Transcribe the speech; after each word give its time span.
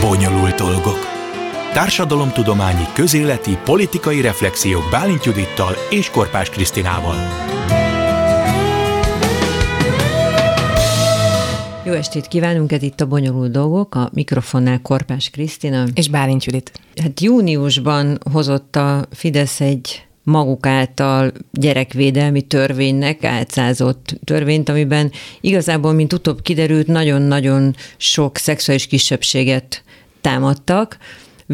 Bonyolult 0.00 0.54
dolgok. 0.54 0.98
Társadalomtudományi, 1.72 2.84
közéleti, 2.94 3.58
politikai 3.64 4.20
reflexiók 4.20 4.82
Bálint 4.90 5.24
Judittal 5.24 5.74
és 5.90 6.10
Korpás 6.10 6.50
Krisztinával. 6.50 7.16
Jó 11.84 11.92
estét 11.92 12.28
kívánunk, 12.28 12.72
ez 12.72 12.82
itt 12.82 13.00
a 13.00 13.06
Bonyolult 13.06 13.50
Dolgok, 13.50 13.94
a 13.94 14.10
mikrofonnál 14.12 14.80
Korpás 14.82 15.30
Krisztina. 15.30 15.84
És 15.94 16.08
Bálint 16.08 16.44
Judit. 16.44 16.72
Hát 17.02 17.20
júniusban 17.20 18.18
hozott 18.32 18.76
a 18.76 19.06
Fidesz 19.10 19.60
egy 19.60 20.04
maguk 20.22 20.66
által 20.66 21.32
gyerekvédelmi 21.52 22.42
törvénynek 22.42 23.24
átszázott 23.24 24.18
törvényt, 24.24 24.68
amiben 24.68 25.12
igazából, 25.40 25.92
mint 25.92 26.12
utóbb 26.12 26.42
kiderült, 26.42 26.86
nagyon-nagyon 26.86 27.76
sok 27.96 28.36
szexuális 28.36 28.86
kisebbséget 28.86 29.82
támadtak, 30.20 30.98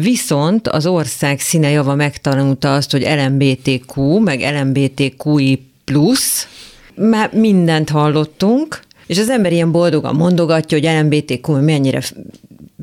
Viszont 0.01 0.67
az 0.67 0.85
ország 0.85 1.39
színe 1.39 1.69
java 1.69 1.95
megtanulta 1.95 2.73
azt, 2.73 2.91
hogy 2.91 3.01
LMBTQ, 3.01 4.19
meg 4.19 4.41
LMBTQI 4.41 5.65
plusz, 5.83 6.47
már 6.95 7.33
mindent 7.33 7.89
hallottunk, 7.89 8.79
és 9.07 9.17
az 9.17 9.29
ember 9.29 9.51
ilyen 9.51 9.71
boldogan 9.71 10.15
mondogatja, 10.15 10.77
hogy 10.79 10.99
LMBTQ 10.99 11.61
mennyire 11.61 12.01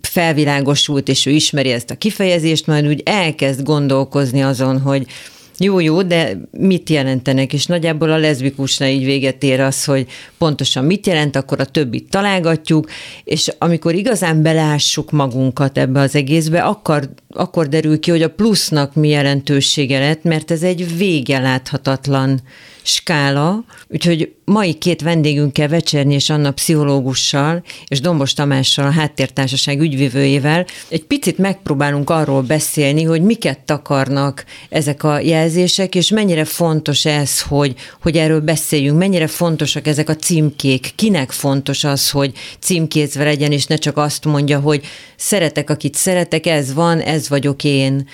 felvilágosult, 0.00 1.08
és 1.08 1.27
ő 1.27 1.30
ismeri 1.30 1.70
ezt 1.70 1.91
a 1.91 1.96
kifejezést, 1.96 2.66
majd 2.66 2.86
úgy 2.86 3.02
elkezd 3.05 3.62
gondolkozni 3.62 4.42
azon, 4.42 4.80
hogy 4.80 5.06
jó, 5.58 5.80
jó, 5.80 6.02
de 6.02 6.36
mit 6.50 6.90
jelentenek? 6.90 7.52
És 7.52 7.66
nagyjából 7.66 8.10
a 8.10 8.16
leszbikusnál 8.16 8.88
így 8.88 9.04
véget 9.04 9.42
ér 9.42 9.60
az, 9.60 9.84
hogy 9.84 10.06
pontosan 10.38 10.84
mit 10.84 11.06
jelent, 11.06 11.36
akkor 11.36 11.60
a 11.60 11.64
többit 11.64 12.10
találgatjuk, 12.10 12.90
és 13.24 13.52
amikor 13.58 13.94
igazán 13.94 14.42
belássuk 14.42 15.10
magunkat 15.10 15.78
ebbe 15.78 16.00
az 16.00 16.14
egészbe, 16.14 16.62
akkor, 16.62 17.10
akkor 17.28 17.68
derül 17.68 18.00
ki, 18.00 18.10
hogy 18.10 18.22
a 18.22 18.30
plusznak 18.30 18.94
mi 18.94 19.08
jelentősége 19.08 19.98
lett, 19.98 20.22
mert 20.22 20.50
ez 20.50 20.62
egy 20.62 20.97
vége 20.97 21.38
láthatatlan 21.38 22.41
skála, 22.84 23.64
úgyhogy 23.88 24.32
mai 24.44 24.74
két 24.74 25.02
vendégünkkel, 25.02 25.68
Vecserni 25.68 26.14
és 26.14 26.30
Anna 26.30 26.50
pszichológussal, 26.50 27.62
és 27.86 28.00
Dombos 28.00 28.32
Tamással, 28.32 28.86
a 28.86 28.91
Háttértársaság 28.91 29.80
ügyvivőjével 29.80 30.66
egy 30.88 31.04
picit 31.04 31.38
megpróbálunk 31.38 32.10
arról 32.10 32.42
beszélni, 32.42 33.02
hogy 33.02 33.22
miket 33.22 33.58
takarnak 33.58 34.44
ezek 34.68 35.02
a 35.02 35.18
jelzések, 35.18 35.94
és 35.94 36.10
mennyire 36.10 36.44
fontos 36.44 37.04
ez, 37.04 37.42
hogy, 37.42 37.74
hogy 38.02 38.16
erről 38.16 38.41
beszéljünk, 38.41 38.98
mennyire 38.98 39.26
fontosak 39.26 39.86
ezek 39.86 40.08
a 40.08 40.16
címkék, 40.16 40.92
kinek 40.94 41.30
fontos 41.30 41.84
az, 41.84 42.10
hogy 42.10 42.32
címkézve 42.58 43.24
legyen, 43.24 43.52
és 43.52 43.66
ne 43.66 43.76
csak 43.76 43.96
azt 43.96 44.24
mondja, 44.24 44.60
hogy 44.60 44.84
szeretek, 45.16 45.70
akit 45.70 45.94
szeretek, 45.94 46.46
ez 46.46 46.74
van, 46.74 47.00
ez 47.00 47.28
vagyok 47.28 47.64
én. 47.64 48.08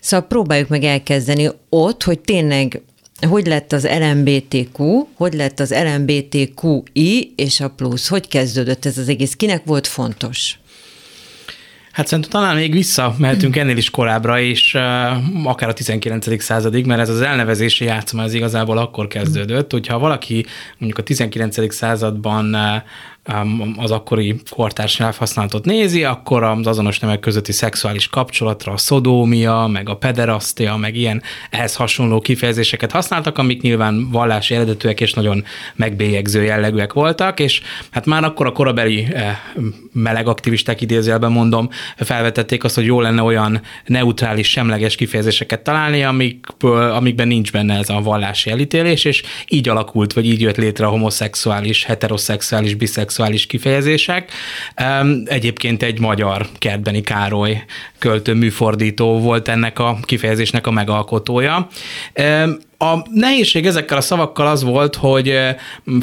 Szóval 0.00 0.26
próbáljuk 0.26 0.68
meg 0.68 0.84
elkezdeni 0.84 1.50
ott, 1.68 2.02
hogy 2.02 2.20
tényleg 2.20 2.82
hogy 3.28 3.46
lett 3.46 3.72
az 3.72 3.88
LMBTQ, 4.00 5.06
hogy 5.14 5.32
lett 5.34 5.60
az 5.60 5.74
LMBTQI 5.84 7.32
és 7.36 7.60
a 7.60 7.68
plusz, 7.68 8.08
hogy 8.08 8.28
kezdődött 8.28 8.84
ez 8.84 8.98
az 8.98 9.08
egész, 9.08 9.34
kinek 9.34 9.64
volt 9.64 9.86
fontos? 9.86 10.56
Hát 11.92 12.06
szerintem 12.06 12.40
talán 12.40 12.56
még 12.56 12.72
vissza 12.72 13.14
mehetünk 13.18 13.56
ennél 13.56 13.76
is 13.76 13.90
korábbra, 13.90 14.40
és 14.40 14.74
uh, 14.74 15.46
akár 15.48 15.68
a 15.68 15.72
19. 15.72 16.42
századig, 16.42 16.86
mert 16.86 17.00
ez 17.00 17.08
az 17.08 17.20
elnevezési 17.20 17.84
játszma 17.84 18.22
ez 18.22 18.34
igazából 18.34 18.78
akkor 18.78 19.06
kezdődött, 19.06 19.72
hogyha 19.72 19.98
valaki 19.98 20.46
mondjuk 20.78 20.98
a 20.98 21.02
19. 21.02 21.74
században 21.74 22.54
uh, 22.54 22.82
az 23.76 23.90
akkori 23.90 24.40
kortárs 24.50 24.98
nyelvhasználatot 24.98 25.64
nézi, 25.64 26.04
akkor 26.04 26.42
az 26.42 26.66
azonos 26.66 26.98
nemek 26.98 27.20
közötti 27.20 27.52
szexuális 27.52 28.08
kapcsolatra 28.08 28.72
a 28.72 28.76
szodómia, 28.76 29.66
meg 29.66 29.88
a 29.88 29.96
pederasztia, 29.96 30.76
meg 30.76 30.96
ilyen 30.96 31.22
ehhez 31.50 31.76
hasonló 31.76 32.20
kifejezéseket 32.20 32.90
használtak, 32.90 33.38
amik 33.38 33.60
nyilván 33.60 34.10
vallási 34.10 34.54
eredetűek 34.54 35.00
és 35.00 35.12
nagyon 35.12 35.44
megbélyegző 35.74 36.42
jellegűek 36.42 36.92
voltak, 36.92 37.40
és 37.40 37.60
hát 37.90 38.06
már 38.06 38.24
akkor 38.24 38.46
a 38.46 38.52
korabeli 38.52 39.06
eh, 39.12 39.38
meleg 39.92 40.26
aktivisták 40.26 40.80
idézőjelben 40.80 41.32
mondom, 41.32 41.68
felvetették 41.96 42.64
azt, 42.64 42.74
hogy 42.74 42.84
jó 42.84 43.00
lenne 43.00 43.22
olyan 43.22 43.60
neutrális, 43.84 44.50
semleges 44.50 44.94
kifejezéseket 44.94 45.60
találni, 45.60 46.02
amikből, 46.02 46.90
amikben 46.90 47.28
nincs 47.28 47.52
benne 47.52 47.78
ez 47.78 47.88
a 47.88 48.00
vallási 48.00 48.50
elítélés, 48.50 49.04
és 49.04 49.22
így 49.48 49.68
alakult, 49.68 50.12
vagy 50.12 50.26
így 50.26 50.40
jött 50.40 50.56
létre 50.56 50.86
a 50.86 50.90
homoszexuális, 50.90 51.84
heteroszexuális, 51.84 52.74
biszexuális 52.74 53.10
szexuális 53.12 53.46
kifejezések. 53.46 54.30
Egyébként 55.24 55.82
egy 55.82 56.00
magyar 56.00 56.46
Kertbeni 56.58 57.00
Károly 57.00 57.64
költő 57.98 58.34
műfordító 58.34 59.18
volt 59.20 59.48
ennek 59.48 59.78
a 59.78 59.98
kifejezésnek 60.02 60.66
a 60.66 60.70
megalkotója. 60.70 61.68
A 62.78 63.06
nehézség 63.10 63.66
ezekkel 63.66 63.96
a 63.96 64.00
szavakkal 64.00 64.46
az 64.46 64.62
volt, 64.62 64.96
hogy 64.96 65.38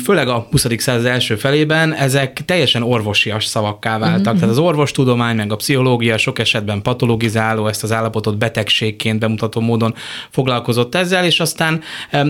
főleg 0.03 0.27
a 0.27 0.47
20. 0.51 0.65
század 0.77 1.05
első 1.05 1.35
felében 1.35 1.93
ezek 1.93 2.41
teljesen 2.45 2.83
orvosias 2.83 3.45
szavakká 3.45 3.97
váltak. 3.97 4.19
Uh-huh. 4.19 4.39
Tehát 4.39 4.49
az 4.49 4.57
orvostudomány, 4.57 5.35
meg 5.35 5.51
a 5.51 5.55
pszichológia 5.55 6.17
sok 6.17 6.39
esetben 6.39 6.81
patologizáló, 6.81 7.67
ezt 7.67 7.83
az 7.83 7.91
állapotot 7.91 8.37
betegségként 8.37 9.19
bemutató 9.19 9.61
módon 9.61 9.95
foglalkozott 10.29 10.95
ezzel, 10.95 11.25
és 11.25 11.39
aztán 11.39 11.81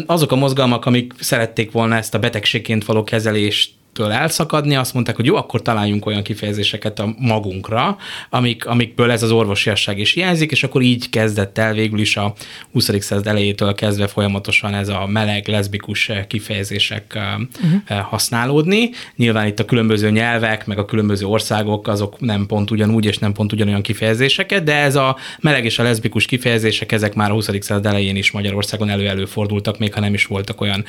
azok 0.05 0.31
a 0.31 0.35
mozgalmak, 0.35 0.85
amik 0.85 1.13
szerették 1.19 1.71
volna 1.71 1.95
ezt 1.95 2.13
a 2.13 2.19
betegségként 2.19 2.85
való 2.85 3.03
kezelést 3.03 3.71
től 3.99 4.11
elszakadni, 4.11 4.75
azt 4.75 4.93
mondták, 4.93 5.15
hogy 5.15 5.25
jó, 5.25 5.35
akkor 5.35 5.61
találjunk 5.61 6.05
olyan 6.05 6.23
kifejezéseket 6.23 6.99
a 6.99 7.15
magunkra, 7.17 7.97
amik, 8.29 8.65
amikből 8.65 9.11
ez 9.11 9.23
az 9.23 9.31
orvosiasság 9.31 9.99
is 9.99 10.13
hiányzik, 10.13 10.51
és 10.51 10.63
akkor 10.63 10.81
így 10.81 11.09
kezdett 11.09 11.57
el 11.57 11.73
végül 11.73 11.99
is 11.99 12.17
a 12.17 12.33
20. 12.71 12.89
század 12.99 13.27
elejétől 13.27 13.73
kezdve 13.73 14.07
folyamatosan 14.07 14.73
ez 14.73 14.87
a 14.87 15.07
meleg, 15.07 15.47
leszbikus 15.47 16.11
kifejezések 16.27 17.17
uh-huh. 17.17 17.99
használódni. 17.99 18.89
Nyilván 19.15 19.47
itt 19.47 19.59
a 19.59 19.65
különböző 19.65 20.09
nyelvek, 20.09 20.65
meg 20.65 20.77
a 20.77 20.85
különböző 20.85 21.25
országok, 21.25 21.87
azok 21.87 22.19
nem 22.19 22.45
pont 22.45 22.71
ugyanúgy, 22.71 23.05
és 23.05 23.17
nem 23.17 23.33
pont 23.33 23.51
ugyanolyan 23.51 23.81
kifejezéseket, 23.81 24.63
de 24.63 24.75
ez 24.75 24.95
a 24.95 25.17
meleg 25.39 25.65
és 25.65 25.79
a 25.79 25.83
leszbikus 25.83 26.25
kifejezések, 26.25 26.91
ezek 26.91 27.13
már 27.13 27.29
a 27.29 27.33
20. 27.33 27.49
század 27.59 27.85
elején 27.85 28.15
is 28.15 28.31
Magyarországon 28.31 28.89
elő-előfordultak, 28.89 29.79
még 29.79 29.93
ha 29.93 29.99
nem 29.99 30.13
is 30.13 30.25
voltak 30.25 30.61
olyan 30.61 30.85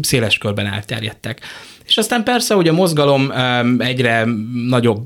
széles 0.00 0.38
körben 0.38 0.66
elterjedtek. 0.66 1.40
És 1.90 1.96
aztán 1.96 2.24
persze, 2.24 2.54
hogy 2.54 2.68
a 2.68 2.72
mozgalom 2.72 3.32
egyre 3.78 4.26
nagyobb 4.68 5.04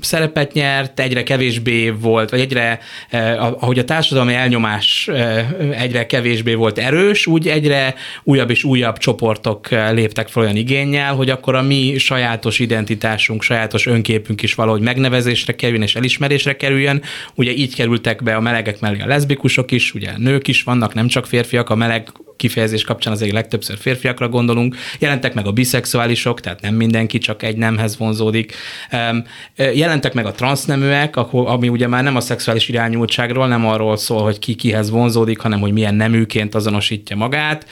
szerepet 0.00 0.52
nyert, 0.52 1.00
egyre 1.00 1.22
kevésbé 1.22 1.90
volt, 1.90 2.30
vagy 2.30 2.40
egyre, 2.40 2.78
ahogy 3.38 3.78
a 3.78 3.84
társadalmi 3.84 4.34
elnyomás 4.34 5.10
egyre 5.70 6.06
kevésbé 6.06 6.54
volt 6.54 6.78
erős, 6.78 7.26
úgy 7.26 7.48
egyre 7.48 7.94
újabb 8.22 8.50
és 8.50 8.64
újabb 8.64 8.98
csoportok 8.98 9.68
léptek 9.68 10.28
fel 10.28 10.42
olyan 10.42 10.56
igényel, 10.56 11.14
hogy 11.14 11.30
akkor 11.30 11.54
a 11.54 11.62
mi 11.62 11.98
sajátos 11.98 12.58
identitásunk, 12.58 13.42
sajátos 13.42 13.86
önképünk 13.86 14.42
is 14.42 14.54
valahogy 14.54 14.80
megnevezésre 14.80 15.54
kerüljön 15.54 15.82
és 15.82 15.96
elismerésre 15.96 16.56
kerüljön. 16.56 17.02
Ugye 17.34 17.52
így 17.52 17.74
kerültek 17.74 18.22
be 18.22 18.34
a 18.34 18.40
melegek 18.40 18.80
mellé 18.80 19.00
a 19.00 19.06
leszbikusok 19.06 19.70
is, 19.70 19.94
ugye 19.94 20.10
nők 20.16 20.48
is 20.48 20.62
vannak, 20.62 20.94
nem 20.94 21.06
csak 21.06 21.26
férfiak, 21.26 21.70
a 21.70 21.74
meleg 21.74 22.08
kifejezés 22.36 22.84
kapcsán 22.84 23.12
azért 23.12 23.32
legtöbbször 23.32 23.78
férfiakra 23.78 24.28
gondolunk, 24.28 24.76
jelentek 24.98 25.34
meg 25.34 25.46
a 25.46 25.52
biszexuálisok, 25.52 26.40
tehát 26.40 26.60
nem 26.60 26.74
mindenki 26.74 27.18
csak 27.18 27.42
egy 27.42 27.56
nemhez 27.56 27.96
vonzódik, 27.96 28.54
jelentek 29.56 30.14
meg 30.14 30.26
a 30.26 30.32
transzneműek, 30.32 31.16
ami 31.30 31.68
ugye 31.68 31.86
már 31.86 32.02
nem 32.02 32.16
a 32.16 32.20
szexuális 32.20 32.68
irányultságról, 32.68 33.46
nem 33.46 33.66
arról 33.66 33.96
szól, 33.96 34.22
hogy 34.22 34.38
ki 34.38 34.54
kihez 34.54 34.90
vonzódik, 34.90 35.38
hanem 35.38 35.60
hogy 35.60 35.72
milyen 35.72 35.94
neműként 35.94 36.54
azonosítja 36.54 37.16
magát, 37.16 37.66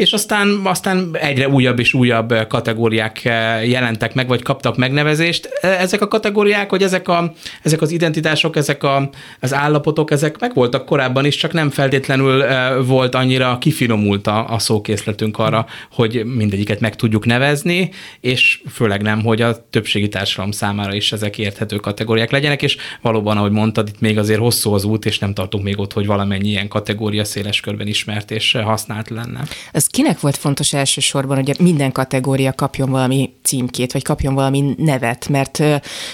és 0.00 0.12
aztán, 0.12 0.60
aztán 0.64 1.16
egyre 1.20 1.48
újabb 1.48 1.78
és 1.78 1.94
újabb 1.94 2.46
kategóriák 2.48 3.22
jelentek 3.64 4.14
meg, 4.14 4.28
vagy 4.28 4.42
kaptak 4.42 4.76
megnevezést. 4.76 5.46
Ezek 5.60 6.00
a 6.00 6.08
kategóriák, 6.08 6.70
hogy 6.70 6.82
ezek, 6.82 7.08
a, 7.08 7.32
ezek 7.62 7.80
az 7.80 7.90
identitások, 7.90 8.56
ezek 8.56 8.82
a, 8.82 9.10
az 9.40 9.54
állapotok, 9.54 10.10
ezek 10.10 10.38
meg 10.38 10.54
voltak 10.54 10.84
korábban 10.84 11.24
is, 11.24 11.36
csak 11.36 11.52
nem 11.52 11.70
feltétlenül 11.70 12.44
volt 12.82 13.14
annyira 13.40 13.58
kifinomult 13.58 14.26
a, 14.26 14.48
a 14.48 14.58
szókészletünk 14.58 15.38
arra, 15.38 15.66
hogy 15.92 16.24
mindegyiket 16.24 16.80
meg 16.80 16.96
tudjuk 16.96 17.26
nevezni, 17.26 17.90
és 18.20 18.62
főleg 18.72 19.02
nem, 19.02 19.22
hogy 19.22 19.42
a 19.42 19.68
többségi 19.70 20.08
társadalom 20.08 20.50
számára 20.50 20.94
is 20.94 21.12
ezek 21.12 21.38
érthető 21.38 21.76
kategóriák 21.76 22.30
legyenek, 22.30 22.62
és 22.62 22.76
valóban, 23.02 23.36
ahogy 23.36 23.50
mondtad, 23.50 23.88
itt 23.88 24.00
még 24.00 24.18
azért 24.18 24.38
hosszú 24.38 24.72
az 24.72 24.84
út, 24.84 25.04
és 25.04 25.18
nem 25.18 25.34
tartunk 25.34 25.64
még 25.64 25.78
ott, 25.78 25.92
hogy 25.92 26.06
valamennyi 26.06 26.48
ilyen 26.48 26.68
kategória 26.68 27.24
széles 27.24 27.60
körben 27.60 27.86
ismert 27.86 28.30
és 28.30 28.52
használt 28.52 29.10
lenne. 29.10 29.44
Ez 29.72 29.86
kinek 29.86 30.20
volt 30.20 30.36
fontos 30.36 30.72
elsősorban, 30.72 31.36
hogy 31.36 31.56
minden 31.60 31.92
kategória 31.92 32.52
kapjon 32.52 32.90
valami 32.90 33.30
címkét, 33.42 33.92
vagy 33.92 34.02
kapjon 34.02 34.34
valami 34.34 34.74
nevet? 34.76 35.28
Mert 35.28 35.62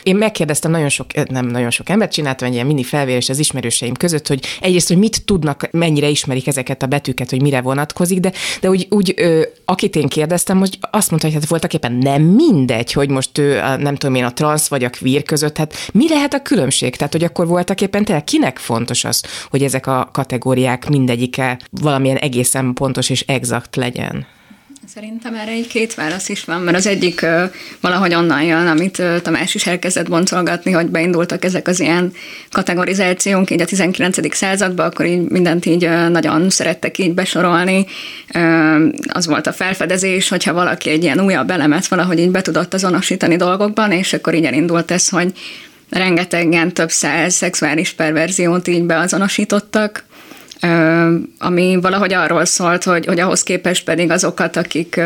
én 0.03 0.17
megkérdeztem 0.17 0.71
nagyon 0.71 0.89
sok, 0.89 1.31
nem 1.31 1.47
nagyon 1.47 1.71
sok 1.71 1.89
embert, 1.89 2.13
csináltam 2.13 2.49
egy 2.49 2.55
ilyen 2.55 2.67
mini 2.67 2.83
felvérés 2.83 3.29
az 3.29 3.39
ismerőseim 3.39 3.95
között, 3.95 4.27
hogy 4.27 4.45
egyrészt, 4.61 4.89
hogy 4.89 4.99
mit 4.99 5.25
tudnak, 5.25 5.69
mennyire 5.73 6.09
ismerik 6.09 6.47
ezeket 6.47 6.83
a 6.83 6.87
betűket, 7.17 7.31
hogy 7.31 7.43
mire 7.43 7.61
vonatkozik, 7.61 8.21
de, 8.21 8.33
de 8.61 8.69
úgy, 8.69 8.87
úgy 8.91 9.15
akit 9.65 9.97
én 9.97 10.09
kérdeztem, 10.09 10.57
most 10.57 10.79
azt 10.91 11.11
mondta, 11.11 11.29
hogy 11.29 11.37
hát 11.37 11.49
voltak 11.49 11.75
éppen 11.75 11.93
nem 11.93 12.23
mindegy, 12.23 12.93
hogy 12.93 13.09
most 13.09 13.39
ő, 13.39 13.59
a, 13.59 13.77
nem 13.77 13.95
tudom 13.97 14.15
én, 14.15 14.25
a 14.25 14.33
transz 14.33 14.69
vagy 14.69 14.85
a 14.85 14.91
queer 14.91 15.23
között, 15.23 15.57
hát 15.57 15.75
mi 15.93 16.09
lehet 16.09 16.35
a 16.35 16.43
különbség? 16.43 16.97
Tehát, 16.97 17.13
hogy 17.13 17.25
akkor 17.25 17.47
voltak 17.47 17.81
éppen 17.81 18.05
tényleg 18.05 18.25
kinek 18.25 18.59
fontos 18.59 19.05
az, 19.05 19.23
hogy 19.51 19.63
ezek 19.63 19.87
a 19.87 20.09
kategóriák 20.13 20.89
mindegyike 20.89 21.59
valamilyen 21.71 22.17
egészen 22.17 22.73
pontos 22.75 23.11
és 23.11 23.25
exakt 23.27 23.77
legyen? 23.77 24.27
Szerintem 24.95 25.35
erre 25.35 25.51
egy 25.51 25.67
két 25.67 25.95
válasz 25.95 26.29
is 26.29 26.45
van, 26.45 26.61
mert 26.61 26.77
az 26.77 26.87
egyik 26.87 27.21
uh, 27.23 27.43
valahogy 27.81 28.15
onnan 28.15 28.43
jön, 28.43 28.67
amit 28.67 28.99
uh, 28.99 29.21
Tamás 29.21 29.55
is 29.55 29.67
elkezdett 29.67 30.09
boncolgatni, 30.09 30.73
hogy 30.73 30.87
beindultak 30.87 31.45
ezek 31.45 31.69
az 31.69 31.81
ilyen 31.81 32.13
kategorizációnk 32.51 33.51
így 33.51 33.61
a 33.61 33.65
19. 33.65 34.35
században, 34.35 34.87
akkor 34.87 35.07
így 35.07 35.29
mindent 35.29 35.67
így 35.67 35.85
uh, 35.85 36.09
nagyon 36.09 36.51
szerettek 36.51 36.99
így 36.99 37.15
besorolni. 37.15 37.87
Az 39.09 39.27
volt 39.27 39.47
a 39.47 39.53
felfedezés, 39.53 40.29
hogyha 40.29 40.53
valaki 40.53 40.91
egy 40.91 41.03
ilyen 41.03 41.21
újabb 41.21 41.51
elemet 41.51 41.87
valahogy 41.87 42.19
így 42.19 42.31
be 42.31 42.43
tudott 42.43 42.75
azonosítani 42.75 43.37
dolgokban, 43.37 43.93
és 43.93 44.13
akkor 44.13 44.35
így 44.35 44.45
elindult 44.45 44.91
ez, 44.91 45.09
hogy 45.09 45.33
rengetegen 45.91 46.73
több 46.73 46.91
száz 46.91 47.35
szexuális 47.35 47.93
perverziót 47.93 48.69
így 48.69 48.83
beazonosítottak, 48.83 50.05
ami 51.39 51.79
valahogy 51.81 52.13
arról 52.13 52.45
szólt, 52.45 52.85
hogy, 52.85 53.07
hogy 53.07 53.21
ahhoz 53.21 53.43
képest 53.43 53.85
pedig 53.85 54.11
azokat, 54.11 54.57
akik 54.57 55.01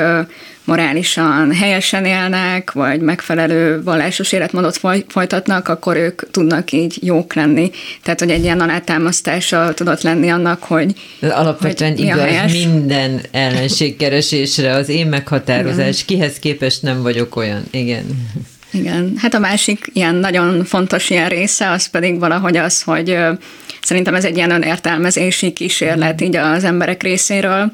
morálisan 0.64 1.52
helyesen 1.52 2.04
élnek, 2.04 2.72
vagy 2.72 3.00
megfelelő 3.00 3.82
vallásos 3.82 4.32
életmódot 4.32 4.80
folytatnak, 5.08 5.68
akkor 5.68 5.96
ők 5.96 6.30
tudnak 6.30 6.72
így 6.72 6.98
jók 7.00 7.34
lenni. 7.34 7.70
Tehát, 8.02 8.20
hogy 8.20 8.30
egy 8.30 8.42
ilyen 8.42 8.60
alátámasztása 8.60 9.74
tudott 9.74 10.02
lenni 10.02 10.28
annak, 10.28 10.62
hogy 10.62 10.94
Alapvetően 11.20 11.90
hogy 11.90 12.00
igaz 12.00 12.18
helyes. 12.18 12.52
minden 12.52 13.20
ellenségkeresésre 13.30 14.72
az 14.72 14.88
én 14.88 15.06
meghatározás, 15.06 16.02
Igen. 16.02 16.06
kihez 16.06 16.38
képest 16.38 16.82
nem 16.82 17.02
vagyok 17.02 17.36
olyan. 17.36 17.62
Igen. 17.70 18.04
Igen, 18.72 19.14
hát 19.16 19.34
a 19.34 19.38
másik 19.38 19.90
ilyen 19.92 20.14
nagyon 20.14 20.64
fontos 20.64 21.10
ilyen 21.10 21.28
része, 21.28 21.70
az 21.70 21.86
pedig 21.86 22.18
valahogy 22.18 22.56
az, 22.56 22.82
hogy 22.82 23.16
szerintem 23.82 24.14
ez 24.14 24.24
egy 24.24 24.36
ilyen 24.36 24.50
önértelmezési 24.50 25.52
kísérlet 25.52 26.20
így 26.20 26.36
az 26.36 26.64
emberek 26.64 27.02
részéről, 27.02 27.72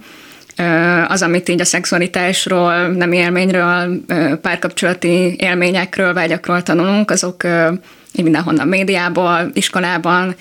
az, 1.09 1.23
amit 1.23 1.49
így 1.49 1.61
a 1.61 1.65
szexualitásról, 1.65 2.87
nem 2.87 3.13
élményről, 3.13 4.01
párkapcsolati 4.43 5.37
élményekről, 5.39 6.15
vágyakról 6.15 6.63
tanulunk, 6.63 7.11
azok 7.11 7.45
így 8.13 8.25
mindenhonnan 8.25 8.69
médiából, 8.69 9.51
iskolában, 9.53 10.35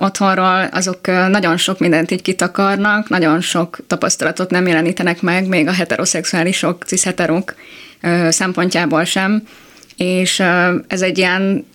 otthonról, 0.00 0.68
azok 0.72 1.06
nagyon 1.06 1.56
sok 1.56 1.78
mindent 1.78 2.10
így 2.10 2.22
kitakarnak, 2.22 3.08
nagyon 3.08 3.40
sok 3.40 3.78
tapasztalatot 3.86 4.50
nem 4.50 4.66
jelenítenek 4.66 5.22
meg, 5.22 5.48
még 5.48 5.66
a 5.66 5.72
heteroszexuálisok, 5.72 6.84
cisheterok 6.84 7.54
szempontjából 8.28 9.04
sem 9.04 9.42
és 9.96 10.42
ez 10.86 11.02
egy 11.02 11.18
ilyen 11.18 11.66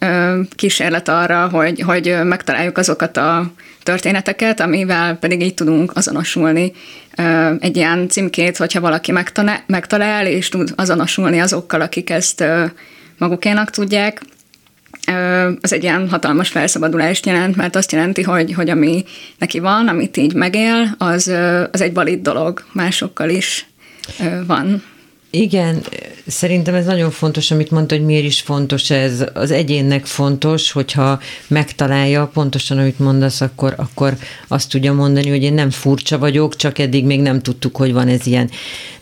kísérlet 0.55 1.09
arra, 1.09 1.49
hogy, 1.49 1.81
hogy 1.81 2.15
megtaláljuk 2.23 2.77
azokat 2.77 3.17
a 3.17 3.51
történeteket, 3.83 4.59
amivel 4.59 5.15
pedig 5.15 5.41
így 5.41 5.53
tudunk 5.53 5.91
azonosulni. 5.95 6.71
Egy 7.59 7.75
ilyen 7.75 8.09
címkét, 8.09 8.57
hogyha 8.57 8.79
valaki 8.79 9.11
megtalál, 9.67 10.27
és 10.27 10.49
tud 10.49 10.73
azonosulni 10.75 11.39
azokkal, 11.39 11.81
akik 11.81 12.09
ezt 12.09 12.43
magukénak 13.17 13.69
tudják, 13.69 14.21
az 15.61 15.73
egy 15.73 15.83
ilyen 15.83 16.09
hatalmas 16.09 16.49
felszabadulást 16.49 17.25
jelent, 17.25 17.55
mert 17.55 17.75
azt 17.75 17.91
jelenti, 17.91 18.21
hogy, 18.21 18.53
hogy 18.53 18.69
ami 18.69 19.03
neki 19.37 19.59
van, 19.59 19.87
amit 19.87 20.17
így 20.17 20.33
megél, 20.33 20.95
az, 20.97 21.33
az 21.71 21.81
egy 21.81 21.93
valid 21.93 22.21
dolog, 22.21 22.63
másokkal 22.71 23.29
is 23.29 23.65
van. 24.45 24.83
Igen, 25.33 25.83
szerintem 26.27 26.75
ez 26.75 26.85
nagyon 26.85 27.11
fontos, 27.11 27.51
amit 27.51 27.71
mondta, 27.71 27.95
hogy 27.95 28.05
miért 28.05 28.25
is 28.25 28.41
fontos 28.41 28.89
ez. 28.89 29.23
Az 29.33 29.51
egyénnek 29.51 30.05
fontos, 30.05 30.71
hogyha 30.71 31.19
megtalálja 31.47 32.29
pontosan, 32.33 32.77
amit 32.77 32.99
mondasz, 32.99 33.41
akkor, 33.41 33.73
akkor 33.77 34.17
azt 34.47 34.69
tudja 34.69 34.93
mondani, 34.93 35.29
hogy 35.29 35.43
én 35.43 35.53
nem 35.53 35.69
furcsa 35.69 36.17
vagyok, 36.17 36.55
csak 36.55 36.79
eddig 36.79 37.05
még 37.05 37.21
nem 37.21 37.41
tudtuk, 37.41 37.75
hogy 37.75 37.93
van 37.93 38.07
ez 38.07 38.25
ilyen. 38.25 38.49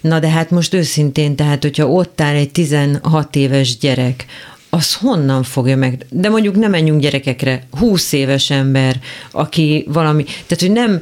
Na 0.02 0.20
de 0.20 0.30
hát 0.30 0.50
most 0.50 0.74
őszintén, 0.74 1.36
tehát 1.36 1.62
hogyha 1.62 1.90
ott 1.90 2.22
áll 2.22 2.36
egy 2.36 2.52
16 2.52 3.36
éves 3.36 3.78
gyerek, 3.78 4.26
az 4.70 4.96
honnan 4.96 5.44
fogja 5.44 5.78
meg? 5.78 6.06
De 6.10 6.30
mondjuk 6.30 6.56
nem 6.56 6.72
menjünk 6.72 7.02
gyerekekre, 7.02 7.64
20 7.72 8.12
éves 8.12 8.50
ember, 8.50 9.00
aki 9.32 9.86
valami, 9.88 10.24
tehát 10.24 10.60
hogy 10.60 10.72
nem 10.72 11.02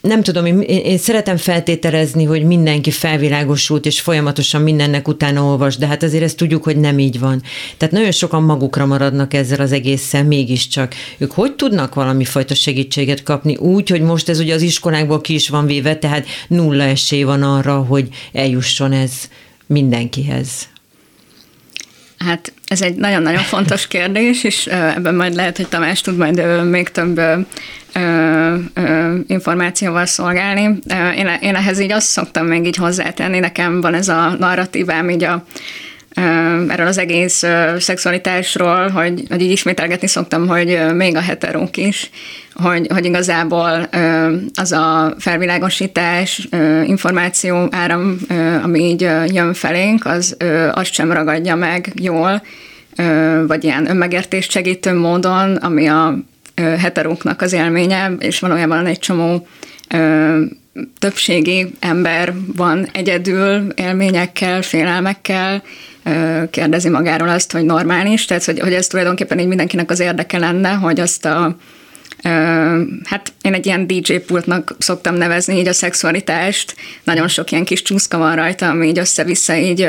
nem 0.00 0.22
tudom, 0.22 0.46
én, 0.46 0.60
én 0.60 0.98
szeretem 0.98 1.36
feltételezni, 1.36 2.24
hogy 2.24 2.42
mindenki 2.44 2.90
felvilágosult, 2.90 3.86
és 3.86 4.00
folyamatosan 4.00 4.62
mindennek 4.62 5.08
utána 5.08 5.42
olvas, 5.42 5.76
de 5.76 5.86
hát 5.86 6.02
azért 6.02 6.22
ezt 6.22 6.36
tudjuk, 6.36 6.64
hogy 6.64 6.76
nem 6.76 6.98
így 6.98 7.18
van. 7.18 7.42
Tehát 7.76 7.94
nagyon 7.94 8.10
sokan 8.10 8.42
magukra 8.42 8.86
maradnak 8.86 9.34
ezzel 9.34 9.60
az 9.60 9.72
egészen, 9.72 10.26
mégiscsak. 10.26 10.94
Ők 11.18 11.32
hogy 11.32 11.54
tudnak 11.54 11.94
valami 11.94 12.24
fajta 12.24 12.54
segítséget 12.54 13.22
kapni 13.22 13.56
úgy, 13.56 13.88
hogy 13.88 14.00
most 14.00 14.28
ez 14.28 14.38
ugye 14.38 14.54
az 14.54 14.62
iskolákból 14.62 15.20
ki 15.20 15.34
is 15.34 15.48
van 15.48 15.66
véve, 15.66 15.96
tehát 15.96 16.26
nulla 16.48 16.84
esély 16.84 17.22
van 17.22 17.42
arra, 17.42 17.76
hogy 17.76 18.08
eljusson 18.32 18.92
ez 18.92 19.12
mindenkihez. 19.66 20.68
Hát 22.18 22.52
ez 22.66 22.82
egy 22.82 22.94
nagyon-nagyon 22.94 23.42
fontos 23.42 23.86
kérdés, 23.96 24.44
és 24.44 24.66
ebben 24.66 25.14
majd 25.14 25.34
lehet, 25.34 25.56
hogy 25.56 25.68
Tamás 25.68 26.00
tud 26.00 26.16
majd 26.16 26.64
még 26.64 26.88
több 26.88 27.20
információval 29.26 30.06
szolgálni. 30.06 30.78
Én, 31.16 31.30
én 31.40 31.54
ehhez 31.54 31.80
így 31.80 31.92
azt 31.92 32.06
szoktam 32.06 32.46
még 32.46 32.66
így 32.66 32.76
hozzátenni, 32.76 33.38
nekem 33.38 33.80
van 33.80 33.94
ez 33.94 34.08
a 34.08 34.36
narratívám 34.38 35.10
így 35.10 35.24
a 35.24 35.44
erről 36.68 36.86
az 36.86 36.98
egész 36.98 37.44
szexualitásról, 37.78 38.88
hogy, 38.88 39.22
hogy 39.28 39.42
így 39.42 39.50
ismételgetni 39.50 40.06
szoktam, 40.06 40.46
hogy 40.46 40.78
még 40.94 41.16
a 41.16 41.20
heterók 41.20 41.76
is, 41.76 42.10
hogy, 42.54 42.86
hogy 42.92 43.04
igazából 43.04 43.88
az 44.54 44.72
a 44.72 45.14
felvilágosítás, 45.18 46.48
információ 46.84 47.68
áram, 47.70 48.16
ami 48.62 48.80
így 48.80 49.00
jön 49.26 49.54
felénk, 49.54 50.06
az 50.06 50.36
azt 50.72 50.92
sem 50.92 51.12
ragadja 51.12 51.54
meg 51.54 51.92
jól, 51.94 52.42
vagy 53.46 53.64
ilyen 53.64 53.90
önmegértést 53.90 54.50
segítő 54.50 54.94
módon, 54.94 55.56
ami 55.56 55.86
a 55.86 56.18
heteróknak 56.56 57.42
az 57.42 57.52
élménye, 57.52 58.12
és 58.18 58.38
valójában 58.38 58.86
egy 58.86 58.98
csomó 58.98 59.46
többségi 60.98 61.74
ember 61.80 62.32
van 62.56 62.88
egyedül 62.92 63.66
élményekkel, 63.74 64.62
félelmekkel, 64.62 65.62
kérdezi 66.50 66.88
magáról 66.88 67.28
azt, 67.28 67.52
hogy 67.52 67.64
normális, 67.64 68.24
tehát 68.24 68.44
hogy, 68.44 68.60
hogy 68.60 68.72
ez 68.72 68.86
tulajdonképpen 68.86 69.38
így 69.38 69.46
mindenkinek 69.46 69.90
az 69.90 70.00
érdeke 70.00 70.38
lenne, 70.38 70.70
hogy 70.70 71.00
azt 71.00 71.24
a 71.24 71.56
hát 73.04 73.32
én 73.42 73.54
egy 73.54 73.66
ilyen 73.66 73.86
DJ 73.86 74.14
pultnak 74.14 74.76
szoktam 74.78 75.14
nevezni 75.14 75.58
így 75.58 75.68
a 75.68 75.72
szexualitást. 75.72 76.74
Nagyon 77.04 77.28
sok 77.28 77.50
ilyen 77.50 77.64
kis 77.64 77.82
csúszka 77.82 78.18
van 78.18 78.36
rajta, 78.36 78.68
ami 78.68 78.86
így 78.86 78.98
össze-vissza 78.98 79.56
így 79.56 79.88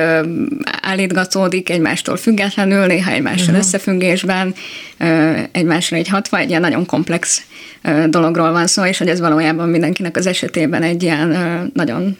állítgatódik 0.82 1.70
egymástól 1.70 2.18
függetlenül, 2.18 2.86
néha 2.86 3.12
egymással 3.12 3.46
uh-huh. 3.46 3.60
összefüggésben, 3.60 4.54
egymásra 5.52 5.98
egy 5.98 6.08
hatva, 6.08 6.38
egy 6.38 6.50
ilyen 6.50 6.62
nagyon 6.62 6.86
komplex 6.86 7.42
dologról 8.10 8.52
van 8.52 8.68
szó, 8.68 8.86
és 8.86 8.98
hogy 8.98 9.10
ez 9.10 9.20
valójában 9.20 9.70
mindenkinek 9.70 10.18
az 10.18 10.26
esetében 10.26 10.84
egy 10.84 11.04
ilyen 11.04 11.72
nagyon 11.74 12.18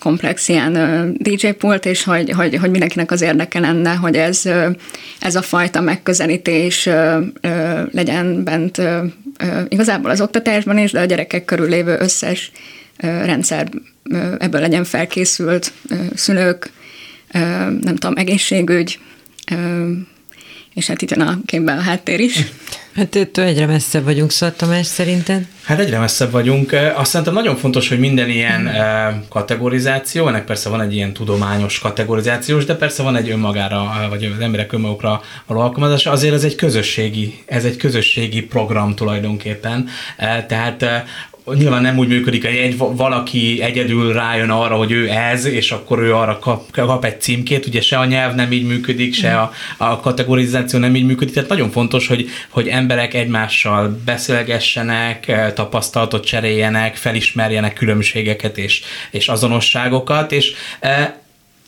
komplex 0.00 0.48
ilyen 0.48 1.12
DJ 1.18 1.48
pult, 1.48 1.86
és 1.86 2.04
hogy, 2.04 2.30
hogy, 2.30 2.56
hogy 2.56 2.70
mindenkinek 2.70 3.10
az 3.10 3.20
érdeke 3.20 3.60
lenne, 3.60 3.94
hogy 3.94 4.16
ez, 4.16 4.42
ez 5.20 5.34
a 5.34 5.42
fajta 5.42 5.80
megközelítés 5.80 6.88
legyen 7.90 8.44
bent 8.44 8.82
igazából 9.68 10.10
az 10.10 10.20
oktatásban 10.20 10.78
is, 10.78 10.92
de 10.92 11.00
a 11.00 11.04
gyerekek 11.04 11.44
körül 11.44 11.68
lévő 11.68 11.96
összes 11.98 12.52
rendszer 12.98 13.68
ebből 14.38 14.60
legyen 14.60 14.84
felkészült, 14.84 15.72
szülők, 16.14 16.70
nem 17.80 17.96
tudom, 17.96 18.16
egészségügy, 18.16 18.98
és 20.74 20.86
hát 20.86 21.02
itt 21.02 21.10
jön 21.10 21.20
a 21.20 21.38
képbe 21.46 21.72
a 21.72 21.80
háttér 21.80 22.20
is. 22.20 22.44
Hát 22.96 23.16
ettől 23.16 23.44
egyre 23.44 23.66
messzebb 23.66 24.04
vagyunk, 24.04 24.30
szóval 24.30 24.54
Tamás, 24.56 24.86
szerinted? 24.86 25.46
Hát 25.62 25.78
egyre 25.78 25.98
messzebb 25.98 26.30
vagyunk. 26.30 26.72
Azt 26.94 27.10
szerintem 27.10 27.34
nagyon 27.34 27.56
fontos, 27.56 27.88
hogy 27.88 27.98
minden 27.98 28.28
ilyen 28.28 28.70
kategorizáció, 29.28 30.28
ennek 30.28 30.44
persze 30.44 30.68
van 30.68 30.80
egy 30.80 30.94
ilyen 30.94 31.12
tudományos 31.12 31.78
kategorizációs, 31.78 32.64
de 32.64 32.74
persze 32.74 33.02
van 33.02 33.16
egy 33.16 33.30
önmagára, 33.30 34.06
vagy 34.08 34.24
az 34.24 34.40
emberek 34.40 34.72
önmagukra 34.72 35.20
való 35.46 35.60
alkalmazása, 35.60 36.10
azért 36.10 36.34
ez 36.34 36.44
egy 36.44 36.54
közösségi, 36.54 37.42
ez 37.46 37.64
egy 37.64 37.76
közösségi 37.76 38.42
program 38.42 38.94
tulajdonképpen. 38.94 39.88
Tehát 40.46 40.84
nyilván 41.52 41.82
nem 41.82 41.98
úgy 41.98 42.08
működik, 42.08 42.44
hogy 42.44 42.54
egy, 42.54 42.76
valaki 42.76 43.62
egyedül 43.62 44.12
rájön 44.12 44.50
arra, 44.50 44.76
hogy 44.76 44.90
ő 44.90 45.08
ez, 45.10 45.44
és 45.44 45.70
akkor 45.70 45.98
ő 45.98 46.14
arra 46.14 46.38
kap, 46.38 46.70
kap 46.70 47.04
egy 47.04 47.20
címkét, 47.20 47.66
ugye 47.66 47.80
se 47.80 47.98
a 47.98 48.04
nyelv 48.04 48.34
nem 48.34 48.52
így 48.52 48.66
működik, 48.66 49.14
se 49.14 49.38
a, 49.38 49.52
a 49.76 50.00
kategorizáció 50.00 50.78
nem 50.78 50.96
így 50.96 51.06
működik, 51.06 51.34
tehát 51.34 51.48
nagyon 51.48 51.70
fontos, 51.70 52.06
hogy, 52.06 52.28
hogy 52.48 52.68
emberek 52.68 53.14
egymással 53.14 54.00
beszélgessenek, 54.04 55.52
tapasztalatot 55.54 56.26
cseréljenek, 56.26 56.96
felismerjenek 56.96 57.72
különbségeket 57.72 58.58
és, 58.58 58.82
és 59.10 59.28
azonosságokat, 59.28 60.32
és 60.32 60.52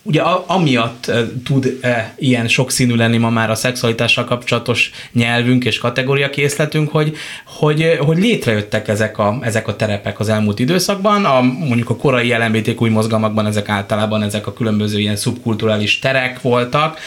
ugye 0.07 0.21
amiatt 0.47 1.13
tud 1.45 1.81
ilyen 2.17 2.49
sokszínű 2.49 2.95
lenni 2.95 3.17
ma 3.17 3.31
már 3.31 3.51
a 3.51 3.55
szexualitással 3.55 4.25
kapcsolatos 4.25 4.91
nyelvünk 5.13 5.65
és 5.65 5.79
kategóriakészletünk, 5.79 6.91
hogy, 6.91 7.17
hogy, 7.45 7.99
hogy 8.01 8.19
létrejöttek 8.19 8.89
ezek 8.89 9.19
a, 9.19 9.39
ezek 9.41 9.69
a 9.69 9.77
terepek 9.77 10.21
az 10.21 10.29
elmúlt 10.29 10.59
időszakban, 10.59 11.25
a, 11.25 11.41
mondjuk 11.43 11.91
a 11.91 11.97
korai 11.97 12.33
LMBTQ 12.33 12.87
mozgalmakban 12.87 13.47
ezek 13.47 13.69
általában 13.69 14.23
ezek 14.23 14.47
a 14.47 14.53
különböző 14.53 14.99
ilyen 14.99 15.17
szubkulturális 15.17 15.99
terek 15.99 16.41
voltak, 16.41 16.99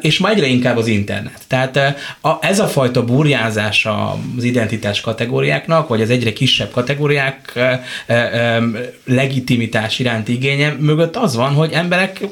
és 0.00 0.18
ma 0.18 0.30
egyre 0.30 0.46
inkább 0.46 0.76
az 0.76 0.86
internet. 0.86 1.40
Tehát 1.46 1.76
a, 2.20 2.38
ez 2.40 2.58
a 2.58 2.66
fajta 2.66 3.04
burjázás 3.04 3.86
az 4.36 4.44
identitás 4.44 5.00
kategóriáknak, 5.00 5.88
vagy 5.88 6.02
az 6.02 6.10
egyre 6.10 6.32
kisebb 6.32 6.70
kategóriák 6.70 7.58
legitimitás 9.04 9.98
iránti 9.98 10.32
igénye 10.32 10.76
mögött 10.78 11.16
az 11.16 11.36
van, 11.36 11.54
hogy 11.54 11.72
emberek 11.72 12.25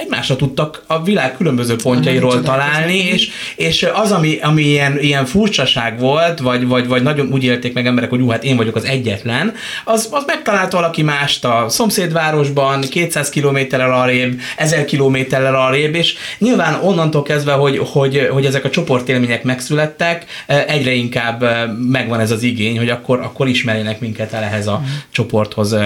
egymásra 0.00 0.36
tudtak 0.36 0.82
a 0.86 1.02
világ 1.02 1.36
különböző 1.36 1.76
pontjairól 1.76 2.42
találni, 2.42 2.96
és, 2.96 3.30
és 3.56 3.86
az, 3.94 4.12
ami, 4.12 4.38
ami 4.42 4.62
ilyen, 4.62 4.98
ilyen 5.00 5.26
furcsaság 5.26 5.98
volt, 5.98 6.38
vagy, 6.38 6.66
vagy, 6.66 6.86
vagy 6.86 7.02
nagyon 7.02 7.32
úgy 7.32 7.44
élték 7.44 7.72
meg 7.72 7.86
emberek, 7.86 8.10
hogy 8.10 8.20
ú, 8.20 8.28
hát 8.28 8.44
én 8.44 8.56
vagyok 8.56 8.76
az 8.76 8.84
egyetlen, 8.84 9.54
az, 9.84 10.08
az 10.10 10.22
megtalált 10.26 10.72
valaki 10.72 11.02
mást 11.02 11.44
a 11.44 11.64
szomszédvárosban, 11.68 12.80
200 12.80 13.28
kilométerrel 13.28 13.92
arrébb, 13.92 14.40
1000 14.56 14.84
kilométerrel 14.84 15.54
arrébb, 15.54 15.94
és 15.94 16.14
nyilván 16.38 16.74
onnantól 16.82 17.22
kezdve, 17.22 17.52
hogy, 17.52 17.78
hogy, 17.78 18.28
hogy 18.30 18.44
ezek 18.44 18.64
a 18.64 18.70
csoportélmények 18.70 19.42
megszülettek, 19.42 20.24
egyre 20.46 20.92
inkább 20.92 21.44
megvan 21.90 22.20
ez 22.20 22.30
az 22.30 22.42
igény, 22.42 22.78
hogy 22.78 22.88
akkor, 22.88 23.20
akkor 23.20 23.48
ismerjenek 23.48 24.00
minket 24.00 24.32
el 24.32 24.42
ehhez 24.42 24.66
a 24.66 24.78
mm. 24.82 24.86
csoporthoz 25.10 25.76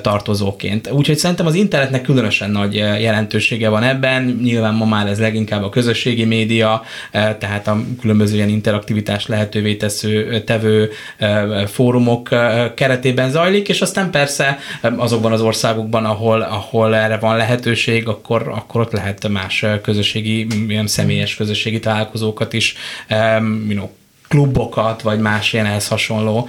tartozóként. 0.00 0.90
Úgyhogy 0.90 1.16
szerintem 1.16 1.46
az 1.46 1.54
internetnek 1.54 2.02
különösen 2.02 2.50
nagy 2.50 2.74
jelentős 2.74 3.50
jelentősége 3.54 3.68
van 3.68 3.82
ebben, 3.82 4.40
nyilván 4.42 4.74
ma 4.74 4.84
már 4.84 5.06
ez 5.06 5.20
leginkább 5.20 5.62
a 5.62 5.68
közösségi 5.68 6.24
média, 6.24 6.82
eh, 7.10 7.36
tehát 7.38 7.66
a 7.66 7.80
különböző 8.00 8.34
ilyen 8.34 8.48
interaktivitás 8.48 9.26
lehetővé 9.26 9.74
tesző, 9.74 10.32
eh, 10.32 10.40
tevő 10.40 10.90
eh, 11.16 11.66
fórumok 11.66 12.28
keretében 12.74 13.30
zajlik, 13.30 13.68
és 13.68 13.80
aztán 13.80 14.10
persze 14.10 14.58
azokban 14.96 15.32
az 15.32 15.40
országokban, 15.40 16.04
ahol, 16.04 16.40
ahol 16.40 16.96
erre 16.96 17.18
van 17.18 17.36
lehetőség, 17.36 18.08
akkor, 18.08 18.48
akkor 18.48 18.80
ott 18.80 18.92
lehet 18.92 19.28
más 19.28 19.64
közösségi, 19.82 20.46
ilyen 20.68 20.86
személyes 20.86 21.36
közösségi 21.36 21.78
találkozókat 21.78 22.52
is 22.52 22.74
you 23.08 23.74
know, 23.74 23.88
klubokat, 24.28 25.02
vagy 25.02 25.18
más 25.18 25.52
ilyen 25.52 25.66
ehhez 25.66 25.88
hasonló 25.88 26.48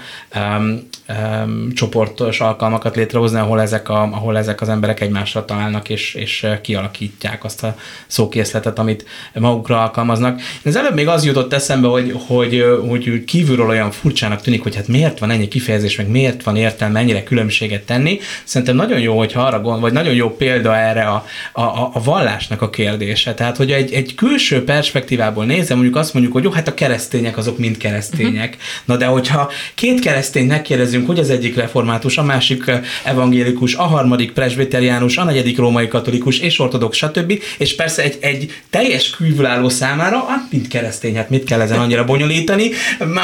um, 1.10 1.74
csoportos 1.74 2.40
alkalmakat 2.40 2.96
létrehozni, 2.96 3.40
ahol 3.40 3.62
ezek, 3.62 3.90
a, 3.90 4.02
ahol 4.02 4.38
ezek 4.38 4.62
az 4.62 4.70
emberek 4.70 5.02
egymásra 5.02 5.46
találnak, 5.46 5.90
és, 5.90 6.14
és 6.14 6.48
kialakítják 6.62 7.44
azt 7.44 7.64
a 7.64 7.76
szókészletet, 8.08 8.80
amit 8.80 9.06
magukra 9.34 9.82
alkalmaznak. 9.82 10.42
Ez 10.64 10.76
előbb 10.76 10.94
még 10.94 11.08
az 11.08 11.26
jutott 11.26 11.54
eszembe, 11.54 11.88
hogy, 11.88 12.16
hogy, 12.28 12.64
hogy 12.88 13.24
kívülről 13.24 13.70
olyan 13.70 13.92
furcsának 13.92 14.42
tűnik, 14.42 14.64
hogy 14.64 14.76
hát 14.76 14.88
miért 14.88 15.20
van 15.20 15.32
ennyi 15.32 15.48
kifejezés, 15.48 15.96
meg 15.96 16.08
miért 16.08 16.44
van 16.44 16.56
értelme 16.56 17.00
ennyire 17.00 17.24
különbséget 17.24 17.86
tenni. 17.86 18.20
Szerintem 18.44 18.76
nagyon 18.76 19.00
jó, 19.00 19.18
hogyha 19.18 19.42
arra 19.42 19.62
gond, 19.62 19.82
vagy 19.82 19.94
nagyon 19.94 20.14
jó 20.14 20.36
példa 20.36 20.78
erre 20.78 21.04
a, 21.04 21.26
a, 21.54 21.62
a 21.94 22.02
vallásnak 22.04 22.62
a 22.62 22.70
kérdése. 22.70 23.34
Tehát, 23.34 23.58
hogy 23.58 23.72
egy, 23.72 23.94
egy 23.94 24.16
külső 24.16 24.64
perspektívából 24.64 25.46
nézem, 25.46 25.78
mondjuk 25.78 25.98
azt 25.98 26.14
mondjuk, 26.14 26.34
hogy 26.34 26.44
jó, 26.44 26.52
hát 26.52 26.68
a 26.68 26.74
keresztények 26.74 27.38
azok 27.38 27.58
mind 27.58 27.78
keresztények. 27.78 28.50
Uh-huh. 28.50 28.62
Na 28.86 28.98
de 28.98 29.06
hogyha 29.06 29.52
két 29.76 30.00
keresztény 30.00 30.48
megkérdezünk, 30.48 30.95
hogy 31.04 31.20
az 31.20 31.30
egyik 31.30 31.56
református, 31.56 32.18
a 32.18 32.24
másik 32.24 32.72
evangélikus, 33.04 33.74
a 33.74 33.84
harmadik 33.84 34.32
presbiteriánus, 34.32 35.18
a 35.18 35.24
negyedik 35.24 35.58
római 35.58 35.88
katolikus 35.88 36.40
és 36.40 36.60
ortodox, 36.60 36.98
stb. 36.98 37.42
És 37.58 37.76
persze 37.76 38.04
egy, 38.04 38.18
egy 38.20 38.62
teljes 38.70 39.16
kívülálló 39.18 39.70
számára, 39.70 40.26
hát 40.28 40.48
mind 40.52 40.68
keresztény, 40.68 41.16
hát 41.16 41.30
mit 41.30 41.44
kell 41.44 41.62
ezen 41.62 41.80
annyira 41.80 42.06
bonyolítani. 42.06 42.70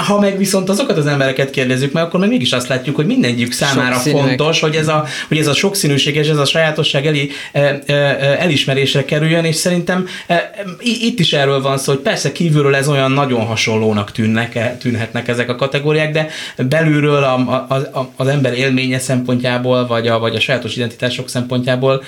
Ha 0.07 0.19
meg 0.19 0.37
viszont 0.37 0.69
azokat 0.69 0.97
az 0.97 1.05
embereket 1.05 1.49
kérdezzük 1.49 1.91
meg, 1.91 2.03
akkor 2.03 2.19
meg 2.19 2.29
mégis 2.29 2.51
azt 2.51 2.67
látjuk, 2.67 2.95
hogy 2.95 3.05
mindegyik 3.05 3.51
számára 3.51 3.93
Sokszínűek. 3.93 4.25
fontos, 4.27 4.59
hogy 4.59 4.75
ez 4.75 4.87
a, 4.87 5.05
hogy 5.27 5.37
ez 5.37 5.47
a 5.47 5.53
sokszínűség 5.53 6.15
és 6.15 6.27
ez 6.27 6.37
a 6.37 6.45
sajátosság 6.45 7.05
eli, 7.05 7.29
elismerésre 8.39 9.05
kerüljön, 9.05 9.45
és 9.45 9.55
szerintem 9.55 10.07
itt 10.79 11.19
is 11.19 11.33
erről 11.33 11.61
van 11.61 11.77
szó, 11.77 11.93
hogy 11.93 12.01
persze 12.01 12.31
kívülről 12.31 12.75
ez 12.75 12.87
olyan 12.87 13.11
nagyon 13.11 13.45
hasonlónak 13.45 14.11
tűn 14.11 14.29
tűnnek, 14.31 14.77
tűnhetnek 14.77 15.27
ezek 15.27 15.49
a 15.49 15.55
kategóriák, 15.55 16.11
de 16.11 16.27
belülről 16.55 17.23
a, 17.23 17.60
a, 17.69 18.09
az 18.15 18.27
ember 18.27 18.53
élménye 18.53 18.99
szempontjából, 18.99 19.87
vagy 19.87 20.07
a, 20.07 20.19
vagy 20.19 20.35
a 20.35 20.39
sajátos 20.39 20.75
identitások 20.75 21.29
szempontjából 21.29 22.03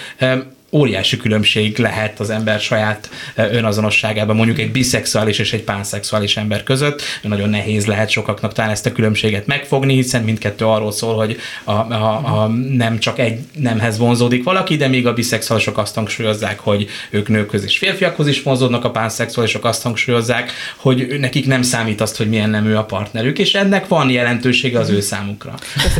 óriási 0.74 1.18
különbség 1.18 1.78
lehet 1.78 2.20
az 2.20 2.30
ember 2.30 2.60
saját 2.60 3.10
önazonosságában, 3.36 4.36
mondjuk 4.36 4.60
egy 4.60 4.72
biszexuális 4.72 5.40
és 5.40 5.54
egy 5.54 5.62
pánszexuális 5.62 6.38
ember 6.38 6.64
között. 6.64 7.02
Nagyon 7.22 7.50
nehéz 7.50 7.86
lehet 7.86 8.10
sokaknak 8.10 8.54
talán 8.54 8.72
ezt 8.72 8.86
a 8.86 8.92
különbséget 8.92 9.46
megfogni, 9.46 9.94
hiszen 9.94 10.24
mindkettő 10.24 10.66
arról 10.66 10.92
szól, 10.92 11.16
hogy 11.16 11.38
a, 11.64 11.72
a, 11.72 12.42
a 12.42 12.48
nem 12.70 13.00
csak 13.00 13.20
egy 13.20 13.40
nemhez 13.56 13.98
vonzódik 13.98 14.44
valaki, 14.44 14.76
de 14.76 14.88
még 14.88 15.08
a 15.08 15.14
biszexuálisok 15.14 15.78
azt 15.78 15.96
hangsúlyozzák, 15.96 16.60
hogy 16.60 16.88
ők 17.10 17.28
nőkhöz 17.28 17.64
és 17.64 17.78
férfiakhoz 17.78 18.28
is 18.28 18.44
vonzódnak, 18.44 18.84
a 18.84 18.92
pánszexuálisok 18.92 19.66
azt 19.66 19.82
hangsúlyozzák, 19.82 20.52
hogy 20.76 21.20
nekik 21.20 21.46
nem 21.46 21.62
számít 21.62 22.02
azt, 22.02 22.18
hogy 22.18 22.30
milyen 22.30 22.50
nemű 22.50 22.74
a 22.74 22.84
partnerük, 22.84 23.40
és 23.40 23.54
ennek 23.54 23.88
van 23.88 24.10
jelentősége 24.10 24.80
az 24.80 24.90
ő 24.90 25.02
számukra. 25.02 25.54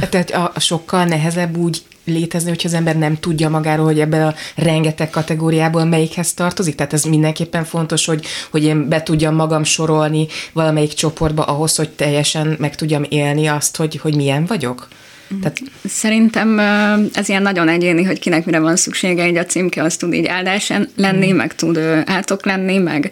Tehát 0.10 0.32
a 0.32 0.60
sokkal 0.60 1.06
nehezebb 1.06 1.58
úgy 1.58 1.82
létezni, 2.06 2.50
hogyha 2.50 2.68
az 2.68 2.74
ember 2.74 2.98
nem 2.98 3.20
tudja 3.20 3.50
magáról, 3.50 3.86
hogy 3.86 4.00
ebben 4.00 4.28
a 4.28 4.34
rengeteg 4.56 5.10
kategóriából 5.10 5.86
melyikhez 5.86 6.34
tartozik. 6.34 6.76
Tehát 6.76 6.94
ez 6.94 7.04
mindenképpen 7.04 7.64
fontos, 7.64 8.06
hogy, 8.06 8.26
hogy 8.52 8.64
én 8.64 8.90
be 8.90 9.04
tudjam 9.04 9.36
magam 9.36 9.64
sorolni 9.64 10.28
valamelyik 10.54 10.94
csoportba 10.94 11.44
ahhoz, 11.44 11.76
hogy 11.76 11.90
teljesen 11.90 12.56
meg 12.60 12.76
tudjam 12.76 13.06
élni 13.10 13.48
azt, 13.48 13.78
hogy, 13.78 13.96
hogy 13.96 14.16
milyen 14.16 14.46
vagyok. 14.46 14.88
Tehát... 15.42 15.62
Szerintem 15.88 16.60
ez 17.14 17.30
ilyen 17.30 17.42
nagyon 17.42 17.68
egyéni, 17.70 18.04
hogy 18.04 18.20
kinek 18.20 18.46
mire 18.46 18.60
van 18.60 18.76
szüksége, 18.76 19.28
így 19.28 19.38
a 19.38 19.46
címke 19.46 19.84
az 19.84 19.96
tud 19.96 20.14
így 20.14 20.26
áldás 20.26 20.72
lenni, 20.96 21.32
mm. 21.32 21.36
meg 21.36 21.56
tud 21.56 21.78
átok 22.06 22.46
lenni, 22.46 22.78
meg 22.78 23.12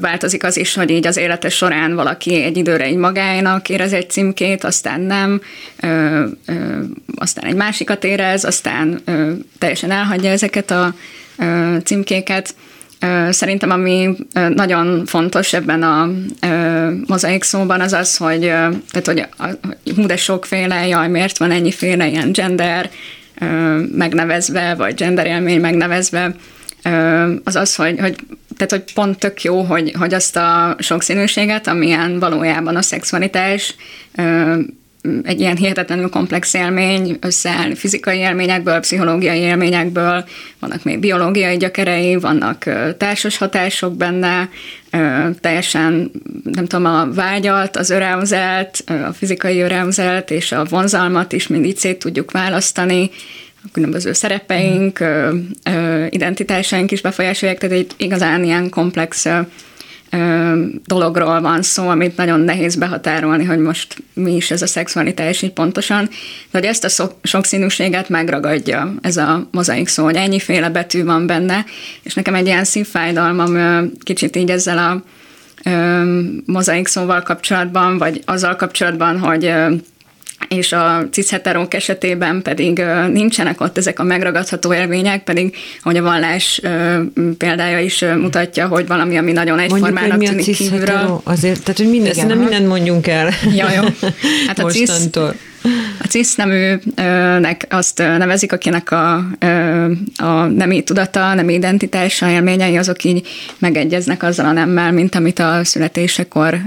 változik 0.00 0.44
az 0.44 0.56
is, 0.56 0.74
hogy 0.74 0.90
így 0.90 1.06
az 1.06 1.16
élete 1.16 1.48
során 1.48 1.94
valaki 1.94 2.42
egy 2.42 2.56
időre 2.56 2.84
egy 2.84 2.96
magának 2.96 3.68
érez 3.68 3.92
egy 3.92 4.10
címkét, 4.10 4.64
aztán 4.64 5.00
nem, 5.00 5.40
aztán 7.16 7.44
egy 7.44 7.54
másikat 7.54 8.04
érez, 8.04 8.44
aztán 8.44 9.02
teljesen 9.58 9.90
elhagyja 9.90 10.30
ezeket 10.30 10.70
a 10.70 10.94
címkéket. 11.84 12.54
Szerintem 13.30 13.70
ami 13.70 14.16
nagyon 14.48 15.06
fontos 15.06 15.52
ebben 15.52 15.82
a 15.82 16.10
mozaik 17.06 17.42
szóban 17.42 17.80
az 17.80 17.92
az, 17.92 18.16
hogy, 18.16 18.40
tehát, 18.40 19.04
hogy 19.04 19.26
hú 19.94 20.06
de 20.06 20.16
sokféle, 20.16 20.86
jaj, 20.86 21.08
miért 21.08 21.38
van 21.38 21.50
ennyiféle 21.50 22.08
ilyen 22.08 22.32
gender 22.32 22.90
megnevezve, 23.92 24.74
vagy 24.74 24.94
gender 24.94 25.26
élmény 25.26 25.60
megnevezve, 25.60 26.34
az 27.44 27.56
az, 27.56 27.74
hogy, 27.74 27.98
hogy, 27.98 28.16
tehát, 28.56 28.70
hogy 28.70 28.92
pont 28.94 29.18
tök 29.18 29.42
jó, 29.42 29.62
hogy, 29.62 29.92
hogy 29.98 30.14
azt 30.14 30.36
a 30.36 30.76
sokszínűséget, 30.78 31.66
amilyen 31.66 32.18
valójában 32.18 32.76
a 32.76 32.82
szexualitás, 32.82 33.74
egy 35.22 35.40
ilyen 35.40 35.56
hihetetlenül 35.56 36.08
komplex 36.08 36.54
élmény, 36.54 37.16
összeáll 37.20 37.74
fizikai 37.74 38.18
élményekből, 38.18 38.80
pszichológiai 38.80 39.38
élményekből, 39.38 40.24
vannak 40.58 40.84
még 40.84 40.98
biológiai 40.98 41.56
gyökerei, 41.56 42.16
vannak 42.16 42.64
társas 42.98 43.36
hatások 43.36 43.96
benne, 43.96 44.48
teljesen, 45.40 46.10
nem 46.44 46.66
tudom, 46.66 46.86
a 46.86 47.08
vágyat, 47.12 47.76
az 47.76 47.90
öreuzelt, 47.90 48.84
a 48.86 49.12
fizikai 49.12 49.60
öreuzelt 49.60 50.30
és 50.30 50.52
a 50.52 50.64
vonzalmat 50.64 51.32
is 51.32 51.46
mindig 51.46 51.78
szét 51.78 51.98
tudjuk 51.98 52.30
választani, 52.30 53.10
a 53.64 53.68
különböző 53.72 54.12
szerepeink, 54.12 55.04
identitásaink 56.10 56.90
is 56.90 57.00
befolyásolják, 57.00 57.58
tehát 57.58 57.76
egy 57.76 57.90
igazán 57.96 58.44
ilyen 58.44 58.68
komplex 58.68 59.26
dologról 60.86 61.40
van 61.40 61.62
szó, 61.62 61.88
amit 61.88 62.16
nagyon 62.16 62.40
nehéz 62.40 62.76
behatárolni, 62.76 63.44
hogy 63.44 63.58
most 63.58 63.96
mi 64.14 64.34
is 64.34 64.50
ez 64.50 64.62
a 64.62 64.66
szexualitás 64.66 65.42
így 65.42 65.52
pontosan, 65.52 66.08
de 66.50 66.58
hogy 66.58 66.64
ezt 66.64 67.00
a 67.00 67.18
sokszínűséget 67.22 68.08
megragadja 68.08 68.94
ez 69.00 69.16
a 69.16 69.48
mozaik 69.50 69.88
szó, 69.88 70.04
hogy 70.04 70.16
ennyiféle 70.16 70.70
betű 70.70 71.04
van 71.04 71.26
benne, 71.26 71.64
és 72.02 72.14
nekem 72.14 72.34
egy 72.34 72.46
ilyen 72.46 72.64
szívfájdalmam 72.64 73.90
kicsit 74.02 74.36
így 74.36 74.50
ezzel 74.50 74.78
a 74.78 75.02
mozaik 76.46 76.86
szóval 76.86 77.22
kapcsolatban, 77.22 77.98
vagy 77.98 78.22
azzal 78.24 78.56
kapcsolatban, 78.56 79.18
hogy 79.18 79.52
és 80.48 80.72
a 80.72 81.08
cisheterók 81.10 81.74
esetében 81.74 82.42
pedig 82.42 82.82
nincsenek 83.12 83.60
ott 83.60 83.78
ezek 83.78 83.98
a 83.98 84.02
megragadható 84.02 84.74
élmények, 84.74 85.24
pedig, 85.24 85.56
ahogy 85.82 85.96
a 85.96 86.02
vallás 86.02 86.60
példája 87.38 87.78
is 87.78 88.00
mutatja, 88.00 88.66
hogy 88.66 88.86
valami, 88.86 89.16
ami 89.16 89.32
nagyon 89.32 89.58
egyformának 89.58 90.08
Mondjuk, 90.08 90.30
tűnik 90.30 90.56
kívülről. 90.56 91.20
Azért, 91.24 91.60
tehát, 91.60 91.76
hogy 91.76 91.88
minden, 91.90 92.12
Igen, 92.12 92.38
mindent 92.38 92.66
mondjunk 92.66 93.06
el. 93.06 93.32
Ja, 93.54 93.70
jó. 93.70 93.82
Hát 94.46 94.58
a 94.58 94.70
cis, 94.72 94.90
a 96.00 96.06
cis 96.08 96.34
neműnek 96.34 97.66
azt 97.70 97.98
nevezik, 97.98 98.52
akinek 98.52 98.90
a, 98.90 99.14
a 100.16 100.44
nemi 100.44 100.82
tudata, 100.82 101.34
nemi 101.34 101.52
identitása, 101.52 102.30
élményei, 102.30 102.76
azok 102.76 103.04
így 103.04 103.26
megegyeznek 103.58 104.22
azzal 104.22 104.46
a 104.46 104.52
nemmel, 104.52 104.92
mint 104.92 105.14
amit 105.14 105.38
a 105.38 105.60
születésekor 105.64 106.58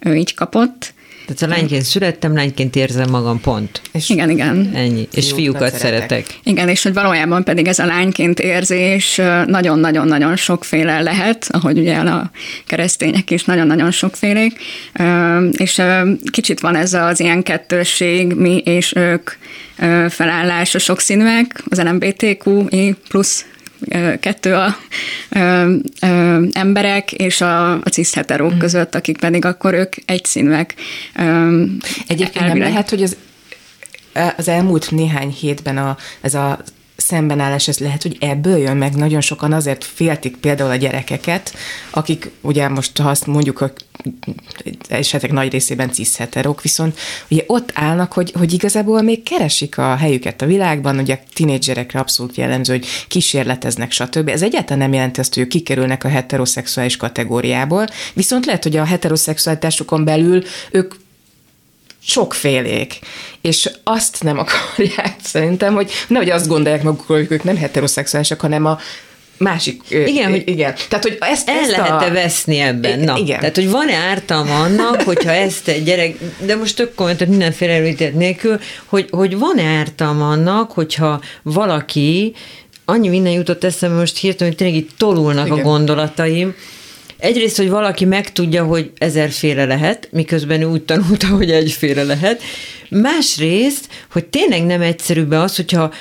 ő 0.00 0.14
így 0.14 0.34
kapott 0.34 0.92
tehát 1.34 1.54
a 1.54 1.58
lányként 1.58 1.82
születtem, 1.82 2.34
lányként 2.34 2.76
érzem 2.76 3.10
magam, 3.10 3.40
pont. 3.40 3.80
És 3.92 4.08
igen, 4.08 4.30
igen. 4.30 4.70
Ennyi. 4.74 5.08
És 5.12 5.32
fiúkat 5.32 5.60
szeretek. 5.60 5.80
szeretek. 5.80 6.26
Igen, 6.42 6.68
és 6.68 6.82
hogy 6.82 6.92
valójában 6.92 7.44
pedig 7.44 7.66
ez 7.66 7.78
a 7.78 7.86
lányként 7.86 8.40
érzés 8.40 9.20
nagyon-nagyon-nagyon 9.46 10.36
sokféle 10.36 11.00
lehet, 11.00 11.46
ahogy 11.50 11.78
ugye 11.78 11.96
a 11.96 12.30
keresztények 12.66 13.30
is 13.30 13.44
nagyon-nagyon 13.44 13.90
sokfélék, 13.90 14.58
és 15.52 15.82
kicsit 16.30 16.60
van 16.60 16.74
ez 16.74 16.92
az 16.92 17.20
ilyen 17.20 17.42
kettősség, 17.42 18.32
mi 18.32 18.56
és 18.56 18.92
ők 18.96 19.30
felállás 20.08 20.74
a 20.74 20.78
sokszínűek, 20.78 21.62
az 21.68 21.82
LMBTQI 21.82 22.96
plusz 23.08 23.44
kettő 24.20 24.54
a 24.54 24.76
ö, 25.28 25.74
ö, 26.02 26.44
emberek 26.52 27.12
és 27.12 27.40
a, 27.40 27.72
a 27.72 27.88
cis-heterók 27.90 28.54
mm. 28.54 28.58
között, 28.58 28.94
akik 28.94 29.18
pedig 29.18 29.44
akkor 29.44 29.74
ők 29.74 29.94
egyszínűek. 30.04 30.74
Egyébként 32.06 32.44
elvileg. 32.44 32.58
nem 32.58 32.68
lehet, 32.68 32.90
hogy 32.90 33.02
az, 33.02 33.16
az 34.36 34.48
elmúlt 34.48 34.90
néhány 34.90 35.30
hétben 35.30 35.76
a, 35.76 35.96
ez 36.20 36.34
a 36.34 36.58
szembenállás, 37.00 37.68
ez 37.68 37.78
lehet, 37.78 38.02
hogy 38.02 38.16
ebből 38.20 38.56
jön 38.56 38.76
meg. 38.76 38.94
Nagyon 38.94 39.20
sokan 39.20 39.52
azért 39.52 39.84
féltik 39.84 40.36
például 40.36 40.70
a 40.70 40.76
gyerekeket, 40.76 41.54
akik 41.90 42.30
ugye 42.40 42.68
most, 42.68 42.98
ha 42.98 43.08
azt 43.08 43.26
mondjuk, 43.26 43.58
hogy 43.58 43.72
esetek 44.88 45.32
nagy 45.32 45.52
részében 45.52 45.90
cis-heterok, 45.90 46.62
viszont 46.62 46.98
ugye 47.28 47.42
ott 47.46 47.70
állnak, 47.74 48.12
hogy, 48.12 48.32
hogy 48.38 48.52
igazából 48.52 49.02
még 49.02 49.22
keresik 49.22 49.78
a 49.78 49.96
helyüket 49.96 50.42
a 50.42 50.46
világban, 50.46 50.98
ugye 50.98 51.14
a 51.14 51.18
tinédzserekre 51.34 51.98
abszolút 51.98 52.36
jellemző, 52.36 52.72
hogy 52.72 52.86
kísérleteznek, 53.08 53.92
stb. 53.92 54.28
Ez 54.28 54.42
egyáltalán 54.42 54.78
nem 54.78 54.92
jelenti 54.92 55.20
azt, 55.20 55.34
hogy 55.34 55.42
ők 55.42 55.48
kikerülnek 55.48 56.04
a 56.04 56.08
heteroszexuális 56.08 56.96
kategóriából, 56.96 57.86
viszont 58.14 58.46
lehet, 58.46 58.62
hogy 58.62 58.76
a 58.76 58.84
heteroszexualitásukon 58.84 60.04
belül 60.04 60.42
ők 60.70 60.94
sokfélék, 62.02 62.98
és 63.40 63.70
azt 63.84 64.22
nem 64.22 64.38
akarják 64.38 65.16
szerintem, 65.32 65.74
hogy 65.74 65.90
nehogy 66.08 66.30
azt 66.30 66.48
gondolják 66.48 66.82
magukról, 66.82 67.18
hogy 67.18 67.26
ők 67.30 67.44
nem 67.44 67.56
heteroszexuálisak, 67.56 68.40
hanem 68.40 68.66
a 68.66 68.78
másik. 69.40 69.82
Igen, 69.88 70.30
hogy 70.30 70.42
igen. 70.46 70.74
Tehát, 70.88 71.04
hogy 71.04 71.16
ezt, 71.20 71.48
el 71.48 71.58
ezt 71.58 71.70
lehet-e 71.70 72.06
a... 72.06 72.12
veszni 72.12 72.58
ebben? 72.58 73.00
Na, 73.00 73.16
igen. 73.16 73.38
Tehát, 73.38 73.54
hogy 73.54 73.70
van-e 73.70 73.94
ártalma 73.94 74.60
annak, 74.60 75.02
hogyha 75.10 75.30
ezt 75.30 75.68
egy 75.68 75.84
gyerek, 75.84 76.14
de 76.44 76.56
most 76.56 76.76
tök 76.76 76.94
kommentet 76.94 77.28
mindenféle 77.28 77.72
előítet 77.72 78.14
nélkül, 78.14 78.60
hogy, 78.84 79.08
hogy 79.10 79.38
van-e 79.38 79.64
ártalma 79.64 80.28
annak, 80.28 80.70
hogyha 80.70 81.20
valaki, 81.42 82.34
annyi 82.84 83.08
minden 83.08 83.32
jutott 83.32 83.64
eszembe 83.64 83.98
most 83.98 84.18
hirtelen, 84.18 84.52
hogy 84.52 84.56
tényleg 84.56 84.76
itt 84.76 84.90
tolulnak 84.98 85.46
igen. 85.46 85.58
a 85.58 85.62
gondolataim, 85.62 86.54
Egyrészt, 87.20 87.56
hogy 87.56 87.68
valaki 87.68 88.04
megtudja, 88.04 88.64
hogy 88.64 88.92
ezerféle 88.98 89.64
lehet, 89.64 90.08
miközben 90.12 90.60
ő 90.60 90.64
úgy 90.64 90.82
tanulta, 90.82 91.26
hogy 91.36 91.50
egyféle 91.50 92.02
lehet. 92.02 92.42
Másrészt, 92.88 93.88
hogy 94.12 94.24
tényleg 94.24 94.64
nem 94.64 94.80
egyszerűbb 94.80 95.30
az, 95.30 95.56
hogyha 95.56 95.92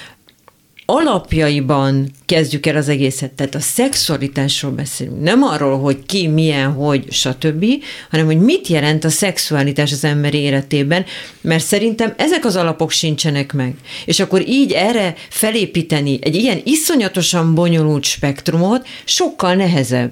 alapjaiban 0.91 2.11
kezdjük 2.25 2.65
el 2.65 2.75
az 2.75 2.89
egészet. 2.89 3.31
Tehát 3.31 3.55
a 3.55 3.59
szexualitásról 3.59 4.71
beszélünk. 4.71 5.21
Nem 5.21 5.43
arról, 5.43 5.79
hogy 5.79 6.05
ki, 6.05 6.27
milyen, 6.27 6.71
hogy, 6.71 7.11
stb., 7.11 7.65
hanem 8.09 8.25
hogy 8.25 8.39
mit 8.39 8.67
jelent 8.67 9.03
a 9.03 9.09
szexualitás 9.09 9.91
az 9.91 10.03
ember 10.03 10.33
életében, 10.33 11.05
mert 11.41 11.63
szerintem 11.63 12.13
ezek 12.17 12.45
az 12.45 12.55
alapok 12.55 12.91
sincsenek 12.91 13.53
meg. 13.53 13.73
És 14.05 14.19
akkor 14.19 14.47
így 14.47 14.71
erre 14.71 15.15
felépíteni 15.29 16.19
egy 16.21 16.35
ilyen 16.35 16.61
iszonyatosan 16.63 17.55
bonyolult 17.55 18.03
spektrumot 18.03 18.88
sokkal 19.05 19.55
nehezebb. 19.55 20.11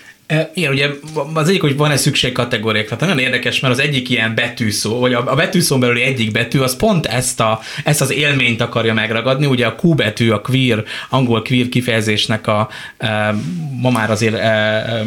Igen, 0.53 0.71
ugye 0.71 0.89
az 1.33 1.49
egyik, 1.49 1.61
hogy 1.61 1.77
van-e 1.77 1.97
szükség 1.97 2.31
kategóriákra. 2.31 2.95
Tehát 2.95 3.13
nagyon 3.15 3.29
érdekes, 3.29 3.59
mert 3.59 3.73
az 3.73 3.79
egyik 3.79 4.09
ilyen 4.09 4.35
betűszó, 4.35 4.99
vagy 4.99 5.13
a, 5.13 5.31
a 5.31 5.35
betűszó 5.35 5.77
belüli 5.77 6.01
egyik 6.01 6.31
betű, 6.31 6.59
az 6.59 6.75
pont 6.75 7.05
ezt, 7.05 7.39
a, 7.39 7.59
ezt 7.83 8.01
az 8.01 8.11
élményt 8.11 8.61
akarja 8.61 8.93
megragadni. 8.93 9.45
Ugye 9.45 9.65
a 9.65 9.75
Q 9.81 9.93
betű, 9.93 10.29
a 10.29 10.41
queer, 10.41 10.83
angol 11.09 11.41
queer 11.41 11.69
kifejezésnek 11.69 12.47
a, 12.47 12.69
ma 13.81 13.89
már 13.89 14.11
azért 14.11 14.35
e, 14.35 15.05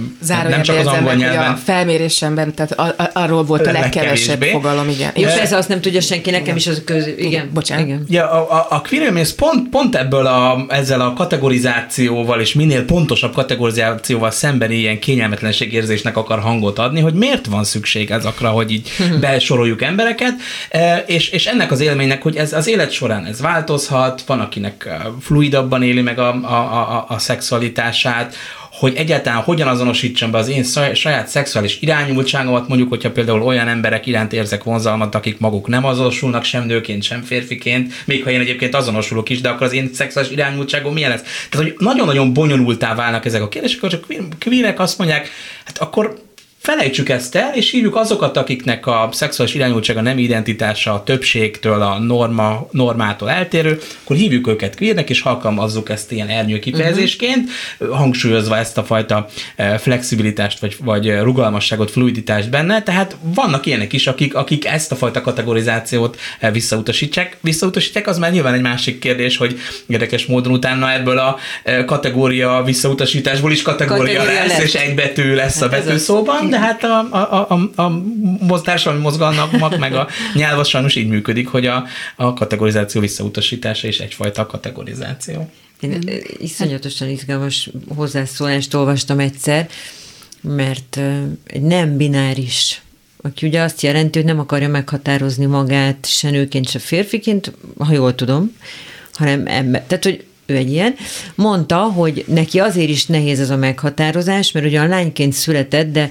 nem 0.48 0.62
csak 0.62 0.78
az 0.78 0.86
angol 0.86 1.14
nyelven. 1.14 1.52
A 1.52 1.56
felmérésemben, 1.56 2.54
tehát 2.54 2.72
a, 2.72 2.82
a, 2.82 3.10
arról 3.12 3.44
volt 3.44 3.66
a 3.66 3.72
legkevesebb 3.72 4.42
fogalom, 4.42 4.88
igen. 4.88 5.12
Jó, 5.16 5.28
persze 5.28 5.56
azt 5.56 5.68
nem 5.68 5.80
tudja 5.80 6.00
senki, 6.00 6.30
nekem 6.30 6.56
is 6.56 6.66
az 6.66 6.82
köz... 6.84 7.08
Igen, 7.18 7.50
bocsánat. 7.52 7.86
Igen. 7.86 8.04
Ja, 8.08 8.30
a, 8.30 8.52
a, 8.52 8.66
a 8.70 8.82
queer 8.88 9.16
ez 9.16 9.34
pont, 9.34 9.68
pont 9.68 9.96
ebből 9.96 10.26
a, 10.26 10.66
ezzel 10.68 11.00
a 11.00 11.12
kategorizációval, 11.12 12.40
és 12.40 12.54
minél 12.54 12.84
pontosabb 12.84 13.32
kategorizációval 13.32 14.30
szemben 14.30 14.70
ilyen 14.70 14.98
kényelmetlenség 15.14 15.72
érzésnek 15.72 16.16
akar 16.16 16.40
hangot 16.40 16.78
adni, 16.78 17.00
hogy 17.00 17.14
miért 17.14 17.46
van 17.46 17.64
szükség 17.64 18.10
ezakra, 18.10 18.48
hogy 18.48 18.70
így 18.70 18.90
besoroljuk 19.20 19.82
embereket, 19.82 20.34
e, 20.68 21.04
és, 21.06 21.28
és 21.28 21.46
ennek 21.46 21.70
az 21.70 21.80
élménynek, 21.80 22.22
hogy 22.22 22.36
ez 22.36 22.52
az 22.52 22.66
élet 22.66 22.90
során 22.90 23.24
ez 23.24 23.40
változhat, 23.40 24.22
van 24.26 24.40
akinek 24.40 24.86
e, 24.86 25.00
fluidabban 25.20 25.82
éli 25.82 26.00
meg 26.00 26.18
a, 26.18 26.34
a, 26.42 26.80
a, 26.96 27.04
a 27.08 27.18
szexualitását, 27.18 28.34
hogy 28.78 28.94
egyáltalán 28.96 29.42
hogyan 29.42 29.68
azonosítsam 29.68 30.30
be 30.30 30.38
az 30.38 30.48
én 30.48 30.64
saját 30.94 31.28
szexuális 31.28 31.80
irányultságomat, 31.80 32.68
mondjuk, 32.68 32.88
hogyha 32.88 33.10
például 33.10 33.42
olyan 33.42 33.68
emberek 33.68 34.06
iránt 34.06 34.32
érzek 34.32 34.62
vonzalmat, 34.62 35.14
akik 35.14 35.38
maguk 35.38 35.68
nem 35.68 35.84
azonosulnak 35.84 36.44
sem 36.44 36.66
nőként, 36.66 37.02
sem 37.02 37.22
férfiként, 37.22 37.92
még 38.04 38.22
ha 38.22 38.30
én 38.30 38.40
egyébként 38.40 38.74
azonosulok 38.74 39.28
is, 39.28 39.40
de 39.40 39.48
akkor 39.48 39.66
az 39.66 39.72
én 39.72 39.90
szexuális 39.92 40.30
irányultságom 40.30 40.92
milyen 40.92 41.10
lesz? 41.10 41.46
Tehát, 41.50 41.66
hogy 41.66 41.76
nagyon-nagyon 41.78 42.32
bonyolultá 42.32 42.94
válnak 42.94 43.24
ezek 43.24 43.42
a 43.42 43.48
kérdések, 43.48 43.78
akkor 43.78 43.90
csak 43.90 44.06
kvírek 44.38 44.80
azt 44.80 44.98
mondják, 44.98 45.30
hát 45.64 45.78
akkor 45.78 46.23
felejtsük 46.64 47.08
ezt 47.08 47.34
el, 47.34 47.54
és 47.54 47.70
hívjuk 47.70 47.96
azokat, 47.96 48.36
akiknek 48.36 48.86
a 48.86 49.08
szexuális 49.12 49.54
irányultsága 49.54 50.00
nem 50.00 50.18
identitása 50.18 50.92
a 50.92 51.02
többségtől, 51.02 51.82
a 51.82 51.98
norma, 51.98 52.66
normától 52.70 53.30
eltérő, 53.30 53.80
akkor 54.02 54.16
hívjuk 54.16 54.48
őket 54.48 54.76
queernek, 54.76 55.10
és 55.10 55.20
alkalmazzuk 55.20 55.90
ezt 55.90 56.12
ilyen 56.12 56.28
ernyő 56.28 56.58
kifejezésként, 56.58 57.50
uh-huh. 57.78 57.96
hangsúlyozva 57.96 58.56
ezt 58.56 58.78
a 58.78 58.84
fajta 58.84 59.26
eh, 59.56 59.78
flexibilitást, 59.78 60.58
vagy, 60.58 60.76
vagy 60.80 61.18
rugalmasságot, 61.18 61.90
fluiditást 61.90 62.50
benne, 62.50 62.82
tehát 62.82 63.16
vannak 63.22 63.66
ilyenek 63.66 63.92
is, 63.92 64.06
akik, 64.06 64.34
akik 64.34 64.66
ezt 64.66 64.92
a 64.92 64.96
fajta 64.96 65.20
kategorizációt 65.20 66.18
eh, 66.38 66.52
visszautasítják. 66.52 67.36
Visszautasítják, 67.40 68.06
az 68.06 68.18
már 68.18 68.32
nyilván 68.32 68.54
egy 68.54 68.62
másik 68.62 68.98
kérdés, 68.98 69.36
hogy 69.36 69.58
érdekes 69.86 70.26
módon 70.26 70.52
utána 70.52 70.92
ebből 70.92 71.18
a 71.18 71.36
eh, 71.62 71.84
kategória 71.84 72.62
visszautasításból 72.64 73.52
is 73.52 73.62
kategória, 73.62 74.18
kategória 74.18 74.40
lesz, 74.40 74.58
lesz, 74.58 74.62
és 74.62 74.74
egy 74.74 74.94
betű 74.94 75.34
lesz 75.34 75.54
hát 75.54 75.62
a 75.62 75.68
betűszóban, 75.68 76.52
de 76.54 76.60
hát 76.60 76.84
a, 76.84 77.08
a, 77.10 77.46
a, 77.76 77.82
a 78.48 78.60
társadalmi 78.60 79.02
mozgalmak 79.02 79.78
meg 79.78 79.94
a 79.94 80.08
nyelv 80.34 80.66
sajnos 80.66 80.94
így 80.94 81.08
működik, 81.08 81.48
hogy 81.48 81.66
a, 81.66 81.84
a 82.16 82.32
kategorizáció 82.32 83.00
visszautasítása 83.00 83.88
is 83.88 83.98
egyfajta 83.98 84.46
kategorizáció. 84.46 85.50
Én 85.80 86.02
iszonyatosan 86.38 87.08
izgalmas 87.08 87.70
hozzászólást 87.94 88.74
olvastam 88.74 89.18
egyszer, 89.18 89.68
mert 90.40 91.00
egy 91.46 91.62
nem 91.62 91.96
bináris 91.96 92.82
aki 93.22 93.46
ugye 93.46 93.60
azt 93.60 93.82
jelenti, 93.82 94.18
hogy 94.18 94.28
nem 94.28 94.38
akarja 94.38 94.68
meghatározni 94.68 95.46
magát 95.46 96.06
se 96.06 96.30
nőként, 96.30 96.68
se 96.68 96.78
férfiként, 96.78 97.52
ha 97.78 97.92
jól 97.92 98.14
tudom, 98.14 98.56
hanem 99.12 99.46
ember. 99.46 99.82
Tehát, 99.82 100.04
hogy 100.04 100.24
ő 100.46 100.56
egy 100.56 100.70
ilyen, 100.70 100.94
mondta, 101.34 101.78
hogy 101.78 102.24
neki 102.26 102.58
azért 102.58 102.88
is 102.88 103.06
nehéz 103.06 103.40
ez 103.40 103.50
a 103.50 103.56
meghatározás, 103.56 104.52
mert 104.52 104.66
ugye 104.66 104.80
a 104.80 104.86
lányként 104.86 105.32
született, 105.32 105.92
de 105.92 106.10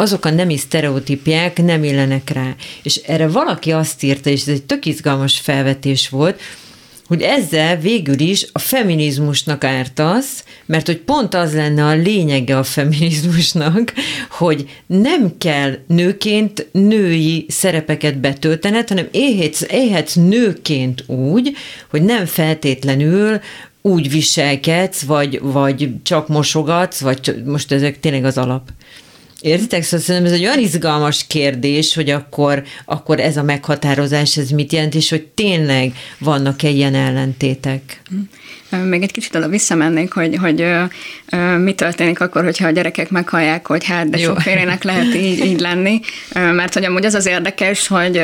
azok 0.00 0.24
a 0.24 0.30
nemi 0.30 0.56
sztereotípiák 0.56 1.62
nem 1.62 1.84
illenek 1.84 2.30
rá. 2.30 2.54
És 2.82 2.96
erre 2.96 3.28
valaki 3.28 3.72
azt 3.72 4.02
írta, 4.02 4.30
és 4.30 4.40
ez 4.40 4.48
egy 4.48 4.62
tök 4.62 4.86
izgalmas 4.86 5.38
felvetés 5.38 6.08
volt, 6.08 6.40
hogy 7.06 7.22
ezzel 7.22 7.76
végül 7.76 8.20
is 8.20 8.46
a 8.52 8.58
feminizmusnak 8.58 9.64
ártasz, 9.64 10.44
mert 10.66 10.86
hogy 10.86 10.98
pont 10.98 11.34
az 11.34 11.54
lenne 11.54 11.84
a 11.84 11.94
lényege 11.94 12.58
a 12.58 12.62
feminizmusnak, 12.62 13.92
hogy 14.30 14.68
nem 14.86 15.32
kell 15.38 15.78
nőként 15.86 16.66
női 16.72 17.46
szerepeket 17.48 18.18
betöltened, 18.18 18.88
hanem 18.88 19.08
élhetsz, 19.10 19.62
élhetsz 19.70 20.14
nőként 20.14 21.04
úgy, 21.08 21.56
hogy 21.90 22.02
nem 22.02 22.26
feltétlenül 22.26 23.40
úgy 23.82 24.10
viselkedsz, 24.10 25.02
vagy, 25.02 25.40
vagy 25.42 25.90
csak 26.02 26.28
mosogatsz, 26.28 27.00
vagy 27.00 27.42
most 27.44 27.72
ezek 27.72 28.00
tényleg 28.00 28.24
az 28.24 28.38
alap 28.38 28.70
Értitek? 29.40 29.82
Szóval 29.82 30.00
szerintem 30.06 30.32
ez 30.32 30.38
egy 30.38 30.44
olyan 30.44 30.58
izgalmas 30.58 31.26
kérdés, 31.26 31.94
hogy 31.94 32.10
akkor, 32.10 32.62
akkor 32.84 33.20
ez 33.20 33.36
a 33.36 33.42
meghatározás, 33.42 34.36
ez 34.36 34.50
mit 34.50 34.72
jelent, 34.72 34.94
és 34.94 35.10
hogy 35.10 35.26
tényleg 35.26 35.92
vannak-e 36.18 36.68
ilyen 36.68 36.94
ellentétek? 36.94 38.02
Még 38.84 39.02
egy 39.02 39.12
kicsit 39.12 39.34
oda 39.34 39.48
visszamennék, 39.48 40.12
hogy, 40.12 40.36
hogy 40.36 40.66
mi 41.58 41.74
történik 41.74 42.20
akkor, 42.20 42.44
hogyha 42.44 42.66
a 42.66 42.70
gyerekek 42.70 43.10
meghallják, 43.10 43.66
hogy 43.66 43.84
hát, 43.84 44.10
de 44.10 44.18
sokfélének 44.18 44.82
lehet 44.82 45.14
így, 45.14 45.44
így 45.44 45.60
lenni, 45.60 46.00
mert 46.34 46.74
hogy 46.74 46.84
amúgy 46.84 47.04
az 47.04 47.14
az 47.14 47.26
érdekes, 47.26 47.86
hogy 47.86 48.22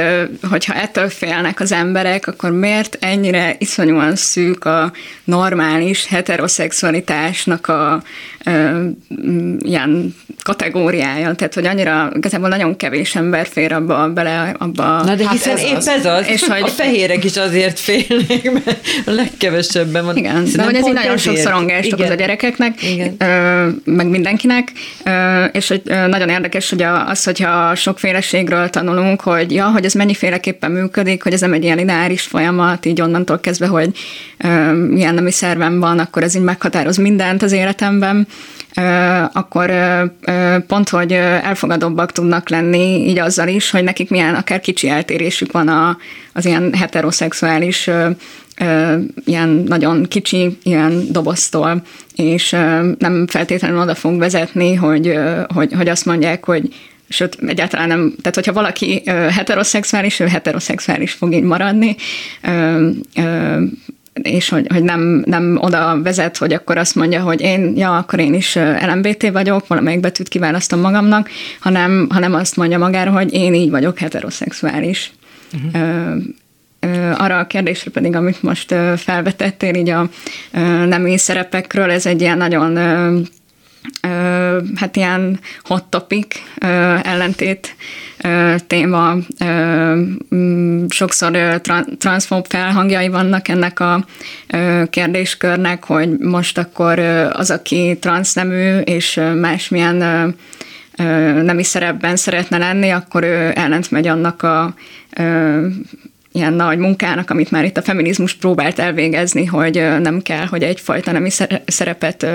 hogyha 0.50 0.74
ettől 0.74 1.09
félnek 1.09 1.61
az 1.61 1.72
emberek, 1.72 2.26
akkor 2.26 2.50
miért 2.50 2.96
ennyire 3.00 3.57
iszonyúan 3.59 4.16
szűk 4.16 4.64
a 4.64 4.92
normális 5.24 6.07
heteroszexualitásnak 6.07 7.66
a 7.68 8.02
ilyen 9.59 10.14
kategóriája, 10.42 11.35
tehát 11.35 11.55
hogy 11.55 11.66
annyira, 11.66 12.11
igazából 12.14 12.49
nagyon 12.49 12.77
kevés 12.77 13.14
ember 13.14 13.46
fér 13.46 13.72
abba 13.72 14.09
bele, 14.09 14.55
abba. 14.59 14.83
Na 14.83 15.14
de 15.14 15.25
hát 15.25 15.33
hiszen 15.33 15.57
ez 15.57 15.62
épp 15.62 15.77
az. 15.77 15.88
ez 15.88 16.07
az, 16.07 16.29
és 16.29 16.46
hogy 16.46 16.62
a 16.62 16.66
fehérek 16.66 17.25
is 17.25 17.37
azért 17.37 17.79
félnek, 17.79 18.53
mert 18.53 18.87
a 19.07 19.11
legkevesebben 19.11 20.05
van. 20.05 20.16
Igen, 20.16 20.44
de 20.55 20.62
hogy 20.62 20.75
ez 20.75 20.87
így 20.87 20.92
nagyon 20.92 21.16
sok 21.16 21.37
szorongás 21.37 21.87
okoz 21.92 22.11
a 22.11 22.14
gyerekeknek, 22.14 22.83
Igen. 22.83 23.16
Ö, 23.18 23.68
meg 23.85 24.07
mindenkinek, 24.07 24.72
ö, 25.05 25.44
és 25.44 25.68
hogy 25.68 25.83
ö, 25.85 26.07
nagyon 26.07 26.29
érdekes, 26.29 26.70
hogy 26.70 26.83
az, 26.83 27.25
hogyha 27.25 27.75
sokféleségről 27.75 28.70
tanulunk, 28.70 29.20
hogy 29.20 29.53
ja, 29.53 29.66
hogy 29.66 29.85
ez 29.85 29.92
mennyiféleképpen 29.92 30.70
működik, 30.70 31.22
hogy 31.22 31.33
ez 31.33 31.40
nem 31.40 31.53
egy 31.53 31.64
ilyen 31.64 31.77
lineáris 31.77 32.22
folyamat, 32.22 32.87
így 32.87 33.01
onnantól 33.01 33.40
kezdve, 33.40 33.66
hogy 33.66 33.90
ö, 34.38 34.72
milyen 34.72 35.14
nemi 35.14 35.31
szervem 35.31 35.81
van, 35.81 35.99
akkor 35.99 36.22
ez 36.22 36.35
így 36.35 36.42
meghatároz 36.42 36.96
mindent 36.96 37.42
az 37.42 37.53
életemben, 37.53 38.27
akkor 39.32 39.72
pont, 40.66 40.88
hogy 40.88 41.12
elfogadóbbak 41.12 42.12
tudnak 42.12 42.48
lenni 42.48 43.08
így 43.08 43.18
azzal 43.18 43.48
is, 43.48 43.70
hogy 43.70 43.84
nekik 43.84 44.10
milyen 44.10 44.34
akár 44.34 44.60
kicsi 44.60 44.88
eltérésük 44.88 45.52
van 45.52 45.68
a, 45.68 45.96
az 46.32 46.44
ilyen 46.44 46.74
heteroszexuális 46.74 47.90
ilyen 49.24 49.48
nagyon 49.48 50.06
kicsi 50.08 50.58
ilyen 50.62 51.02
doboztól, 51.10 51.82
és 52.14 52.50
nem 52.98 53.26
feltétlenül 53.26 53.80
oda 53.80 53.94
fog 53.94 54.18
vezetni, 54.18 54.74
hogy, 54.74 55.18
hogy, 55.54 55.72
hogy 55.72 55.88
azt 55.88 56.06
mondják, 56.06 56.44
hogy 56.44 56.68
sőt, 57.08 57.38
egyáltalán 57.46 57.88
nem, 57.88 58.14
tehát 58.20 58.34
hogyha 58.34 58.52
valaki 58.52 59.02
heteroszexuális, 59.06 60.20
ő 60.20 60.26
heteroszexuális 60.26 61.12
fog 61.12 61.34
így 61.34 61.42
maradni, 61.42 61.96
és 64.22 64.48
hogy, 64.48 64.66
hogy 64.72 64.83
nem, 64.83 65.22
nem 65.26 65.59
oda 65.61 66.00
vezet, 66.02 66.37
hogy 66.37 66.52
akkor 66.52 66.79
azt 66.79 66.94
mondja, 66.94 67.20
hogy 67.22 67.40
én, 67.40 67.72
ja, 67.76 67.96
akkor 67.96 68.18
én 68.18 68.35
is 68.35 68.59
LMBT 68.87 69.31
vagyok, 69.31 69.66
valamelyik 69.66 70.00
betűt 70.00 70.29
kiválasztom 70.29 70.81
magamnak, 70.81 71.31
hanem, 71.61 72.07
hanem 72.11 72.35
azt 72.35 72.57
mondja 72.57 72.79
magára, 72.79 73.11
hogy 73.11 73.33
én 73.33 73.55
így 73.55 73.70
vagyok 73.70 73.98
heteroszexuális. 73.98 75.12
Uh-huh. 75.52 75.94
Arra 77.18 77.38
a 77.38 77.46
kérdésre 77.46 77.90
pedig, 77.90 78.14
amit 78.14 78.42
most 78.42 78.74
felvetettél, 78.96 79.74
így 79.74 79.88
a 79.88 80.09
nemi 80.87 81.18
szerepekről, 81.18 81.90
ez 81.90 82.07
egy 82.07 82.20
ilyen 82.20 82.37
nagyon 82.38 82.79
hát 84.77 84.96
ilyen 84.96 85.40
hot 85.62 85.85
topic, 85.85 86.27
ellentét 87.03 87.77
téma, 88.66 89.14
sokszor 90.88 91.61
transzfób 91.99 92.46
felhangjai 92.46 93.09
vannak 93.09 93.49
ennek 93.49 93.81
a 93.81 94.05
kérdéskörnek, 94.90 95.85
hogy 95.85 96.18
most 96.18 96.59
akkor 96.59 96.99
az, 97.33 97.51
aki 97.51 97.99
transznemű 98.01 98.79
és 98.79 99.20
másmilyen 99.40 99.96
nemi 101.44 101.62
szerepben 101.62 102.16
szeretne 102.16 102.59
lenni, 102.59 102.90
akkor 102.90 103.22
ő 103.22 103.53
ellent 103.55 103.90
megy 103.90 104.07
annak 104.07 104.42
a 104.42 104.75
ilyen 106.37 106.53
nagy 106.53 106.79
munkának, 106.79 107.31
amit 107.31 107.51
már 107.51 107.64
itt 107.64 107.77
a 107.77 107.83
feminizmus 107.83 108.35
próbált 108.35 108.79
elvégezni, 108.79 109.44
hogy 109.44 109.75
nem 110.03 110.22
kell, 110.22 110.46
hogy 110.46 110.62
egyfajta 110.62 111.12
nemi 111.12 111.31
szerepet, 111.66 112.27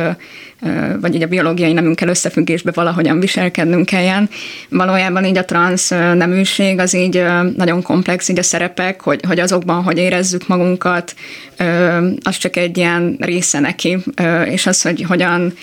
vagy 1.02 1.16
így 1.16 1.22
a 1.22 1.28
biológiai 1.28 1.74
nemünkkel 1.74 2.08
összefüggésbe 2.08 2.72
valahogyan 2.74 3.20
viselkednünk 3.20 3.86
kelljen. 3.86 4.30
Valójában 4.70 5.26
így 5.26 5.38
a 5.38 5.46
transz 5.46 5.90
neműség 5.90 6.80
az 6.80 6.94
így 6.94 7.24
nagyon 7.58 7.82
komplex, 7.82 8.30
így 8.30 8.40
a 8.40 8.44
szerepek, 8.44 9.02
hogy, 9.02 9.20
hogy 9.28 9.40
azokban, 9.40 9.84
hogy 9.84 9.98
érezzük 9.98 10.48
magunkat, 10.48 11.16
az 12.22 12.38
csak 12.38 12.56
egy 12.56 12.78
ilyen 12.78 13.18
része 13.20 13.60
neki, 13.60 13.98
és 14.46 14.68
az, 14.68 14.82
hogy 14.82 15.06
hogyan 15.08 15.54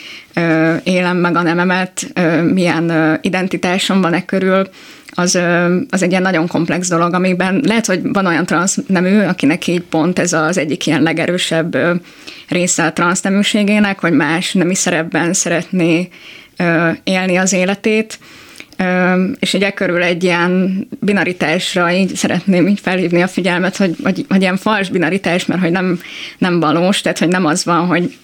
élem 0.83 1.16
meg 1.16 1.37
a 1.37 1.42
nememet, 1.42 2.12
milyen 2.53 3.18
identitásom 3.22 4.01
van 4.01 4.14
e 4.14 4.24
körül, 4.24 4.68
az, 5.18 5.38
az 5.90 6.02
egy 6.02 6.11
ilyen 6.11 6.22
nagyon 6.22 6.46
komplex 6.46 6.88
dolog, 6.88 7.14
amiben 7.14 7.61
lehet, 7.64 7.87
hogy 7.87 8.00
van 8.02 8.26
olyan 8.26 8.46
transznemű, 8.46 9.20
akinek 9.20 9.66
így 9.66 9.83
pont 9.83 10.18
ez 10.18 10.33
az 10.33 10.59
egyik 10.59 10.87
ilyen 10.87 11.02
legerősebb 11.02 11.76
része 12.48 12.85
a 12.85 12.92
transzneműségének, 12.92 14.00
hogy 14.00 14.12
más 14.12 14.52
nemi 14.52 14.74
szerepben 14.74 15.33
szeretné 15.33 16.09
élni 17.04 17.37
az 17.37 17.52
életét, 17.52 18.18
és 19.38 19.54
egy 19.54 19.74
körül 19.74 20.02
egy 20.02 20.24
ilyen 20.24 20.87
binaritásra 21.00 21.92
így 21.92 22.14
szeretném 22.14 22.66
így 22.66 22.81
felhívni 22.81 23.22
a 23.22 23.28
figyelmet, 23.28 23.76
hogy, 23.76 23.96
hogy, 24.02 24.24
hogy 24.28 24.40
ilyen 24.40 24.57
fals 24.57 24.88
binaritás, 24.88 25.46
mert 25.46 25.61
hogy 25.61 25.72
nem, 25.72 26.00
nem 26.38 26.61
valós, 26.61 27.00
tehát 27.00 27.18
hogy 27.18 27.28
nem 27.28 27.46
az 27.46 27.64
van, 27.64 27.87
hogy 27.87 28.16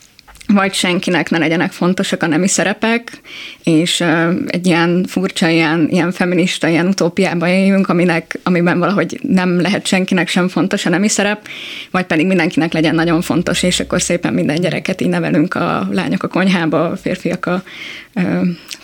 vagy 0.46 0.74
senkinek 0.74 1.30
ne 1.30 1.38
legyenek 1.38 1.72
fontosak 1.72 2.22
a 2.22 2.26
nemi 2.26 2.48
szerepek, 2.48 3.20
és 3.62 4.04
egy 4.46 4.66
ilyen 4.66 5.04
furcsa, 5.09 5.48
ilyen, 5.48 5.88
ilyen 5.90 6.12
feminista, 6.12 6.68
ilyen 6.68 6.87
utópiába 6.87 7.48
éljünk, 7.48 7.88
aminek, 7.88 8.38
amiben 8.42 8.78
valahogy 8.78 9.20
nem 9.22 9.61
lehet 9.61 9.87
senkinek 9.87 10.28
sem 10.28 10.48
fontos 10.48 10.87
a 10.87 10.90
nemi 10.90 11.09
szerep, 11.09 11.48
vagy 11.90 12.04
pedig 12.04 12.26
mindenkinek 12.26 12.72
legyen 12.72 12.94
nagyon 12.94 13.20
fontos, 13.20 13.62
és 13.62 13.80
akkor 13.80 14.02
szépen 14.02 14.35
minden 14.35 14.61
gyereket 14.61 15.00
így 15.00 15.09
nevelünk 15.09 15.54
a 15.54 15.88
lányok 15.90 16.22
a 16.22 16.28
konyhába, 16.28 16.85
a 16.85 16.96
férfiak 16.96 17.46
a 17.46 17.62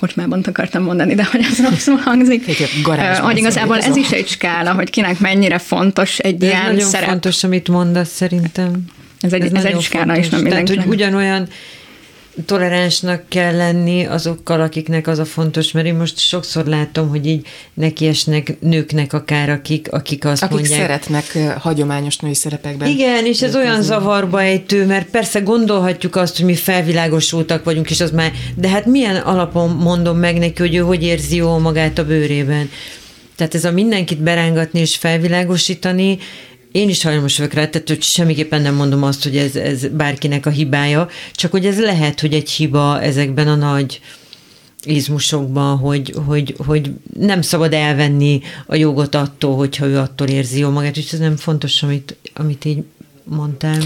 kocsmában 0.01 0.40
akartam 0.46 0.83
mondani, 0.83 1.14
de 1.14 1.25
hogy 1.31 1.46
az 1.51 1.61
rosszul 1.70 1.96
hangzik. 1.96 2.46
Hogy 3.23 3.38
igazából 3.38 3.79
ez 3.79 3.96
is 3.96 4.11
egy 4.11 4.29
skála, 4.29 4.73
hogy 4.73 4.90
kinek 4.90 5.18
mennyire 5.18 5.59
fontos 5.59 6.18
egy 6.18 6.37
de 6.37 6.46
ilyen 6.46 6.64
nagyon 6.64 6.88
szerep. 6.88 7.09
fontos, 7.09 7.44
amit 7.44 7.68
mondasz 7.68 8.11
szerintem. 8.11 8.85
Ez 9.20 9.33
egy, 9.33 9.42
ez, 9.42 9.52
ez 9.52 9.64
egy 9.64 9.80
skála, 9.80 10.16
és 10.16 10.28
nem 10.28 10.44
Tehát, 10.44 10.68
hogy 10.68 10.87
ugyanolyan 10.87 11.48
toleránsnak 12.46 13.22
kell 13.28 13.56
lenni 13.56 14.04
azokkal, 14.04 14.61
akiknek 14.61 15.06
az 15.06 15.18
a 15.18 15.24
fontos, 15.24 15.72
mert 15.72 15.87
én 15.87 15.94
most 15.94 16.18
sokszor 16.18 16.66
látom, 16.66 17.09
hogy 17.09 17.26
így 17.26 17.46
nekiesnek 17.74 18.56
nőknek 18.61 19.12
akár, 19.12 19.50
akik, 19.50 19.92
akik 19.92 20.24
azt 20.24 20.42
akik 20.42 20.59
mondják. 20.59 20.80
szeretnek 20.80 21.54
hagyományos 21.59 22.16
női 22.16 22.35
szerepekben. 22.35 22.88
Igen, 22.88 23.26
és 23.26 23.42
ez 23.42 23.56
olyan 23.56 23.83
zavarba 23.83 24.42
ejtő, 24.42 24.87
mert 24.87 25.11
persze 25.11 25.40
gondolhatjuk 25.40 26.16
azt, 26.16 26.37
hogy 26.37 26.46
mi 26.46 26.54
felvilágosultak 26.54 27.64
vagyunk, 27.64 27.90
és 27.90 28.00
az 28.00 28.11
már, 28.11 28.33
de 28.54 28.68
hát 28.68 28.87
milyen 28.87 29.16
alapon 29.16 29.70
mondom 29.70 30.18
meg 30.18 30.38
neki, 30.38 30.62
hogy 30.62 30.74
ő 30.74 30.80
hogy 30.80 31.02
érzi 31.02 31.37
jól 31.37 31.59
magát 31.59 31.98
a 31.98 32.04
bőrében. 32.04 32.70
Tehát 33.37 33.54
ez 33.54 33.64
a 33.64 33.70
mindenkit 33.70 34.18
berángatni 34.18 34.80
és 34.80 34.96
felvilágosítani, 34.96 36.18
én 36.72 36.88
is 36.88 37.02
hajlamos 37.02 37.37
vagyok 37.37 37.52
rá, 37.52 37.68
tehát 37.68 37.88
hogy 37.88 38.02
semmiképpen 38.02 38.62
nem 38.62 38.74
mondom 38.74 39.02
azt, 39.02 39.22
hogy 39.22 39.37
ez, 39.37 39.56
ez 39.56 39.87
bárkinek 39.87 40.46
a 40.46 40.50
hibája, 40.50 41.09
csak 41.33 41.50
hogy 41.50 41.66
ez 41.66 41.80
lehet, 41.80 42.20
hogy 42.20 42.35
egy 42.35 42.50
hiba 42.50 43.00
ezekben 43.00 43.48
a 43.48 43.54
nagy 43.54 44.00
izmusokban, 44.83 45.78
hogy, 45.78 46.14
hogy, 46.26 46.54
hogy 46.66 46.90
nem 47.18 47.42
szabad 47.42 47.72
elvenni 47.72 48.40
a 48.66 48.74
jogot 48.74 49.14
attól, 49.14 49.56
hogyha 49.56 49.87
ő 49.87 49.98
attól 49.98 50.28
érzi 50.28 50.59
jó 50.59 50.70
magát, 50.70 50.96
és 50.96 51.12
ez 51.12 51.18
nem 51.18 51.37
fontos, 51.37 51.83
amit, 51.83 52.16
amit 52.35 52.64
így 52.64 52.85
mondtál. 53.24 53.78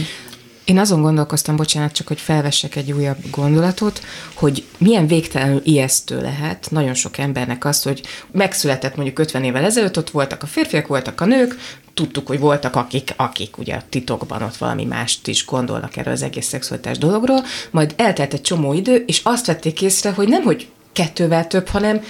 Én 0.64 0.78
azon 0.78 1.02
gondolkoztam, 1.02 1.56
bocsánat, 1.56 1.92
csak 1.92 2.06
hogy 2.06 2.20
felvessek 2.20 2.76
egy 2.76 2.92
újabb 2.92 3.18
gondolatot, 3.30 4.00
hogy 4.34 4.64
milyen 4.78 5.06
végtelenül 5.06 5.60
ijesztő 5.64 6.20
lehet 6.20 6.66
nagyon 6.70 6.94
sok 6.94 7.18
embernek 7.18 7.64
azt, 7.64 7.84
hogy 7.84 8.02
megszületett 8.30 8.96
mondjuk 8.96 9.18
50 9.18 9.44
évvel 9.44 9.64
ezelőtt, 9.64 9.98
ott 9.98 10.10
voltak 10.10 10.42
a 10.42 10.46
férfiak, 10.46 10.86
voltak 10.86 11.20
a 11.20 11.24
nők, 11.24 11.56
tudtuk, 11.94 12.26
hogy 12.26 12.38
voltak 12.38 12.76
akik, 12.76 13.14
akik 13.16 13.58
ugye 13.58 13.80
titokban 13.88 14.42
ott 14.42 14.56
valami 14.56 14.84
mást 14.84 15.26
is 15.26 15.44
gondolnak 15.44 15.96
erről 15.96 16.12
az 16.12 16.22
egész 16.22 16.46
szexualitás 16.46 16.98
dologról, 16.98 17.44
majd 17.70 17.94
eltelt 17.96 18.32
egy 18.32 18.40
csomó 18.40 18.72
idő, 18.72 19.04
és 19.06 19.20
azt 19.22 19.46
vették 19.46 19.82
észre, 19.82 20.10
hogy 20.10 20.28
nem, 20.28 20.42
hogy 20.42 20.68
kettővel 20.92 21.46
több, 21.46 21.68
hanem 21.68 22.02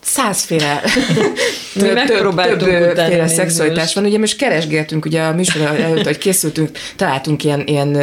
százféle 0.00 0.82
több, 1.74 2.06
több, 2.06 2.96
féle 2.96 3.28
szexualitás 3.28 3.94
van. 3.94 4.04
Ugye 4.04 4.18
most 4.18 4.36
keresgéltünk, 4.36 5.04
ugye 5.04 5.22
a 5.22 5.32
műsor 5.32 5.62
előtt, 5.62 6.04
hogy 6.04 6.18
készültünk, 6.18 6.70
találtunk 6.96 7.44
ilyen, 7.44 7.62
ilyen 7.66 7.98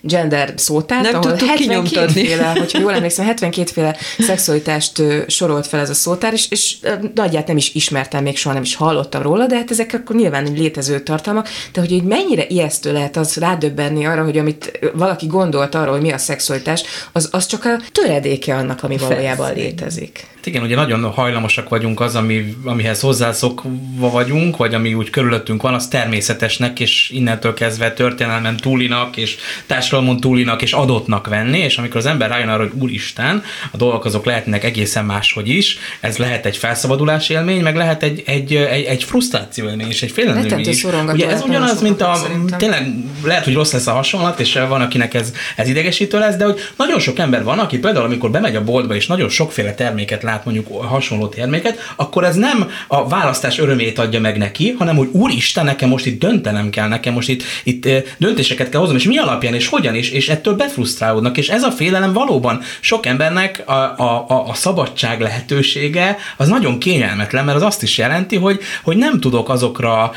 gender 0.00 0.52
szótárt, 0.56 1.02
Nem 1.02 1.14
ahol 1.14 1.30
tudtuk 1.30 1.48
72 1.48 1.82
kinyomtatni. 1.82 2.26
féle, 2.26 2.46
hogyha 2.46 2.78
jól 2.84 2.94
emlékszem, 2.94 3.24
72 3.24 3.70
féle 3.72 3.96
szexualitást 4.18 5.02
sorolt 5.26 5.66
fel 5.66 5.80
ez 5.80 5.90
a 5.90 5.94
szótár, 5.94 6.32
és, 6.32 6.50
és 6.50 6.76
nagyját 7.14 7.46
nem 7.46 7.56
is 7.56 7.74
ismertem, 7.74 8.22
még 8.22 8.36
soha 8.36 8.54
nem 8.54 8.62
is 8.62 8.74
hallottam 8.74 9.22
róla, 9.22 9.46
de 9.46 9.56
hát 9.56 9.70
ezek 9.70 9.92
akkor 9.94 10.16
nyilván 10.16 10.52
létező 10.52 11.00
tartalmak, 11.00 11.48
de 11.72 11.80
hogy 11.80 11.92
így 11.92 12.02
mennyire 12.02 12.44
ijesztő 12.48 12.92
lehet 12.92 13.16
az 13.16 13.36
rádöbbenni 13.36 14.06
arra, 14.06 14.24
hogy 14.24 14.38
amit 14.38 14.78
valaki 14.94 15.26
gondolt 15.26 15.74
arról, 15.74 15.92
hogy 15.92 16.02
mi 16.02 16.12
a 16.12 16.18
szexualitás, 16.18 16.82
az, 17.12 17.28
az 17.32 17.46
csak 17.46 17.64
a 17.64 17.80
töredéke 17.92 18.54
annak, 18.54 18.82
ami 18.82 18.96
valójában 18.96 19.54
létezik. 19.54 20.34
Hát 20.46 20.54
igen, 20.54 20.66
ugye 20.66 20.76
nagyon 20.76 21.10
hajlamosak 21.10 21.68
vagyunk 21.68 22.00
az, 22.00 22.14
ami, 22.14 22.54
amihez 22.64 23.00
hozzászokva 23.00 24.10
vagyunk, 24.10 24.56
vagy 24.56 24.74
ami 24.74 24.94
úgy 24.94 25.10
körülöttünk 25.10 25.62
van, 25.62 25.74
az 25.74 25.88
természetesnek, 25.88 26.80
és 26.80 27.10
innentől 27.10 27.54
kezdve 27.54 27.92
történelmen 27.92 28.56
túlinak, 28.56 29.16
és 29.16 29.36
társadalmon 29.66 30.20
túlinak, 30.20 30.62
és 30.62 30.72
adottnak 30.72 31.26
venni, 31.26 31.58
és 31.58 31.78
amikor 31.78 31.96
az 31.96 32.06
ember 32.06 32.28
rájön 32.28 32.48
arra, 32.48 32.62
hogy 32.62 32.72
úristen, 32.80 33.42
a 33.70 33.76
dolgok 33.76 34.04
azok 34.04 34.24
lehetnek 34.24 34.64
egészen 34.64 35.04
máshogy 35.04 35.48
is, 35.48 35.78
ez 36.00 36.16
lehet 36.16 36.46
egy 36.46 36.56
felszabadulás 36.56 37.28
élmény, 37.28 37.62
meg 37.62 37.76
lehet 37.76 38.02
egy, 38.02 38.22
egy, 38.26 38.54
egy, 38.54 38.84
egy 38.84 39.04
frusztráció 39.04 39.68
élmény, 39.68 39.88
és 39.88 40.02
egy 40.02 40.10
félelem 40.10 40.58
is. 40.58 40.84
Ugye 40.84 41.28
ez 41.28 41.42
ugyanaz, 41.42 41.82
mint 41.82 42.00
a, 42.00 42.14
szerintem. 42.14 42.58
tényleg 42.58 42.86
lehet, 43.24 43.44
hogy 43.44 43.54
rossz 43.54 43.72
lesz 43.72 43.86
a 43.86 43.92
hasonlat, 43.92 44.40
és 44.40 44.58
van, 44.68 44.80
akinek 44.80 45.14
ez, 45.14 45.32
ez 45.56 45.68
idegesítő 45.68 46.18
lesz, 46.18 46.36
de 46.36 46.44
hogy 46.44 46.60
nagyon 46.76 46.98
sok 46.98 47.18
ember 47.18 47.44
van, 47.44 47.58
aki 47.58 47.78
például, 47.78 48.04
amikor 48.04 48.30
bemegy 48.30 48.56
a 48.56 48.64
boltba, 48.64 48.94
és 48.94 49.06
nagyon 49.06 49.28
sokféle 49.28 49.74
terméket 49.74 50.22
lát, 50.22 50.35
mondjuk 50.44 50.82
hasonló 50.82 51.28
terméket, 51.28 51.78
akkor 51.96 52.24
ez 52.24 52.36
nem 52.36 52.70
a 52.86 53.08
választás 53.08 53.58
örömét 53.58 53.98
adja 53.98 54.20
meg 54.20 54.38
neki, 54.38 54.74
hanem 54.78 54.96
hogy 54.96 55.08
úristen, 55.12 55.64
nekem 55.64 55.88
most 55.88 56.06
itt 56.06 56.20
döntenem 56.20 56.70
kell, 56.70 56.88
nekem 56.88 57.12
most 57.12 57.28
itt, 57.28 57.42
itt 57.64 57.88
döntéseket 58.18 58.68
kell 58.68 58.80
hoznom, 58.80 58.98
és 58.98 59.04
mi 59.04 59.18
alapján, 59.18 59.54
és 59.54 59.68
hogyan 59.68 59.94
is, 59.94 60.10
és 60.10 60.28
ettől 60.28 60.54
befrusztrálódnak, 60.54 61.36
és 61.36 61.48
ez 61.48 61.62
a 61.62 61.70
félelem 61.70 62.12
valóban 62.12 62.62
sok 62.80 63.06
embernek 63.06 63.62
a, 63.66 63.72
a, 63.72 64.24
a, 64.28 64.48
a 64.48 64.54
szabadság 64.54 65.20
lehetősége 65.20 66.16
az 66.36 66.48
nagyon 66.48 66.78
kényelmetlen, 66.78 67.44
mert 67.44 67.56
az 67.56 67.62
azt 67.62 67.82
is 67.82 67.98
jelenti, 67.98 68.36
hogy, 68.36 68.60
hogy 68.82 68.96
nem 68.96 69.20
tudok 69.20 69.48
azokra 69.48 70.12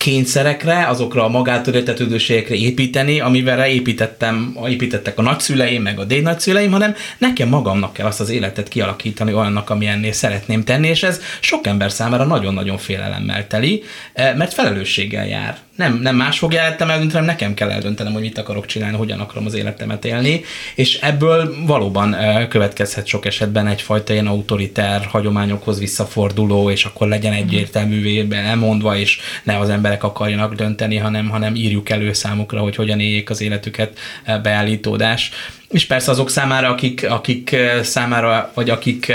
kényszerekre, 0.00 0.86
azokra 0.86 1.24
a 1.24 1.28
magától 1.28 1.74
értetődőségekre 1.74 2.54
építeni, 2.54 3.20
amivel 3.20 3.66
építettem, 3.66 4.56
építettek 4.68 5.18
a 5.18 5.22
nagyszüleim, 5.22 5.82
meg 5.82 5.98
a 5.98 6.04
dédnagyszüleim, 6.04 6.70
hanem 6.70 6.94
nekem 7.18 7.48
magamnak 7.48 7.92
kell 7.92 8.06
azt 8.06 8.20
az 8.20 8.30
életet 8.30 8.68
kialakítani 8.68 9.32
olyannak, 9.32 9.70
amilyennél 9.70 10.12
szeretném 10.12 10.64
tenni, 10.64 10.88
és 10.88 11.02
ez 11.02 11.20
sok 11.40 11.66
ember 11.66 11.92
számára 11.92 12.24
nagyon-nagyon 12.24 12.78
félelemmel 12.78 13.46
teli, 13.46 13.82
eh, 14.12 14.34
mert 14.36 14.54
felelősséggel 14.54 15.26
jár. 15.26 15.58
Nem, 15.80 15.98
nem 16.02 16.16
más 16.16 16.38
fogja 16.38 16.62
életem 16.62 16.90
eldönteni, 16.90 17.18
hanem 17.18 17.34
nekem 17.36 17.54
kell 17.54 17.70
eldöntenem, 17.70 18.12
hogy 18.12 18.22
mit 18.22 18.38
akarok 18.38 18.66
csinálni, 18.66 18.96
hogyan 18.96 19.20
akarom 19.20 19.46
az 19.46 19.54
életemet 19.54 20.04
élni, 20.04 20.44
és 20.74 20.94
ebből 20.94 21.54
valóban 21.66 22.16
következhet 22.48 23.06
sok 23.06 23.26
esetben 23.26 23.66
egyfajta 23.66 24.12
ilyen 24.12 24.26
autoriter 24.26 25.04
hagyományokhoz 25.04 25.78
visszaforduló, 25.78 26.70
és 26.70 26.84
akkor 26.84 27.08
legyen 27.08 27.32
egyértelművé 27.32 28.26
elmondva, 28.30 28.96
és 28.96 29.18
ne 29.42 29.58
az 29.58 29.68
emberek 29.68 30.04
akarjanak 30.04 30.54
dönteni, 30.54 30.96
hanem, 30.96 31.28
hanem 31.28 31.54
írjuk 31.54 31.90
elő 31.90 32.12
számukra, 32.12 32.60
hogy 32.60 32.76
hogyan 32.76 33.00
éljék 33.00 33.30
az 33.30 33.40
életüket 33.40 33.98
beállítódás. 34.42 35.30
És 35.70 35.86
persze 35.86 36.10
azok 36.10 36.30
számára, 36.30 36.68
akik, 36.68 37.10
akik 37.10 37.56
számára, 37.82 38.50
vagy 38.54 38.70
akik 38.70 39.12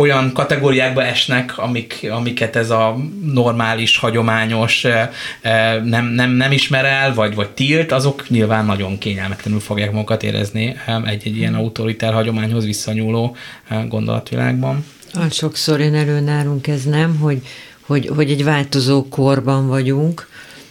olyan 0.00 0.32
kategóriákba 0.32 1.04
esnek, 1.04 1.58
amik, 1.58 2.06
amiket 2.10 2.56
ez 2.56 2.70
a 2.70 2.96
normális, 3.32 3.96
hagyományos 3.96 4.84
eh, 4.84 5.10
eh, 5.40 5.82
nem, 5.82 6.06
nem, 6.06 6.30
nem 6.30 6.52
ismer 6.52 6.84
el, 6.84 7.14
vagy, 7.14 7.34
vagy 7.34 7.50
tilt, 7.50 7.92
azok 7.92 8.28
nyilván 8.28 8.64
nagyon 8.64 8.98
kényelmetlenül 8.98 9.60
fogják 9.60 9.92
magukat 9.92 10.22
érezni 10.22 10.76
egy-egy 11.04 11.36
ilyen 11.36 11.54
autoritár 11.54 12.12
hagyományhoz 12.12 12.64
visszanyúló 12.64 13.36
eh, 13.68 13.86
gondolatvilágban. 13.88 14.84
Ah, 15.12 15.30
sokszor 15.30 15.80
jön 15.80 15.94
elő 15.94 16.20
nálunk 16.20 16.66
ez 16.66 16.84
nem, 16.84 17.16
hogy, 17.16 17.42
hogy, 17.80 18.10
hogy 18.16 18.30
egy 18.30 18.44
változó 18.44 19.08
korban 19.08 19.68
vagyunk, 19.68 20.28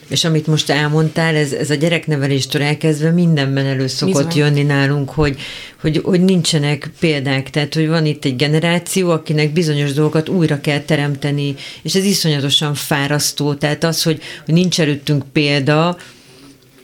és 0.08 0.24
amit 0.24 0.48
most 0.48 0.70
elmondtál, 0.70 1.36
ez, 1.36 1.52
ez 1.52 1.70
a 1.70 1.76
gyerekneveléstől 1.76 2.62
elkezdve 2.62 3.12
mindenben 3.12 3.65
elő 3.65 3.88
szokott 3.88 4.28
Bizony. 4.28 4.43
jönni 4.43 4.63
nálunk, 4.63 5.10
hogy, 5.10 5.38
hogy, 5.82 6.02
hogy 6.04 6.22
nincsenek 6.22 6.91
példák, 7.00 7.50
tehát 7.50 7.74
hogy 7.74 7.88
van 7.88 8.06
itt 8.06 8.26
egy 8.26 8.36
generáció, 8.36 9.10
akinek 9.10 9.54
bizonyos 9.54 9.93
dolgokat 9.93 10.30
újra 10.30 10.62
kell 10.62 10.80
teremteni, 10.80 11.56
és 11.82 11.96
ez 11.96 12.06
iszonyatosan 12.06 12.74
fárasztó, 12.74 13.54
tehát 13.54 13.84
az, 13.84 14.04
hogy, 14.04 14.22
hogy 14.46 14.54
nincs 14.54 14.80
előttünk 14.80 15.24
példa, 15.34 15.98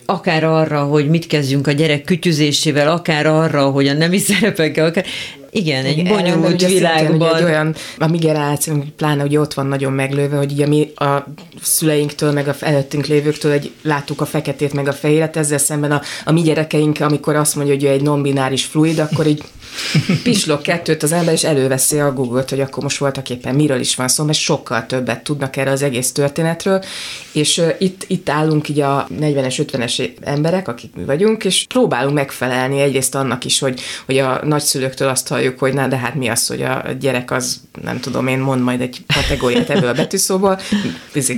akár 0.05 0.43
arra, 0.43 0.83
hogy 0.83 1.09
mit 1.09 1.27
kezdjünk 1.27 1.67
a 1.67 1.71
gyerek 1.71 2.03
kütyüzésével, 2.03 2.91
akár 2.91 3.25
arra, 3.25 3.69
hogy 3.69 3.87
a 3.87 3.93
nemi 3.93 4.17
szerepekkel, 4.17 4.85
akár... 4.85 5.05
Igen, 5.53 5.85
egy 5.85 5.97
Igen, 5.97 6.13
bonyolult 6.13 6.53
ugye 6.53 6.67
szintén 6.67 6.77
világban. 6.77 7.15
Ugye 7.15 7.35
egy 7.35 7.43
olyan, 7.43 7.75
a 7.97 8.07
mi 8.07 8.17
generációnk 8.17 8.89
pláne 8.95 9.23
ugye 9.23 9.39
ott 9.39 9.53
van 9.53 9.65
nagyon 9.65 9.93
meglőve, 9.93 10.37
hogy 10.37 10.51
ugye 10.51 10.67
mi 10.67 10.91
a 10.95 11.25
szüleinktől, 11.61 12.31
meg 12.31 12.47
a 12.47 12.55
előttünk 12.59 13.05
lévőktől 13.05 13.51
egy, 13.51 13.71
láttuk 13.81 14.21
a 14.21 14.25
feketét, 14.25 14.73
meg 14.73 14.87
a 14.87 14.93
fehéret, 14.93 15.37
ezzel 15.37 15.57
szemben 15.57 15.91
a, 15.91 16.01
a 16.25 16.31
mi 16.31 16.41
gyerekeink, 16.41 16.99
amikor 16.99 17.35
azt 17.35 17.55
mondja, 17.55 17.73
hogy 17.73 17.83
ő 17.83 17.87
egy 17.87 18.01
non-bináris 18.01 18.65
fluid, 18.65 18.99
akkor 18.99 19.27
így 19.27 19.43
pislog 20.23 20.61
kettőt 20.61 21.03
az 21.03 21.11
ember, 21.11 21.33
és 21.33 21.43
előveszi 21.43 21.99
a 21.99 22.13
Google-t, 22.13 22.49
hogy 22.49 22.61
akkor 22.61 22.83
most 22.83 22.97
voltak 22.97 23.29
éppen 23.29 23.55
miről 23.55 23.79
is 23.79 23.95
van 23.95 24.07
szó, 24.07 24.23
mert 24.23 24.37
sokkal 24.37 24.85
többet 24.85 25.23
tudnak 25.23 25.55
erre 25.55 25.71
az 25.71 25.81
egész 25.81 26.11
történetről, 26.11 26.83
és 27.31 27.61
itt, 27.77 28.03
itt 28.07 28.29
állunk 28.29 28.69
így 28.69 28.79
a 28.79 29.07
40-es, 29.19 29.65
50-es 29.71 30.09
emberek, 30.21 30.67
akik 30.67 30.95
mi 30.95 31.03
vagyunk, 31.03 31.43
és 31.43 31.65
próbálunk 31.67 32.13
megfelelni 32.13 32.79
egyrészt 32.79 33.15
annak 33.15 33.45
is, 33.45 33.59
hogy, 33.59 33.81
hogy 34.05 34.17
a 34.17 34.41
nagyszülőktől 34.45 35.07
azt 35.07 35.27
halljuk, 35.27 35.59
hogy 35.59 35.73
na, 35.73 35.87
de 35.87 35.97
hát 35.97 36.15
mi 36.15 36.27
az, 36.27 36.47
hogy 36.47 36.61
a 36.61 36.83
gyerek 36.99 37.31
az, 37.31 37.61
nem 37.83 37.99
tudom 37.99 38.27
én, 38.27 38.39
mond 38.39 38.61
majd 38.61 38.81
egy 38.81 38.97
kategóriát 39.13 39.69
ebből 39.69 39.89
a 39.89 39.93
betűszóból, 39.93 40.59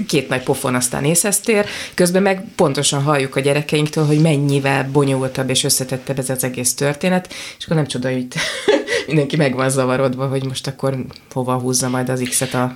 két 0.08 0.30
nagy 0.30 0.43
pofon, 0.43 0.76
aztán 0.76 1.04
észesztér, 1.04 1.65
közben 1.93 2.21
meg 2.21 2.43
pontosan 2.56 3.02
halljuk 3.02 3.36
a 3.36 3.39
gyerekeinktől, 3.39 4.06
hogy 4.06 4.21
mennyivel 4.21 4.89
bonyolultabb 4.91 5.50
és 5.50 5.63
összetettebb 5.63 6.19
ez 6.19 6.30
az 6.30 6.43
egész 6.43 6.74
történet, 6.74 7.34
és 7.58 7.65
akkor 7.65 7.78
nem 7.78 7.88
csoda, 7.88 8.12
hogy 8.12 8.24
itt 8.25 8.35
mindenki 9.07 9.35
meg 9.35 9.55
van 9.55 9.69
zavarodva, 9.69 10.27
hogy 10.27 10.45
most 10.45 10.67
akkor 10.67 10.97
hova 11.33 11.53
húzza 11.53 11.89
majd 11.89 12.09
az 12.09 12.23
X-et 12.29 12.53
a 12.53 12.75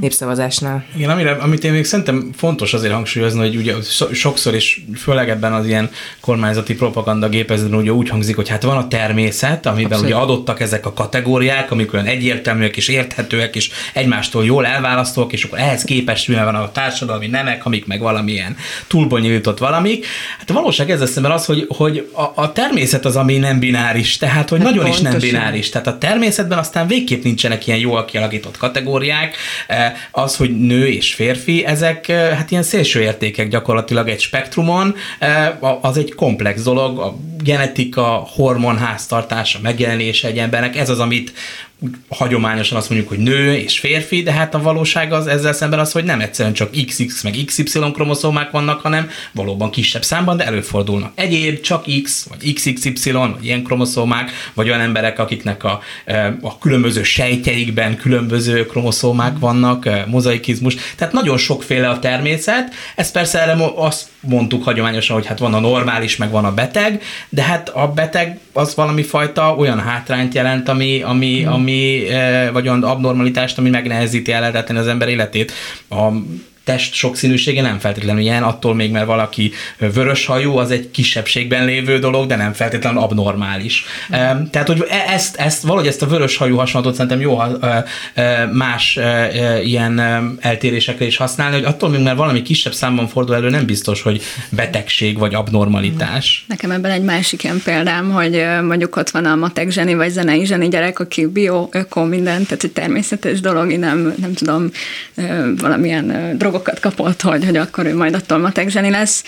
népszavazásnál. 0.00 0.84
Igen, 0.96 1.10
amire, 1.10 1.30
amit 1.30 1.64
én 1.64 1.72
még 1.72 1.84
szerintem 1.84 2.30
fontos 2.36 2.74
azért 2.74 2.92
hangsúlyozni, 2.92 3.38
hogy 3.38 3.56
ugye 3.56 3.74
so- 3.82 4.14
sokszor 4.14 4.54
is, 4.54 4.84
főleg 4.96 5.30
ebben 5.30 5.52
az 5.52 5.66
ilyen 5.66 5.90
kormányzati 6.20 6.74
propaganda 6.74 7.28
gépezetben 7.28 7.78
ugye 7.78 7.92
úgy 7.92 8.08
hangzik, 8.08 8.36
hogy 8.36 8.48
hát 8.48 8.62
van 8.62 8.76
a 8.76 8.88
természet, 8.88 9.66
amiben 9.66 9.92
Abszolút. 9.92 10.10
ugye 10.10 10.20
adottak 10.20 10.60
ezek 10.60 10.86
a 10.86 10.92
kategóriák, 10.92 11.70
amik 11.70 11.92
olyan 11.92 12.06
egyértelműek 12.06 12.76
és 12.76 12.88
érthetőek, 12.88 13.56
és 13.56 13.70
egymástól 13.92 14.44
jól 14.44 14.66
elválasztók, 14.66 15.32
és 15.32 15.44
akkor 15.44 15.58
ehhez 15.58 15.84
képest 15.84 16.28
mivel 16.28 16.44
van 16.44 16.54
a 16.54 16.72
társadalmi 16.72 17.26
nemek, 17.26 17.66
amik 17.66 17.86
meg 17.86 18.00
valamilyen 18.00 18.56
túlbonyolított 18.86 19.58
valamik. 19.58 20.06
Hát 20.38 20.50
a 20.50 20.52
valóság 20.52 20.90
ezzel 20.90 21.06
szemben 21.06 21.32
az, 21.32 21.44
hogy, 21.44 21.66
hogy 21.68 22.08
a, 22.12 22.40
a 22.42 22.52
természet 22.52 23.04
az, 23.04 23.16
ami 23.16 23.38
nem 23.38 23.58
bináris, 23.58 24.16
tehát 24.16 24.48
hogy 24.48 24.62
Hát 24.62 24.72
nagyon 24.88 25.06
is 25.06 25.12
nem 25.12 25.30
bináris. 25.30 25.68
Tehát 25.68 25.86
a 25.86 25.98
természetben 25.98 26.58
aztán 26.58 26.86
végképp 26.86 27.22
nincsenek 27.22 27.66
ilyen 27.66 27.78
jól 27.78 28.04
kialakított 28.04 28.56
kategóriák. 28.56 29.36
Eh, 29.66 29.92
Az, 30.10 30.36
hogy 30.36 30.60
nő 30.60 30.86
és 30.88 31.14
férfi, 31.14 31.64
ezek 31.64 32.08
eh, 32.08 32.36
hát 32.36 32.50
ilyen 32.50 32.62
szélső 32.62 33.00
értékek 33.00 33.48
gyakorlatilag 33.48 34.08
egy 34.08 34.20
spektrumon, 34.20 34.94
eh, 35.18 35.52
az 35.80 35.96
egy 35.96 36.14
komplex 36.14 36.62
dolog, 36.62 36.98
a 36.98 37.16
genetika, 37.42 38.28
hormon 38.34 38.78
háztartása, 38.78 39.58
megjelenése 39.62 40.28
egy 40.28 40.38
embernek, 40.38 40.76
ez 40.76 40.88
az, 40.88 40.98
amit 40.98 41.32
hagyományosan 42.08 42.76
azt 42.78 42.90
mondjuk, 42.90 43.10
hogy 43.10 43.18
nő 43.18 43.54
és 43.54 43.78
férfi, 43.78 44.22
de 44.22 44.32
hát 44.32 44.54
a 44.54 44.62
valóság 44.62 45.12
az 45.12 45.26
ezzel 45.26 45.52
szemben 45.52 45.78
az, 45.78 45.92
hogy 45.92 46.04
nem 46.04 46.20
egyszerűen 46.20 46.54
csak 46.54 46.70
XX 46.86 47.22
meg 47.22 47.34
XY 47.44 47.80
kromoszómák 47.92 48.50
vannak, 48.50 48.80
hanem 48.80 49.10
valóban 49.32 49.70
kisebb 49.70 50.04
számban, 50.04 50.36
de 50.36 50.46
előfordulnak. 50.46 51.12
Egyéb 51.14 51.60
csak 51.60 51.84
X, 52.02 52.26
vagy 52.28 52.52
XXY, 52.52 53.10
vagy 53.10 53.44
ilyen 53.44 53.64
kromoszómák, 53.64 54.30
vagy 54.54 54.68
olyan 54.68 54.80
emberek, 54.80 55.18
akiknek 55.18 55.64
a, 55.64 55.80
eh, 56.04 56.32
a 56.40 56.58
különböző 56.58 57.02
sejtjeikben 57.02 57.96
különböző 57.96 58.66
kromoszómák 58.66 59.38
vannak, 59.38 59.86
eh, 59.86 60.02
mozaikizmus, 60.06 60.76
tehát 60.96 61.12
nagyon 61.12 61.36
sokféle 61.36 61.88
a 61.88 61.98
természet. 61.98 62.74
Ez 62.96 63.10
persze 63.10 63.40
erre 63.40 63.56
azt 63.76 64.08
mondtuk 64.26 64.64
hagyományosan, 64.64 65.16
hogy 65.16 65.26
hát 65.26 65.38
van 65.38 65.54
a 65.54 65.60
normális, 65.60 66.16
meg 66.16 66.30
van 66.30 66.44
a 66.44 66.54
beteg, 66.54 67.02
de 67.28 67.42
hát 67.42 67.68
a 67.68 67.88
beteg 67.88 68.38
az 68.52 68.74
valami 68.74 69.02
fajta 69.02 69.54
olyan 69.54 69.80
hátrányt 69.80 70.34
jelent, 70.34 70.68
ami, 70.68 71.02
ami, 71.02 71.42
Hmm. 71.42 71.52
ami 71.52 72.08
eh, 72.08 72.52
vagy 72.52 72.68
olyan 72.68 72.82
abnormalitást, 72.82 73.58
ami 73.58 73.70
megnehezíti 73.70 74.32
el 74.32 74.40
lehetetlen 74.40 74.76
az 74.76 74.86
ember 74.86 75.08
életét. 75.08 75.52
A 75.90 76.08
test 76.64 76.94
sokszínűsége 76.94 77.62
nem 77.62 77.78
feltétlenül 77.78 78.22
ilyen, 78.22 78.42
attól 78.42 78.74
még, 78.74 78.90
mert 78.90 79.06
valaki 79.06 79.52
vörös 79.78 80.26
hajú, 80.26 80.56
az 80.56 80.70
egy 80.70 80.90
kisebbségben 80.90 81.64
lévő 81.64 81.98
dolog, 81.98 82.26
de 82.26 82.36
nem 82.36 82.52
feltétlenül 82.52 83.02
abnormális. 83.02 83.84
Mm. 84.16 84.44
Tehát, 84.50 84.66
hogy 84.66 84.84
e- 84.88 85.12
ezt, 85.12 85.36
ezt 85.36 85.62
valahogy 85.62 85.86
ezt 85.86 86.02
a 86.02 86.06
vörös 86.06 86.36
hajú 86.36 86.56
hasonlatot 86.56 86.94
szerintem 86.94 87.20
jó 87.20 87.40
más 88.52 88.98
ilyen 89.64 90.00
eltérésekre 90.40 91.06
is 91.06 91.16
használni, 91.16 91.54
hogy 91.54 91.64
attól 91.64 91.88
még, 91.88 92.02
mert 92.02 92.16
valami 92.16 92.42
kisebb 92.42 92.72
számban 92.72 93.08
fordul 93.08 93.34
elő, 93.34 93.50
nem 93.50 93.66
biztos, 93.66 94.02
hogy 94.02 94.22
betegség 94.50 95.18
vagy 95.18 95.34
abnormalitás. 95.34 96.44
Nekem 96.48 96.70
ebben 96.70 96.90
egy 96.90 97.02
másik 97.02 97.44
ilyen 97.44 97.60
példám, 97.64 98.10
hogy 98.10 98.44
mondjuk 98.62 98.96
ott 98.96 99.10
van 99.10 99.24
a 99.24 99.34
matek 99.34 99.70
zseni 99.70 99.94
vagy 99.94 100.10
zenei 100.10 100.46
zseni 100.46 100.68
gyerek, 100.68 100.98
aki 100.98 101.26
bio, 101.26 101.68
öko, 101.70 102.04
minden, 102.04 102.44
tehát 102.44 102.64
egy 102.64 102.72
természetes 102.72 103.40
dolog, 103.40 103.70
nem, 103.70 104.14
nem 104.20 104.34
tudom, 104.34 104.70
valamilyen 105.56 106.36
drogokat 106.54 106.80
kapott, 106.80 107.20
hogy, 107.20 107.44
hogy 107.44 107.56
akkor 107.56 107.86
ő 107.86 107.96
majd 107.96 108.14
attól 108.14 108.38
matek 108.38 108.68
zseni 108.68 108.90
lesz. 108.90 109.24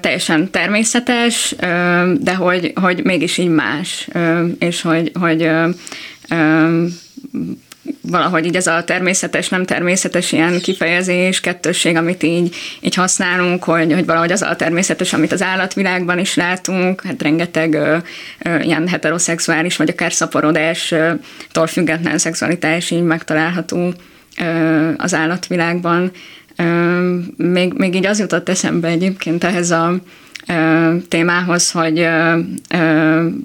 Teljesen 0.00 0.50
természetes, 0.50 1.54
de 2.20 2.34
hogy, 2.34 2.72
hogy 2.74 3.04
mégis 3.04 3.38
így 3.38 3.48
más, 3.48 4.08
és 4.58 4.82
hogy, 4.82 5.12
hogy 5.20 5.50
valahogy 8.00 8.46
így 8.46 8.56
ez 8.56 8.66
a 8.66 8.84
természetes, 8.84 9.48
nem 9.48 9.64
természetes 9.64 10.32
ilyen 10.32 10.60
kifejezés, 10.60 11.40
kettősség, 11.40 11.96
amit 11.96 12.22
így, 12.22 12.54
így 12.80 12.94
használunk, 12.94 13.64
hogy, 13.64 13.92
hogy 13.92 14.06
valahogy 14.06 14.32
az 14.32 14.42
a 14.42 14.56
természetes, 14.56 15.12
amit 15.12 15.32
az 15.32 15.42
állatvilágban 15.42 16.18
is 16.18 16.34
látunk, 16.34 17.02
hát 17.02 17.22
rengeteg 17.22 17.74
ö, 17.74 17.96
ö, 18.38 18.58
ilyen 18.58 18.88
heteroszexuális, 18.88 19.76
vagy 19.76 19.88
akár 19.88 20.12
szaporodástól 20.12 21.66
független 21.66 22.18
szexualitás 22.18 22.90
így 22.90 23.02
megtalálható 23.02 23.94
az 24.96 25.14
állatvilágban. 25.14 26.10
Még, 27.36 27.72
még 27.72 27.94
így 27.94 28.06
az 28.06 28.18
jutott 28.18 28.48
eszembe 28.48 28.88
egyébként 28.88 29.44
ehhez 29.44 29.70
a 29.70 29.96
témához, 31.08 31.70
hogy 31.70 32.08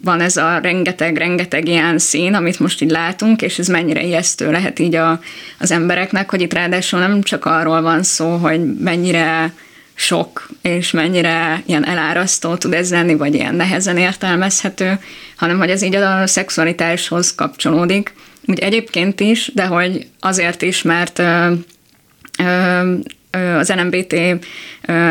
van 0.03 0.19
ez 0.19 0.37
a 0.37 0.57
rengeteg-rengeteg 0.57 1.67
ilyen 1.67 1.97
szín, 1.97 2.33
amit 2.33 2.59
most 2.59 2.81
így 2.81 2.89
látunk, 2.89 3.41
és 3.41 3.59
ez 3.59 3.67
mennyire 3.67 4.03
ijesztő 4.03 4.51
lehet 4.51 4.79
így 4.79 4.95
a, 4.95 5.19
az 5.59 5.71
embereknek, 5.71 6.29
hogy 6.29 6.41
itt 6.41 6.53
ráadásul 6.53 6.99
nem 6.99 7.21
csak 7.21 7.45
arról 7.45 7.81
van 7.81 8.03
szó, 8.03 8.35
hogy 8.35 8.73
mennyire 8.79 9.53
sok, 9.93 10.49
és 10.61 10.91
mennyire 10.91 11.63
ilyen 11.65 11.85
elárasztó 11.85 12.55
tud 12.55 12.73
ez 12.73 12.91
lenni, 12.91 13.15
vagy 13.15 13.33
ilyen 13.33 13.55
nehezen 13.55 13.97
értelmezhető, 13.97 14.99
hanem 15.35 15.57
hogy 15.57 15.69
ez 15.69 15.81
így 15.81 15.95
a 15.95 16.27
szexualitáshoz 16.27 17.35
kapcsolódik. 17.35 18.13
Úgy 18.45 18.59
egyébként 18.59 19.19
is, 19.19 19.51
de 19.53 19.65
hogy 19.65 20.07
azért 20.19 20.61
is, 20.61 20.81
mert 20.81 21.21
az 23.57 23.67
NMBT 23.67 24.15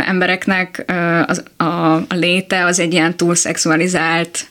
embereknek 0.06 0.85
az, 1.26 1.42
a, 1.56 1.64
a 1.94 2.14
léte 2.14 2.64
az 2.64 2.80
egy 2.80 2.92
ilyen 2.92 3.16
túlszexualizált 3.16 4.46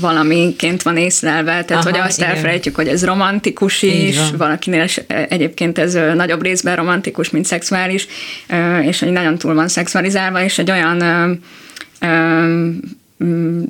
valamiként 0.00 0.82
van 0.82 0.96
észlelve, 0.96 1.64
tehát 1.64 1.84
Aha, 1.84 1.90
hogy 1.90 1.98
azt 1.98 2.18
igen. 2.18 2.30
elfelejtjük, 2.30 2.74
hogy 2.74 2.88
ez 2.88 3.04
romantikus 3.04 3.82
is, 3.82 4.18
valakinél 4.36 4.86
egyébként 5.28 5.78
ez 5.78 5.94
nagyobb 6.14 6.42
részben 6.42 6.76
romantikus, 6.76 7.30
mint 7.30 7.44
szexuális, 7.44 8.06
és 8.82 9.00
hogy 9.00 9.12
nagyon 9.12 9.38
túl 9.38 9.54
van 9.54 9.68
szexualizálva, 9.68 10.42
és 10.42 10.58
egy 10.58 10.70
olyan 10.70 11.02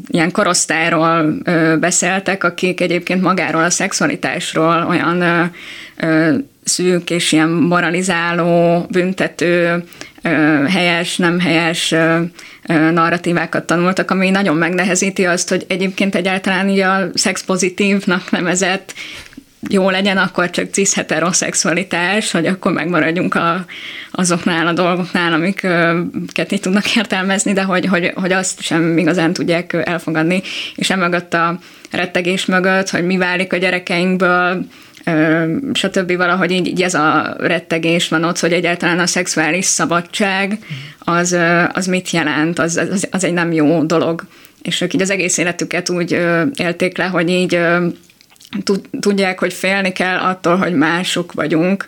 ilyen 0.07 0.30
korosztályról 0.33 1.35
beszéltek, 1.80 2.44
akik 2.44 2.80
egyébként 2.80 3.22
magáról 3.22 3.62
a 3.62 3.70
szexualitásról 3.70 4.87
olyan 4.88 5.50
szűk 6.64 7.11
és 7.11 7.33
ilyen 7.33 7.48
moralizáló, 7.48 8.87
büntető, 8.90 9.85
helyes, 10.68 11.16
nem 11.16 11.40
helyes 11.40 11.94
narratívákat 12.92 13.64
tanultak, 13.64 14.11
ami 14.11 14.31
nagyon 14.31 14.57
megnehezíti 14.57 15.24
azt, 15.24 15.48
hogy 15.48 15.64
egyébként 15.68 16.14
egyáltalán 16.14 16.68
így 16.68 16.79
a 16.79 17.11
szexpozitívnak 17.14 18.31
nevezett 18.31 18.94
jó 19.68 19.90
legyen, 19.90 20.16
akkor 20.16 20.50
csak 20.50 20.70
cis 20.70 20.94
heteroszexualitás, 20.94 22.31
hogy 22.31 22.46
akkor 22.46 22.72
megmaradjunk 22.72 23.35
a, 23.35 23.64
azoknál 24.11 24.66
a 24.66 24.72
dolgoknál, 24.72 25.33
amiket 25.33 26.53
így 26.53 26.61
tudnak 26.61 26.96
értelmezni, 26.96 27.53
de 27.53 27.62
hogy, 27.62 27.87
hogy, 27.87 28.12
hogy 28.14 28.33
azt 28.33 28.62
sem 28.62 28.98
igazán 28.98 29.33
tudják 29.33 29.72
elfogadni, 29.85 30.42
és 30.74 30.90
emögött 30.90 31.35
a 31.35 31.59
rettegés 31.90 32.44
mögött, 32.44 32.90
hogy 32.90 33.07
mi 33.07 33.16
válik 33.16 33.53
a 33.53 33.57
gyerekeinkből, 33.57 34.66
stb. 35.72 36.16
valahogy 36.16 36.50
így, 36.50 36.66
így 36.66 36.83
ez 36.83 36.94
a 36.94 37.37
rettegés 37.38 38.09
van 38.09 38.24
ott, 38.24 38.38
hogy 38.38 38.53
egyáltalán 38.53 38.98
a 38.98 39.07
szexuális 39.07 39.64
szabadság 39.64 40.59
az, 40.98 41.37
az 41.72 41.87
mit 41.87 42.11
jelent, 42.11 42.59
az, 42.59 42.77
az, 42.77 43.09
az 43.11 43.24
egy 43.24 43.33
nem 43.33 43.53
jó 43.53 43.83
dolog. 43.83 44.24
És 44.62 44.81
ők 44.81 44.94
így 44.94 45.03
az 45.03 45.11
egész 45.11 45.38
életüket 45.38 45.90
úgy 45.90 46.20
élték 46.57 46.96
le, 46.98 47.05
hogy 47.05 47.31
így 47.31 47.59
tudják, 49.00 49.38
hogy 49.38 49.52
félni 49.52 49.92
kell 49.92 50.18
attól, 50.18 50.56
hogy 50.56 50.74
mások 50.74 51.32
vagyunk, 51.32 51.86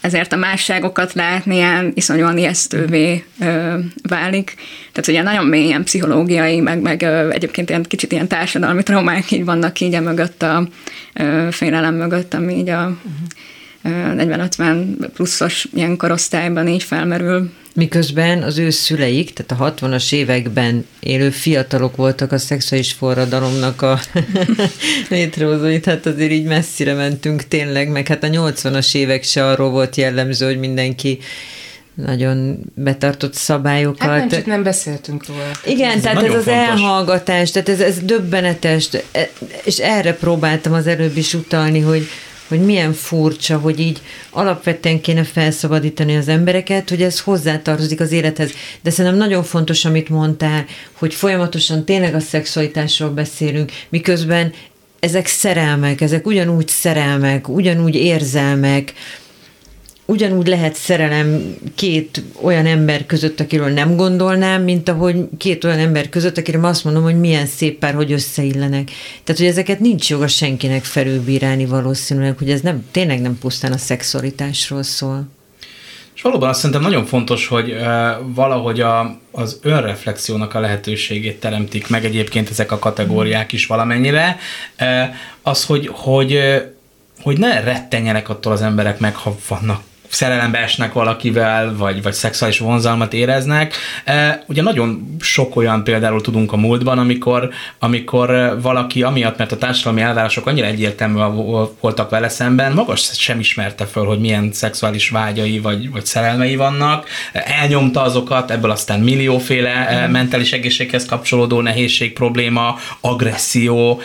ezért 0.00 0.32
a 0.32 0.36
másságokat 0.36 1.12
látni 1.12 1.54
ilyen 1.54 1.92
iszonyúan 1.94 2.38
ijesztővé 2.38 3.24
ö, 3.40 3.78
válik. 4.02 4.54
Tehát 4.92 5.08
ugye 5.08 5.22
nagyon 5.22 5.46
mélyen 5.46 5.84
pszichológiai, 5.84 6.60
meg, 6.60 6.80
meg 6.80 7.02
ö, 7.02 7.30
egyébként 7.30 7.68
ilyen 7.68 7.82
kicsit 7.82 8.12
ilyen 8.12 8.28
társadalmi 8.28 8.82
traumák 8.82 9.30
így 9.30 9.44
vannak 9.44 9.80
így 9.80 9.94
a 9.94 10.00
mögött 10.00 10.42
a 10.42 10.68
ö, 11.14 11.48
félelem 11.50 11.94
mögött, 11.94 12.34
ami 12.34 12.54
így 12.54 12.68
a 12.68 12.82
uh-huh. 12.82 13.28
40-50 13.84 15.08
pluszos 15.14 15.66
ilyen 15.74 15.96
korosztályban 15.96 16.68
így 16.68 16.82
felmerül. 16.82 17.50
Miközben 17.78 18.42
az 18.42 18.58
ő 18.58 18.70
szüleik, 18.70 19.32
tehát 19.32 19.80
a 19.80 19.86
60-as 19.86 20.12
években 20.12 20.86
élő 21.00 21.30
fiatalok 21.30 21.96
voltak 21.96 22.32
a 22.32 22.38
szexuális 22.38 22.92
forradalomnak 22.92 23.82
a 23.82 24.00
létrehozói, 25.08 25.80
tehát 25.80 26.06
azért 26.06 26.30
így 26.30 26.44
messzire 26.44 26.94
mentünk 26.94 27.48
tényleg, 27.48 27.88
meg 27.88 28.06
hát 28.06 28.24
a 28.24 28.26
80-as 28.26 28.94
évek 28.94 29.22
se 29.22 29.46
arról 29.46 29.70
volt 29.70 29.96
jellemző, 29.96 30.46
hogy 30.46 30.58
mindenki 30.58 31.18
nagyon 31.94 32.58
betartott 32.74 33.34
szabályokat. 33.34 34.08
Hát 34.08 34.18
nem, 34.18 34.28
csak 34.28 34.46
nem 34.46 34.62
beszéltünk 34.62 35.26
róla. 35.26 35.50
Igen, 35.64 35.96
ez 35.96 36.02
tehát 36.02 36.22
ez 36.22 36.34
az 36.34 36.44
fontos. 36.44 36.52
elhallgatás, 36.52 37.50
tehát 37.50 37.68
ez, 37.68 37.80
ez 37.80 37.98
döbbenetes, 37.98 38.88
és 39.64 39.78
erre 39.78 40.14
próbáltam 40.14 40.72
az 40.72 40.86
előbb 40.86 41.16
is 41.16 41.34
utalni, 41.34 41.80
hogy, 41.80 42.08
hogy 42.48 42.60
milyen 42.60 42.92
furcsa, 42.92 43.58
hogy 43.58 43.80
így 43.80 44.00
alapvetően 44.30 45.00
kéne 45.00 45.24
felszabadítani 45.24 46.16
az 46.16 46.28
embereket, 46.28 46.88
hogy 46.88 47.02
ez 47.02 47.20
hozzátartozik 47.20 48.00
az 48.00 48.12
élethez. 48.12 48.50
De 48.82 48.90
szerintem 48.90 49.20
nagyon 49.20 49.42
fontos, 49.42 49.84
amit 49.84 50.08
mondtál, 50.08 50.64
hogy 50.92 51.14
folyamatosan 51.14 51.84
tényleg 51.84 52.14
a 52.14 52.20
szexualitásról 52.20 53.10
beszélünk, 53.10 53.72
miközben 53.88 54.52
ezek 55.00 55.26
szerelmek, 55.26 56.00
ezek 56.00 56.26
ugyanúgy 56.26 56.68
szerelmek, 56.68 57.48
ugyanúgy 57.48 57.94
érzelmek, 57.94 58.92
ugyanúgy 60.10 60.46
lehet 60.46 60.74
szerelem 60.74 61.56
két 61.74 62.22
olyan 62.42 62.66
ember 62.66 63.06
között, 63.06 63.40
akiről 63.40 63.68
nem 63.68 63.96
gondolnám, 63.96 64.62
mint 64.62 64.88
ahogy 64.88 65.16
két 65.38 65.64
olyan 65.64 65.78
ember 65.78 66.08
között, 66.08 66.38
akire 66.38 66.58
azt 66.62 66.84
mondom, 66.84 67.02
hogy 67.02 67.18
milyen 67.18 67.46
szép 67.46 67.78
pár, 67.78 67.94
hogy 67.94 68.12
összeillenek. 68.12 68.90
Tehát, 69.24 69.40
hogy 69.40 69.50
ezeket 69.50 69.80
nincs 69.80 70.10
joga 70.10 70.26
senkinek 70.26 70.84
felülbírálni 70.84 71.66
valószínűleg, 71.66 72.38
hogy 72.38 72.50
ez 72.50 72.60
nem, 72.60 72.86
tényleg 72.90 73.20
nem 73.20 73.38
pusztán 73.38 73.72
a 73.72 73.76
szexualitásról 73.76 74.82
szól. 74.82 75.28
És 76.14 76.22
valóban 76.22 76.48
azt 76.48 76.58
szerintem 76.58 76.82
nagyon 76.82 77.04
fontos, 77.04 77.46
hogy 77.46 77.76
valahogy 78.34 78.80
a, 78.80 79.18
az 79.30 79.58
önreflexiónak 79.62 80.54
a 80.54 80.60
lehetőségét 80.60 81.40
teremtik 81.40 81.88
meg 81.88 82.04
egyébként 82.04 82.50
ezek 82.50 82.72
a 82.72 82.78
kategóriák 82.78 83.52
is 83.52 83.66
valamennyire. 83.66 84.38
Az, 85.42 85.64
hogy, 85.64 85.90
hogy 85.92 86.38
hogy 87.22 87.38
ne 87.38 87.60
rettenjenek 87.60 88.28
attól 88.28 88.52
az 88.52 88.62
emberek 88.62 88.98
meg, 88.98 89.14
ha 89.14 89.36
vannak 89.48 89.82
szerelembe 90.08 90.58
esnek 90.58 90.92
valakivel, 90.92 91.76
vagy, 91.76 92.02
vagy 92.02 92.12
szexuális 92.12 92.58
vonzalmat 92.58 93.12
éreznek. 93.12 93.74
E, 94.04 94.44
ugye 94.46 94.62
nagyon 94.62 95.16
sok 95.20 95.56
olyan 95.56 95.84
például 95.84 96.20
tudunk 96.20 96.52
a 96.52 96.56
múltban, 96.56 96.98
amikor, 96.98 97.50
amikor 97.78 98.58
valaki 98.62 99.02
amiatt, 99.02 99.38
mert 99.38 99.52
a 99.52 99.58
társadalmi 99.58 100.00
elvárások 100.00 100.46
annyira 100.46 100.66
egyértelműen 100.66 101.34
voltak 101.80 102.10
vele 102.10 102.28
szemben, 102.28 102.72
magas 102.72 103.10
sem 103.12 103.38
ismerte 103.38 103.84
föl, 103.86 104.06
hogy 104.06 104.20
milyen 104.20 104.52
szexuális 104.52 105.08
vágyai 105.08 105.58
vagy, 105.58 105.90
vagy 105.90 106.04
szerelmei 106.04 106.56
vannak, 106.56 107.08
elnyomta 107.32 108.02
azokat, 108.02 108.50
ebből 108.50 108.70
aztán 108.70 109.00
millióféle 109.00 110.06
mm. 110.06 110.10
mentális 110.10 110.52
egészséghez 110.52 111.06
kapcsolódó 111.06 111.60
nehézség, 111.60 112.12
probléma, 112.12 112.76
agresszió 113.00 114.00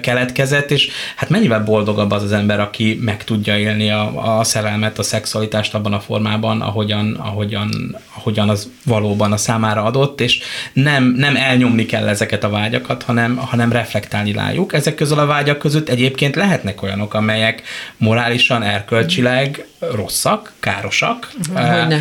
keletkezett, 0.00 0.70
és 0.70 0.88
hát 1.16 1.28
mennyivel 1.28 1.64
boldogabb 1.64 2.10
az 2.10 2.22
az 2.22 2.32
ember, 2.32 2.60
aki 2.60 2.98
meg 3.00 3.24
tudja 3.24 3.58
élni 3.58 3.90
a, 3.90 4.38
a 4.38 4.44
szerelmet 4.44 4.93
a 4.98 5.02
szexualitást 5.02 5.74
abban 5.74 5.92
a 5.92 6.00
formában, 6.00 6.60
ahogyan, 6.60 7.14
ahogyan, 7.14 7.96
ahogyan 8.16 8.48
az 8.48 8.70
valóban 8.84 9.32
a 9.32 9.36
számára 9.36 9.82
adott, 9.82 10.20
és 10.20 10.40
nem, 10.72 11.04
nem 11.04 11.36
elnyomni 11.36 11.86
kell 11.86 12.08
ezeket 12.08 12.44
a 12.44 12.48
vágyakat, 12.48 13.02
hanem, 13.02 13.36
hanem 13.36 13.72
reflektálni 13.72 14.32
rájuk. 14.32 14.72
Ezek 14.72 14.94
közül 14.94 15.18
a 15.18 15.26
vágyak 15.26 15.58
között 15.58 15.88
egyébként 15.88 16.34
lehetnek 16.34 16.82
olyanok, 16.82 17.14
amelyek 17.14 17.62
morálisan, 17.96 18.62
erkölcsileg 18.62 19.66
rosszak, 19.78 20.52
károsak. 20.60 21.32
Hogyne 21.54 22.00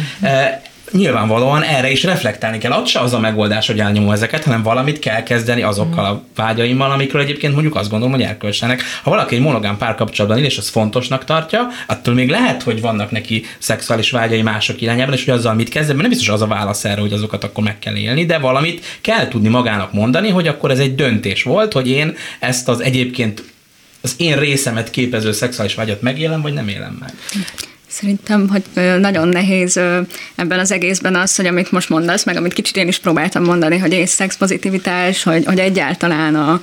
nyilvánvalóan 0.94 1.64
erre 1.64 1.92
is 1.92 2.04
reflektálni 2.04 2.58
kell. 2.58 2.72
Az 2.72 2.90
se 2.90 3.00
az 3.00 3.14
a 3.14 3.20
megoldás, 3.20 3.68
hogy 3.68 3.80
elnyomom 3.80 4.12
ezeket, 4.12 4.44
hanem 4.44 4.64
valamit 4.64 5.00
kell 5.00 5.24
kezdeni 5.24 5.62
azokkal 5.62 6.06
a 6.06 6.24
vágyaimmal, 6.36 6.92
amikről 6.92 7.22
egyébként 7.22 7.54
mondjuk 7.54 7.76
azt 7.76 7.90
gondolom, 7.90 8.14
hogy 8.14 8.24
erkölcsenek. 8.24 8.84
Ha 9.04 9.10
valaki 9.10 9.36
egy 9.36 9.42
monogám 9.42 9.78
párkapcsolatban 9.78 10.40
él, 10.40 10.46
és 10.46 10.58
az 10.58 10.70
fontosnak 10.70 11.26
tartja, 11.26 11.68
attól 11.88 12.14
még 12.14 12.30
lehet, 12.30 12.64
hogy 12.64 12.82
vannak 12.82 13.12
neki 13.12 13.46
szexuális 13.58 14.12
vágyai 14.12 14.42
mások 14.42 14.82
irányában, 14.82 15.14
és 15.14 15.26
hogy 15.26 15.34
azzal 15.34 15.54
mit 15.54 15.70
kezd, 15.70 15.88
mert 15.88 16.02
nem 16.02 16.10
biztos 16.10 16.30
az 16.30 16.41
a 16.41 16.48
válasz 16.48 16.86
erre, 16.86 17.02
hogy 17.02 17.14
azokat 17.14 17.44
akkor 17.44 17.64
meg 17.64 17.80
kell 17.80 17.96
élni, 17.96 18.26
de 18.26 18.38
valamit 18.38 18.86
kell 19.02 19.28
tudni 19.28 19.50
magának 19.50 19.94
mondani, 19.94 20.30
hogy 20.30 20.48
akkor 20.48 20.72
ez 20.72 20.80
egy 20.80 20.96
döntés 20.96 21.44
volt, 21.44 21.74
hogy 21.74 21.89
én 21.89 22.16
ezt 22.39 22.70
az 22.70 22.82
egyébként 22.82 23.44
az 24.02 24.16
én 24.18 24.39
részemet 24.39 24.89
képező 24.89 25.32
szexuális 25.32 25.76
vágyat 25.76 26.02
megélem, 26.02 26.41
vagy 26.41 26.54
nem 26.54 26.68
élem 26.68 26.98
meg. 27.00 27.14
Szerintem, 27.94 28.50
hogy 28.50 28.64
nagyon 29.00 29.28
nehéz 29.28 29.78
ebben 30.36 30.60
az 30.60 30.72
egészben 30.72 31.16
az, 31.16 31.36
hogy 31.36 31.46
amit 31.46 31.72
most 31.72 31.89
mondasz, 31.89 32.24
meg 32.24 32.36
amit 32.36 32.54
kicsit 32.54 32.78
én 32.78 32.88
is 32.88 33.00
próbáltam 33.00 33.44
mondani, 33.44 33.78
hogy 33.78 33.94
és 33.94 34.10
szexpozitivitás, 34.10 35.24
hogy, 35.24 35.46
hogy 35.46 35.60
egyáltalán 35.60 36.36
a 36.36 36.62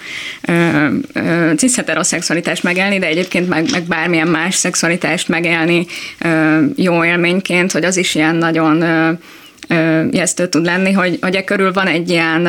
cisheteroszexualitást 1.56 2.62
megélni, 2.62 2.98
de 2.98 3.06
egyébként 3.06 3.48
meg, 3.48 3.70
meg 3.70 3.82
bármilyen 3.82 4.28
más 4.28 4.54
szexualitást 4.54 5.28
megélni 5.28 5.86
jó 6.76 7.04
élményként, 7.04 7.72
hogy 7.72 7.84
az 7.84 7.96
is 7.96 8.14
ilyen 8.14 8.36
nagyon 8.36 8.82
ijesztő 10.10 10.48
tud 10.48 10.64
lenni, 10.64 10.92
hogy, 10.92 11.18
hogy 11.20 11.34
e 11.34 11.44
körül 11.44 11.72
van 11.72 11.86
egy 11.86 12.10
ilyen, 12.10 12.48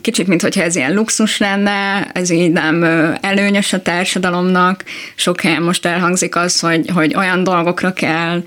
kicsit, 0.00 0.26
mint 0.26 0.42
hogyha 0.42 0.62
ez 0.62 0.76
ilyen 0.76 0.94
luxus 0.94 1.38
lenne, 1.38 2.10
ez 2.12 2.30
így 2.30 2.52
nem 2.52 2.84
előnyös 3.20 3.72
a 3.72 3.82
társadalomnak. 3.82 4.84
Sok 5.14 5.40
helyen 5.40 5.62
most 5.62 5.86
elhangzik 5.86 6.36
az, 6.36 6.60
hogy, 6.60 6.90
hogy 6.94 7.14
olyan 7.14 7.44
dolgokra 7.44 7.92
kell 7.92 8.42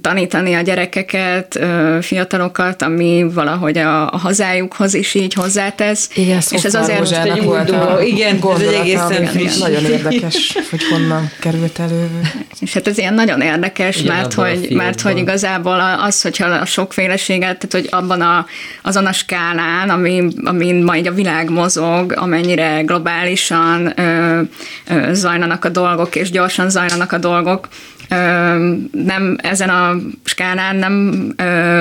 tanítani 0.00 0.54
a 0.54 0.60
gyerekeket, 0.60 1.60
fiatalokat, 2.00 2.82
ami 2.82 3.26
valahogy 3.34 3.78
a, 3.78 4.10
a 4.10 4.18
hazájukhoz 4.18 4.94
is 4.94 5.14
így 5.14 5.34
hozzátesz. 5.34 6.10
Igen, 6.14 6.40
és 6.50 6.64
ez 6.64 6.74
azért 6.74 6.98
most 6.98 7.12
egy 7.12 7.42
volt 7.42 7.70
a 7.70 7.98
igen, 8.02 8.38
ez 8.54 8.60
egy 8.60 8.74
egészen 8.74 9.26
friss. 9.26 9.58
Nagyon 9.58 9.84
érdekes, 9.96 10.58
hogy 10.70 10.80
honnan 10.90 11.30
került 11.40 11.78
elő. 11.78 12.08
És 12.60 12.72
hát 12.72 12.86
ez 12.86 12.98
ilyen 12.98 13.14
nagyon 13.14 13.40
érdekes, 13.40 13.96
igen, 13.96 14.16
mert, 14.16 14.32
hogy, 14.32 14.68
mert 14.70 15.00
hogy 15.00 15.18
igazából 15.18 15.96
az, 16.00 16.22
hogyha 16.22 16.46
a 16.46 16.64
sokféleséget, 16.64 17.58
tehát 17.58 17.72
hogy 17.72 17.88
abban 17.90 18.20
a, 18.20 18.46
azon 18.82 19.06
a 19.06 19.12
skálán, 19.12 19.90
ami, 19.90 20.28
amin 20.44 20.82
majd 20.82 21.06
a 21.06 21.12
világ 21.12 21.50
mozog, 21.50 22.12
amennyire 22.16 22.80
globálisan 22.80 23.92
ö, 23.96 24.40
ö, 24.88 25.12
zajlanak 25.12 25.64
a 25.64 25.68
dolgok, 25.68 26.16
és 26.16 26.30
gyorsan 26.30 26.70
zajlanak 26.70 27.12
a 27.12 27.18
dolgok, 27.18 27.68
nem 28.92 29.36
ezen 29.42 29.68
a 29.68 29.96
skálán 30.24 30.76
nem 30.76 31.26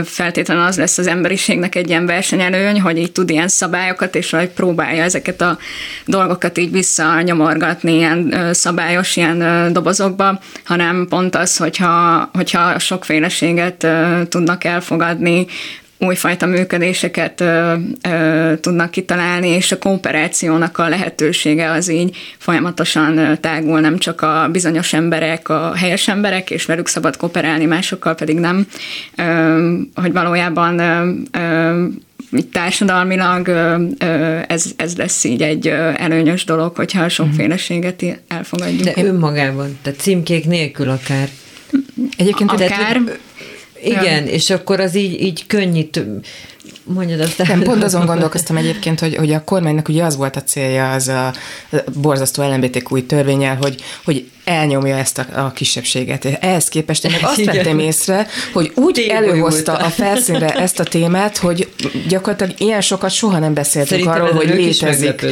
feltétlenül 0.06 0.64
az 0.64 0.78
lesz 0.78 0.98
az 0.98 1.08
emberiségnek 1.08 1.76
egy 1.76 1.89
ilyen 1.89 2.06
versenyelőny, 2.06 2.82
hogy 2.82 2.98
így 2.98 3.12
tud 3.12 3.30
ilyen 3.30 3.48
szabályokat, 3.48 4.16
és 4.16 4.30
hogy 4.30 4.50
próbálja 4.50 5.04
ezeket 5.04 5.42
a 5.42 5.58
dolgokat 6.06 6.58
így 6.58 6.72
visszanyomorgatni 6.72 7.94
ilyen 7.96 8.50
szabályos 8.52 9.16
ilyen 9.16 9.74
dobozokba, 9.74 10.39
hanem 10.64 11.06
pont 11.10 11.36
az, 11.36 11.58
hogyha, 11.58 12.30
hogyha 12.34 12.80
sokféleséget 12.80 13.88
tudnak 14.30 14.64
elfogadni, 14.64 15.46
újfajta 16.06 16.45
működéseket 16.45 17.41
ö, 17.41 17.74
ö, 18.10 18.54
tudnak 18.60 18.91
kitalálni, 18.91 19.47
és 19.47 19.72
a 19.72 19.78
kooperációnak 19.78 20.78
a 20.78 20.89
lehetősége 20.89 21.72
az 21.72 21.89
így 21.89 22.18
folyamatosan 22.38 23.38
tágul, 23.41 23.80
nem 23.80 23.97
csak 23.97 24.22
a 24.22 24.47
bizonyos 24.52 24.93
emberek, 24.93 25.49
a 25.49 25.76
helyes 25.76 26.08
emberek, 26.08 26.49
és 26.49 26.66
velük 26.66 26.88
szabad 26.88 27.18
kooperálni, 27.18 27.66
másokkal 27.66 28.16
pedig 28.16 28.38
nem, 28.38 28.68
ö, 29.16 29.78
hogy 29.95 30.14
valójában 30.14 30.80
ö, 30.80 31.12
ö, 31.32 31.86
társadalmilag 32.52 33.47
ez, 34.47 34.66
ez 34.76 34.95
lesz 34.95 35.24
így 35.24 35.41
egy 35.41 35.68
előnyös 35.95 36.45
dolog, 36.45 36.76
hogyha 36.76 37.04
a 37.04 37.10
sokféleséget 37.10 38.04
elfogadjuk. 38.28 38.84
De 38.84 39.04
önmagában, 39.04 39.78
tehát 39.82 39.99
címkék 39.99 40.45
nélkül 40.45 40.89
akár. 40.89 41.30
Egyébként 42.18 42.52
akár, 42.52 42.68
tehát, 42.68 43.20
igen, 43.84 44.27
és 44.27 44.49
akkor 44.49 44.79
az 44.79 44.95
így, 44.95 45.21
így 45.21 45.47
könnyít 45.47 46.03
Mondjad 46.84 47.19
azt 47.19 47.47
Nem, 47.47 47.61
pont 47.61 47.84
azon 47.84 48.05
gondolkoztam 48.05 48.57
egyébként, 48.57 48.99
hogy, 48.99 49.15
hogy 49.15 49.32
a 49.32 49.43
kormánynak 49.43 49.88
ugye 49.88 50.03
az 50.03 50.15
volt 50.15 50.36
a 50.36 50.43
célja 50.43 50.91
az 50.91 51.07
a 51.07 51.34
borzasztó 51.93 52.43
LMBTQ 52.43 53.05
törvényel, 53.05 53.55
hogy, 53.55 53.84
hogy 54.03 54.29
elnyomja 54.44 54.98
ezt 54.98 55.18
a, 55.18 55.26
a 55.36 55.52
kisebbséget. 55.52 56.26
Ehhez 56.26 56.68
képest 56.68 57.06
én 57.06 57.12
meg 57.12 57.24
azt 57.24 57.38
Igen. 57.42 57.56
vettem 57.56 57.80
észre, 57.80 58.28
hogy 58.54 58.72
úgy 58.76 58.94
Tényleg 58.94 59.16
előhozta 59.16 59.74
a 59.74 59.89
felszínre 59.89 60.50
ezt 60.66 60.80
a 60.80 60.84
témát, 60.84 61.38
hogy 61.38 61.70
gyakorlatilag 62.08 62.54
ilyen 62.58 62.82
sokat 62.82 63.12
soha 63.12 63.39
nem 63.39 63.54
beszéltünk 63.54 64.02
Szerintem 64.04 64.26
arról, 64.26 64.36
hogy 64.36 64.56
létezik, 64.56 65.26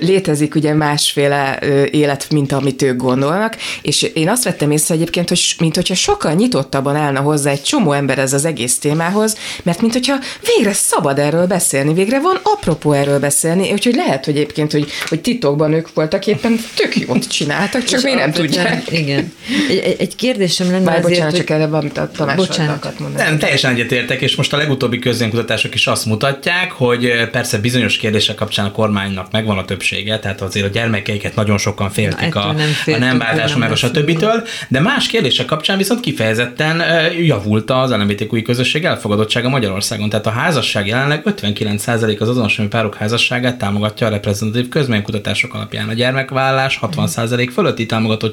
létezik 0.00 0.54
ugye 0.54 0.74
másféle 0.74 1.58
élet, 1.90 2.26
mint 2.30 2.52
amit 2.52 2.82
ők 2.82 2.96
gondolnak, 2.96 3.56
és 3.82 4.02
én 4.02 4.28
azt 4.28 4.44
vettem 4.44 4.70
észre 4.70 4.94
egyébként, 4.94 5.28
hogy 5.28 5.54
mint 5.58 5.74
hogyha 5.74 5.94
sokkal 5.94 6.32
nyitottabban 6.32 6.96
állna 6.96 7.20
hozzá 7.20 7.50
egy 7.50 7.62
csomó 7.62 7.92
ember 7.92 8.18
ez 8.18 8.32
az 8.32 8.44
egész 8.44 8.78
témához, 8.78 9.36
mert 9.62 9.80
mint 9.80 9.92
hogyha 9.92 10.16
végre 10.56 10.72
szabad 10.72 11.18
erről 11.18 11.46
beszélni, 11.46 11.94
végre 11.94 12.20
van 12.20 12.40
apropó 12.42 12.92
erről 12.92 13.18
beszélni, 13.18 13.72
úgyhogy 13.72 13.94
lehet, 13.94 14.24
hogy 14.24 14.36
egyébként, 14.36 14.72
hogy, 14.72 14.90
hogy 15.08 15.20
titokban 15.20 15.72
ők 15.72 15.94
voltak 15.94 16.26
éppen 16.26 16.60
tök 16.74 16.96
jót 16.96 17.28
csináltak, 17.28 17.84
csak 17.84 18.02
mi 18.02 18.14
nem 18.14 18.32
tudják. 18.32 18.57
Igen. 18.88 19.32
Egy, 19.68 19.96
egy 19.98 20.16
kérdésem 20.16 20.70
lenne 20.70 20.84
Már 20.84 20.98
azért, 20.98 21.08
bocsánat, 21.08 21.30
hogy... 21.30 21.40
csak 21.40 21.50
erre 21.50 21.64
amit 21.64 21.98
a 21.98 22.10
Tamás 22.16 22.36
bocsánat. 22.36 22.98
mondani. 22.98 23.24
Nem, 23.24 23.38
teljesen 23.38 23.72
egyetértek, 23.72 24.20
és 24.20 24.36
most 24.36 24.52
a 24.52 24.56
legutóbbi 24.56 24.98
közönkutatások 24.98 25.74
is 25.74 25.86
azt 25.86 26.06
mutatják, 26.06 26.72
hogy 26.72 27.04
eh, 27.04 27.26
persze 27.26 27.58
bizonyos 27.58 27.96
kérdések 27.96 28.36
kapcsán 28.36 28.66
a 28.66 28.72
kormánynak 28.72 29.32
megvan 29.32 29.58
a 29.58 29.64
többsége, 29.64 30.18
tehát 30.18 30.40
azért 30.40 30.66
a 30.66 30.68
gyermekeiket 30.68 31.34
nagyon 31.34 31.58
sokan 31.58 31.90
féltik 31.90 32.34
Na, 32.34 32.40
a, 32.40 32.52
nem 32.52 32.68
a 32.86 32.98
nem 32.98 33.18
váltás, 33.18 33.56
meg 33.56 33.70
a 33.70 33.76
stb. 33.76 34.24
de 34.68 34.80
más 34.80 35.06
kérdések 35.06 35.46
kapcsán 35.46 35.76
viszont 35.76 36.00
kifejezetten 36.00 36.80
eh, 36.80 37.26
javult 37.26 37.70
az 37.70 37.90
LMBTQI 37.90 38.42
közösség 38.42 38.84
elfogadottsága 38.84 39.48
Magyarországon. 39.48 40.08
Tehát 40.08 40.26
a 40.26 40.30
házasság 40.30 40.86
jelenleg 40.86 41.22
59% 41.24 42.20
az 42.20 42.28
azonos 42.28 42.60
párok 42.70 42.94
házasságát 42.94 43.58
támogatja 43.58 44.06
a 44.06 44.10
reprezentatív 44.10 44.68
közménykutatások 44.68 45.54
alapján. 45.54 45.88
A 45.88 45.92
gyermekvállás 45.92 46.78
60% 46.82 47.48
fölötti 47.52 47.86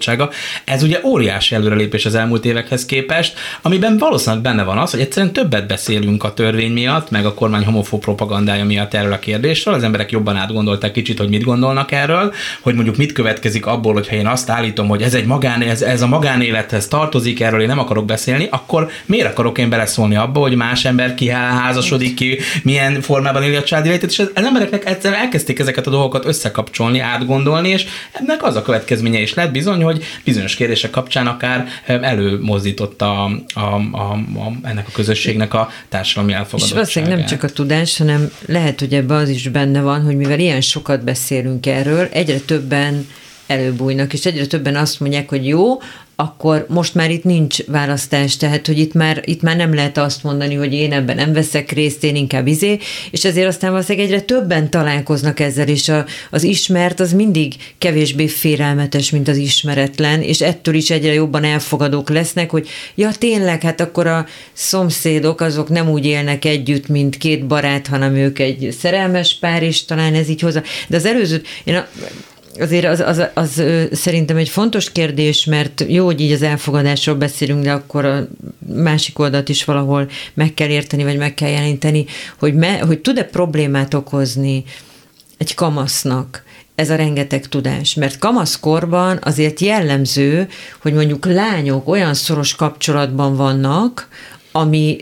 támogatottsága. 0.05 0.29
Ez 0.65 0.83
ugye 0.83 0.99
óriási 1.03 1.55
előrelépés 1.55 2.05
az 2.05 2.15
elmúlt 2.15 2.45
évekhez 2.45 2.85
képest, 2.85 3.37
amiben 3.61 3.97
valószínűleg 3.97 4.43
benne 4.43 4.63
van 4.63 4.77
az, 4.77 4.91
hogy 4.91 4.99
egyszerűen 4.99 5.33
többet 5.33 5.67
beszélünk 5.67 6.23
a 6.23 6.33
törvény 6.33 6.71
miatt, 6.71 7.09
meg 7.09 7.25
a 7.25 7.33
kormány 7.33 7.65
homofób 7.65 8.01
propagandája 8.01 8.65
miatt 8.65 8.93
erről 8.93 9.13
a 9.13 9.19
kérdésről. 9.19 9.73
Az 9.73 9.83
emberek 9.83 10.11
jobban 10.11 10.35
átgondolták 10.35 10.91
kicsit, 10.91 11.17
hogy 11.17 11.29
mit 11.29 11.43
gondolnak 11.43 11.91
erről, 11.91 12.33
hogy 12.61 12.73
mondjuk 12.73 12.97
mit 12.97 13.11
következik 13.11 13.65
abból, 13.65 13.93
hogyha 13.93 14.15
én 14.15 14.27
azt 14.27 14.49
állítom, 14.49 14.87
hogy 14.87 15.01
ez 15.01 15.13
egy 15.13 15.25
magán, 15.25 15.61
ez, 15.61 15.81
ez 15.81 16.01
a 16.01 16.07
magánélethez 16.07 16.87
tartozik, 16.87 17.41
erről 17.41 17.61
én 17.61 17.67
nem 17.67 17.79
akarok 17.79 18.05
beszélni, 18.05 18.47
akkor 18.51 18.89
miért 19.05 19.27
akarok 19.27 19.57
én 19.57 19.69
beleszólni 19.69 20.15
abba, 20.15 20.39
hogy 20.39 20.55
más 20.55 20.85
ember 20.85 21.15
kiházasodik 21.15 22.13
ki, 22.13 22.37
milyen 22.63 23.01
formában 23.01 23.43
éli 23.43 23.55
a 23.55 23.63
családi 23.63 23.87
életet, 23.87 24.09
és 24.09 24.19
az 24.19 24.31
embereknek 24.33 24.85
egyszerűen 24.85 25.21
elkezdték 25.21 25.59
ezeket 25.59 25.87
a 25.87 25.89
dolgokat 25.89 26.25
összekapcsolni, 26.25 26.99
átgondolni, 26.99 27.69
és 27.69 27.85
ennek 28.11 28.43
az 28.43 28.55
a 28.55 28.61
következménye 28.61 29.19
is 29.21 29.33
lett 29.33 29.51
bizony, 29.51 29.83
hogy 29.83 29.94
bizonyos 30.23 30.55
kérdések 30.55 30.89
kapcsán 30.89 31.27
akár 31.27 31.67
előmozdította 31.85 33.23
a, 33.23 33.31
a, 33.53 33.59
a, 33.91 34.11
a, 34.13 34.51
ennek 34.63 34.87
a 34.87 34.91
közösségnek 34.91 35.53
a 35.53 35.69
társadalmi 35.89 36.33
elfogadottságát. 36.33 36.87
És 36.87 36.93
valószínűleg 36.93 37.17
nem 37.17 37.27
csak 37.27 37.43
a 37.43 37.53
tudás, 37.53 37.97
hanem 37.97 38.31
lehet, 38.45 38.79
hogy 38.79 38.93
ebben 38.93 39.17
az 39.17 39.29
is 39.29 39.47
benne 39.47 39.81
van, 39.81 40.01
hogy 40.01 40.15
mivel 40.15 40.39
ilyen 40.39 40.61
sokat 40.61 41.03
beszélünk 41.03 41.65
erről, 41.65 42.07
egyre 42.11 42.39
többen 42.39 43.07
előbújnak, 43.47 44.13
és 44.13 44.25
egyre 44.25 44.45
többen 44.45 44.75
azt 44.75 44.99
mondják, 44.99 45.29
hogy 45.29 45.47
jó, 45.47 45.77
akkor 46.15 46.65
most 46.69 46.95
már 46.95 47.11
itt 47.11 47.23
nincs 47.23 47.63
választás, 47.63 48.37
tehát 48.37 48.67
hogy 48.67 48.79
itt 48.79 48.93
már, 48.93 49.21
itt 49.25 49.41
már 49.41 49.55
nem 49.55 49.73
lehet 49.73 49.97
azt 49.97 50.23
mondani, 50.23 50.55
hogy 50.55 50.73
én 50.73 50.93
ebben 50.93 51.15
nem 51.15 51.33
veszek 51.33 51.71
részt, 51.71 52.03
én 52.03 52.15
inkább 52.15 52.47
izé, 52.47 52.77
és 53.11 53.25
ezért 53.25 53.47
aztán 53.47 53.71
valószínűleg 53.71 54.07
egyre 54.07 54.21
többen 54.21 54.69
találkoznak 54.69 55.39
ezzel, 55.39 55.67
és 55.67 55.89
a, 55.89 56.05
az 56.31 56.43
ismert 56.43 56.99
az 56.99 57.13
mindig 57.13 57.53
kevésbé 57.77 58.27
félelmetes, 58.27 59.09
mint 59.09 59.27
az 59.27 59.37
ismeretlen, 59.37 60.21
és 60.21 60.41
ettől 60.41 60.75
is 60.75 60.89
egyre 60.89 61.13
jobban 61.13 61.43
elfogadók 61.43 62.09
lesznek, 62.09 62.49
hogy 62.49 62.67
ja 62.95 63.11
tényleg, 63.11 63.61
hát 63.61 63.81
akkor 63.81 64.07
a 64.07 64.25
szomszédok 64.53 65.41
azok 65.41 65.69
nem 65.69 65.89
úgy 65.89 66.05
élnek 66.05 66.45
együtt, 66.45 66.87
mint 66.87 67.17
két 67.17 67.45
barát, 67.45 67.87
hanem 67.87 68.15
ők 68.15 68.39
egy 68.39 68.75
szerelmes 68.79 69.37
pár, 69.39 69.63
és 69.63 69.85
talán 69.85 70.13
ez 70.13 70.29
így 70.29 70.41
hozzá. 70.41 70.61
De 70.87 70.95
az 70.95 71.05
előző, 71.05 71.41
én 71.63 71.75
a, 71.75 71.87
azért 72.59 72.85
az, 72.85 72.99
az, 72.99 73.23
az, 73.33 73.63
szerintem 73.91 74.37
egy 74.37 74.49
fontos 74.49 74.91
kérdés, 74.91 75.45
mert 75.45 75.85
jó, 75.87 76.05
hogy 76.05 76.21
így 76.21 76.31
az 76.31 76.41
elfogadásról 76.41 77.15
beszélünk, 77.15 77.63
de 77.63 77.71
akkor 77.71 78.05
a 78.05 78.27
másik 78.73 79.19
oldalt 79.19 79.49
is 79.49 79.63
valahol 79.63 80.09
meg 80.33 80.53
kell 80.53 80.69
érteni, 80.69 81.03
vagy 81.03 81.17
meg 81.17 81.33
kell 81.33 81.49
jelenteni, 81.49 82.05
hogy, 82.39 82.53
me, 82.53 82.77
hogy 82.77 82.99
tud-e 82.99 83.23
problémát 83.23 83.93
okozni 83.93 84.63
egy 85.37 85.53
kamasznak, 85.53 86.43
ez 86.75 86.89
a 86.89 86.95
rengeteg 86.95 87.47
tudás, 87.47 87.93
mert 87.93 88.17
kamaszkorban 88.17 89.19
azért 89.21 89.59
jellemző, 89.59 90.47
hogy 90.81 90.93
mondjuk 90.93 91.25
lányok 91.25 91.87
olyan 91.87 92.13
szoros 92.13 92.55
kapcsolatban 92.55 93.35
vannak, 93.35 94.07
ami 94.51 94.97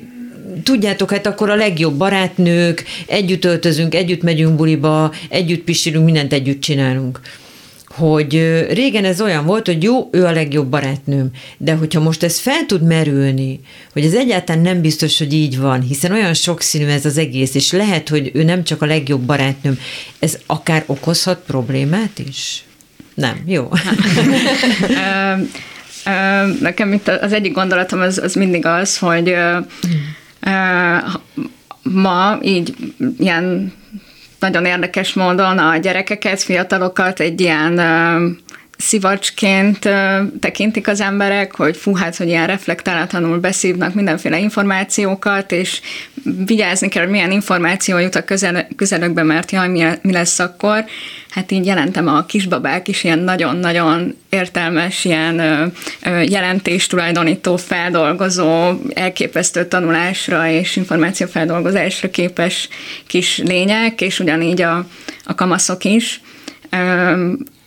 tudjátok, 0.64 1.12
hát 1.12 1.28
akkor 1.28 1.50
a 1.50 1.56
legjobb 1.56 1.94
barátnők, 1.94 2.84
együtt 3.06 3.46
öltözünk, 3.46 3.96
együtt 3.96 4.22
megyünk 4.22 4.56
buliba, 4.56 5.12
együtt 5.30 5.64
pisilünk, 5.64 6.06
mindent 6.06 6.34
együtt 6.34 6.62
csinálunk 6.62 7.20
hogy 7.96 8.66
régen 8.70 9.06
ez 9.06 9.22
olyan 9.22 9.46
volt, 9.46 9.66
hogy 9.66 9.84
jó, 9.84 10.10
ő 10.12 10.26
a 10.26 10.32
legjobb 10.32 10.68
barátnőm, 10.68 11.30
de 11.58 11.74
hogyha 11.74 12.00
most 12.00 12.24
ez 12.24 12.40
fel 12.40 12.66
tud 12.66 12.84
merülni, 12.84 13.60
hogy 13.92 14.06
ez 14.06 14.14
egyáltalán 14.14 14.62
nem 14.62 14.82
biztos, 14.82 15.18
hogy 15.18 15.34
így 15.34 15.60
van, 15.60 15.82
hiszen 15.82 16.12
olyan 16.12 16.34
sokszínű 16.34 16.86
ez 16.86 17.06
az 17.06 17.18
egész, 17.18 17.56
és 17.56 17.72
lehet, 17.72 18.10
hogy 18.10 18.32
ő 18.34 18.44
nem 18.44 18.64
csak 18.64 18.82
a 18.82 18.86
legjobb 18.86 19.22
barátnőm, 19.22 19.80
ez 20.20 20.38
akár 20.46 20.84
okozhat 20.86 21.44
problémát 21.48 22.20
is? 22.28 22.64
Nem, 23.14 23.44
jó. 23.46 23.70
Nekem 26.60 26.94
itt 26.94 27.08
az 27.08 27.34
egyik 27.34 27.54
gondolatom 27.54 28.00
az, 28.00 28.18
az 28.18 28.34
mindig 28.34 28.66
az, 28.66 28.98
hogy 28.98 29.36
ma 31.84 32.38
így 32.42 32.74
ilyen 33.18 33.74
nagyon 34.40 34.66
érdekes 34.66 35.14
módon 35.14 35.58
a 35.58 35.78
gyerekeket, 35.78 36.42
fiatalokat 36.42 37.20
egy 37.20 37.42
ilyen 37.42 37.80
szivacsként 38.84 39.90
tekintik 40.40 40.88
az 40.88 41.02
emberek, 41.02 41.56
hogy 41.56 41.78
fú, 41.78 41.96
hát, 41.96 42.16
hogy 42.16 42.28
ilyen 42.28 42.48
reflektálatlanul 42.48 43.40
beszívnak 43.40 43.94
mindenféle 43.94 44.40
információkat, 44.40 45.52
és 45.52 45.82
vigyázni 46.46 46.88
kell, 46.88 47.04
hogy 47.04 47.12
milyen 47.12 47.32
információ 47.32 47.98
jut 47.98 48.16
a 48.16 48.24
közel, 48.24 48.68
közelökbe, 48.76 49.24
mert 49.24 49.52
jaj, 49.52 49.68
mi, 49.68 49.86
mi 50.02 50.12
lesz 50.12 50.40
akkor. 50.40 50.86
Hát 51.30 51.52
így 51.52 51.66
jelentem 51.66 52.08
a 52.08 52.26
kisbabák 52.26 52.88
is 52.88 53.04
ilyen 53.04 53.20
nagyon-nagyon 53.20 54.18
értelmes, 54.30 55.06
ilyen 55.06 55.72
jelentést 56.26 56.90
tulajdonító, 56.90 57.58
feldolgozó, 57.58 58.72
elképesztő 58.94 59.66
tanulásra 59.66 60.50
és 60.50 60.76
információfeldolgozásra 60.76 62.10
képes 62.10 62.70
kis 63.08 63.38
lények, 63.38 64.02
és 64.02 64.20
ugyanígy 64.20 64.62
a, 64.62 64.86
a 65.26 65.36
kamaszok 65.36 65.84
is. 65.84 66.22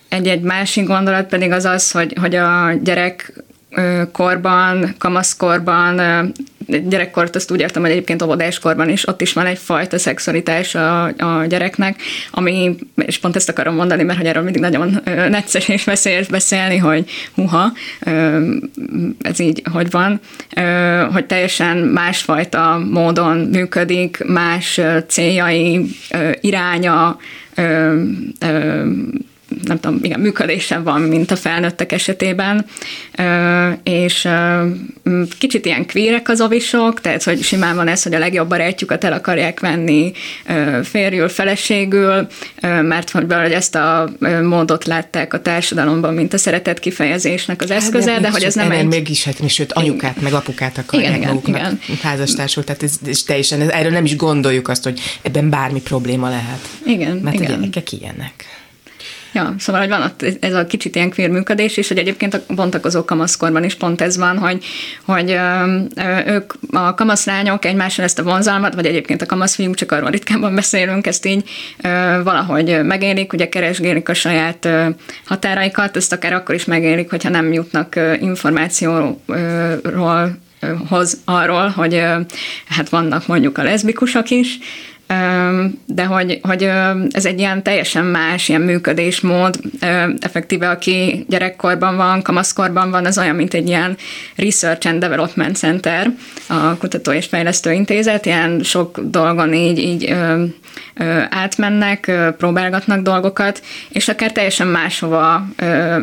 Egy-egy 0.09 0.41
másik 0.41 0.87
gondolat 0.87 1.29
pedig 1.29 1.53
az 1.53 1.65
az, 1.65 1.91
hogy, 1.91 2.17
hogy 2.21 2.35
a 2.35 2.73
gyerek 2.83 3.45
korban, 4.13 4.95
kamaszkorban, 4.99 6.01
gyerekkort 6.67 7.37
azt 7.37 7.51
úgy 7.51 7.61
értem, 7.61 7.83
hogy 7.83 7.91
egyébként 7.91 8.23
óvodáskorban 8.23 8.89
is, 8.89 9.09
ott 9.09 9.21
is 9.21 9.33
van 9.33 9.47
egyfajta 9.47 9.99
szexualitás 9.99 10.75
a, 10.75 11.05
a 11.05 11.47
gyereknek, 11.49 12.03
ami, 12.31 12.77
és 13.07 13.19
pont 13.19 13.37
ezt 13.37 13.49
akarom 13.49 13.75
mondani, 13.75 14.03
mert 14.03 14.19
hogy 14.19 14.27
erről 14.27 14.43
mindig 14.43 14.61
nagyon 14.61 15.01
necces 15.05 15.69
és 15.69 15.85
veszélyes 15.85 16.27
beszélni, 16.27 16.77
hogy 16.77 17.11
huha, 17.35 17.73
ez 19.23 19.39
így 19.41 19.63
hogy 19.73 19.91
van, 19.91 20.21
hogy 21.13 21.27
teljesen 21.27 21.77
másfajta 21.77 22.87
módon 22.91 23.37
működik, 23.37 24.25
más 24.27 24.81
céljai, 25.07 25.81
iránya, 26.41 27.19
nem 29.65 29.81
tudom, 29.81 29.99
igen, 30.03 30.21
működése 30.21 30.79
van, 30.79 31.01
mint 31.01 31.31
a 31.31 31.37
felnőttek 31.37 31.93
esetében, 31.93 32.67
és 33.83 34.29
kicsit 35.39 35.67
ilyen 35.67 35.87
kvírek 35.87 36.29
az 36.29 36.41
avisok, 36.41 37.01
tehát 37.01 37.23
hogy 37.23 37.43
simán 37.43 37.77
van 37.77 37.89
ez, 37.89 38.03
hogy 38.03 38.15
a 38.15 38.19
legjobb 38.19 38.49
barátjukat 38.49 39.05
el 39.05 39.13
akarják 39.13 39.61
venni 39.61 40.13
férjül, 40.83 41.29
feleségül, 41.29 42.27
mert 42.61 43.11
hogy 43.11 43.53
ezt 43.53 43.75
a 43.75 44.09
módot 44.43 44.85
látták 44.85 45.33
a 45.35 45.41
társadalomban, 45.43 46.15
mint 46.15 46.33
a 46.33 46.39
szeretet 46.39 46.79
kifejezésnek 46.79 47.63
az 47.63 47.71
eszköze, 47.71 48.11
hát, 48.11 48.21
de, 48.21 48.27
de 48.27 48.33
hogy 48.33 48.43
ez 48.43 48.55
nem 48.55 48.71
egy... 48.71 48.87
Mégis, 48.87 49.25
hát, 49.25 49.49
sőt, 49.49 49.73
anyukát, 49.73 50.21
meg 50.21 50.33
apukát 50.33 50.79
akarják 50.79 51.17
igen, 51.17 51.29
maguknak 51.29 51.57
igen. 51.57 51.81
házastársul, 52.03 52.65
tehát 52.65 52.83
ez, 52.83 52.93
ez 53.07 53.23
teljesen, 53.23 53.61
ez, 53.61 53.69
erről 53.69 53.91
nem 53.91 54.05
is 54.05 54.17
gondoljuk 54.17 54.69
azt, 54.69 54.85
hogy 54.85 55.01
ebben 55.23 55.51
bármi 55.51 55.81
probléma 55.81 56.29
lehet. 56.29 56.69
Igen, 56.87 57.17
Mert 57.17 57.37
igen. 57.37 57.51
a 57.51 57.55
gyerekek 57.55 57.93
ilyenek. 57.93 58.45
Ja, 59.33 59.55
szóval, 59.59 59.81
hogy 59.81 59.91
van 59.91 60.03
ott 60.03 60.22
ez 60.41 60.55
a 60.55 60.66
kicsit 60.66 60.95
ilyen 60.95 61.11
queer 61.11 61.31
működés, 61.31 61.77
és 61.77 61.89
hogy 61.89 61.99
egyébként 61.99 62.35
a 62.35 62.55
bontakozó 62.55 63.05
kamaszkorban 63.05 63.64
is 63.64 63.74
pont 63.74 64.01
ez 64.01 64.16
van, 64.16 64.39
hogy, 64.39 64.64
hogy 65.05 65.31
ö, 65.31 65.79
ők, 66.27 66.53
a 66.70 66.95
kamaszlányok 66.95 67.64
egymással 67.64 68.05
ezt 68.05 68.18
a 68.18 68.22
vonzalmat, 68.22 68.74
vagy 68.74 68.87
egyébként 68.87 69.22
a 69.22 69.27
kamaszfiúk, 69.27 69.74
csak 69.74 69.93
arról 69.93 70.11
ritkában 70.11 70.55
beszélünk, 70.55 71.07
ezt 71.07 71.27
így 71.27 71.49
ö, 71.83 72.20
valahogy 72.24 72.85
megélik, 72.85 73.33
ugye 73.33 73.49
keresgélik 73.49 74.09
a 74.09 74.14
saját 74.14 74.64
ö, 74.64 74.89
határaikat, 75.24 75.97
ezt 75.97 76.12
akár 76.12 76.33
akkor 76.33 76.55
is 76.55 76.64
megélik, 76.64 77.11
hogyha 77.11 77.29
nem 77.29 77.53
jutnak 77.53 77.95
ö, 77.95 78.12
információról 78.12 79.20
hoz 80.89 81.20
arról, 81.24 81.68
hogy 81.68 82.03
hát 82.68 82.89
vannak 82.89 83.27
mondjuk 83.27 83.59
a 83.59 83.62
leszbikusok 83.62 84.31
is, 84.31 84.59
de 85.87 86.05
hogy, 86.05 86.41
hogy 86.43 86.63
ez 87.11 87.25
egy 87.25 87.39
ilyen 87.39 87.63
teljesen 87.63 88.05
más 88.05 88.49
ilyen 88.49 88.61
működésmód, 88.61 89.59
effektíve 90.19 90.69
aki 90.69 91.25
gyerekkorban 91.29 91.97
van, 91.97 92.23
kamaszkorban 92.23 92.91
van, 92.91 93.07
az 93.07 93.19
olyan, 93.19 93.37
mint 93.37 93.55
egy 93.55 93.69
ilyen 93.69 93.97
Research 94.37 94.87
and 94.87 95.01
Development 95.01 95.57
Center, 95.57 96.11
a 96.47 96.77
Kutató 96.77 97.13
és 97.13 97.27
Fejlesztő 97.27 97.73
Intézet, 97.73 98.27
ilyen 98.27 98.63
sok 98.63 99.01
dolgon 99.01 99.55
így, 99.55 99.79
így 99.79 100.15
átmennek, 101.31 102.12
próbálgatnak 102.37 103.01
dolgokat, 103.01 103.62
és 103.89 104.09
akár 104.09 104.33
teljesen 104.33 104.66
máshova 104.66 105.47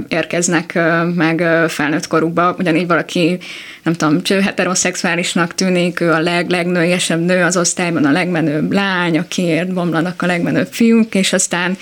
érkeznek 0.08 0.80
meg 1.16 1.48
felnőtt 1.68 2.08
korukba, 2.08 2.56
ugyanígy 2.60 2.88
valaki, 2.88 3.38
nem 3.84 3.94
tudom, 3.94 4.24
cső 4.24 4.40
heteroszexuálisnak 4.40 5.56
tűnik, 5.56 6.00
ő 6.00 6.12
a 6.12 6.20
leg, 6.20 6.50
legnőiesebb 6.50 7.20
nő 7.20 7.44
az 7.44 7.58
osztályban, 7.58 8.06
a 8.06 8.12
legmenőbb 8.12 8.72
lány, 8.72 9.18
akiért 9.18 9.74
bomlanak 9.74 10.22
a 10.22 10.26
legmenőbb 10.26 10.68
fiúk, 10.72 11.16
és 11.16 11.34
aztán 11.34 11.78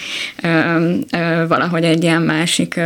valahogy 1.47 1.83
egy 1.83 2.03
ilyen 2.03 2.21
másik 2.21 2.79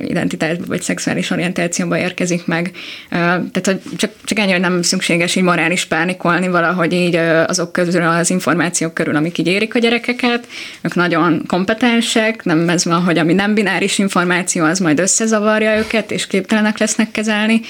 identitásba 0.00 0.64
vagy 0.66 0.82
szexuális 0.82 1.30
orientációba 1.30 1.98
érkezik 1.98 2.46
meg. 2.46 2.70
Tehát, 3.10 3.66
hogy 3.66 3.80
csak, 3.96 4.10
csak 4.24 4.38
ennyi, 4.38 4.50
hogy 4.52 4.60
nem 4.60 4.82
szükséges 4.82 5.34
így 5.34 5.42
morális 5.42 5.84
pánikolni 5.84 6.48
valahogy 6.48 6.92
így 6.92 7.16
azok 7.46 7.72
közül 7.72 8.02
az 8.02 8.30
információk 8.30 8.94
körül, 8.94 9.13
amik 9.16 9.38
így 9.38 9.46
érik 9.46 9.74
a 9.74 9.78
gyerekeket, 9.78 10.48
ők 10.82 10.94
nagyon 10.94 11.42
kompetensek, 11.46 12.44
nem 12.44 12.68
ez 12.68 12.84
van, 12.84 13.02
hogy 13.02 13.18
ami 13.18 13.32
nem 13.32 13.54
bináris 13.54 13.98
információ, 13.98 14.64
az 14.64 14.78
majd 14.78 14.98
összezavarja 14.98 15.78
őket, 15.78 16.10
és 16.10 16.26
képtelenek 16.26 16.78
lesznek 16.78 17.10
kezelni, 17.10 17.60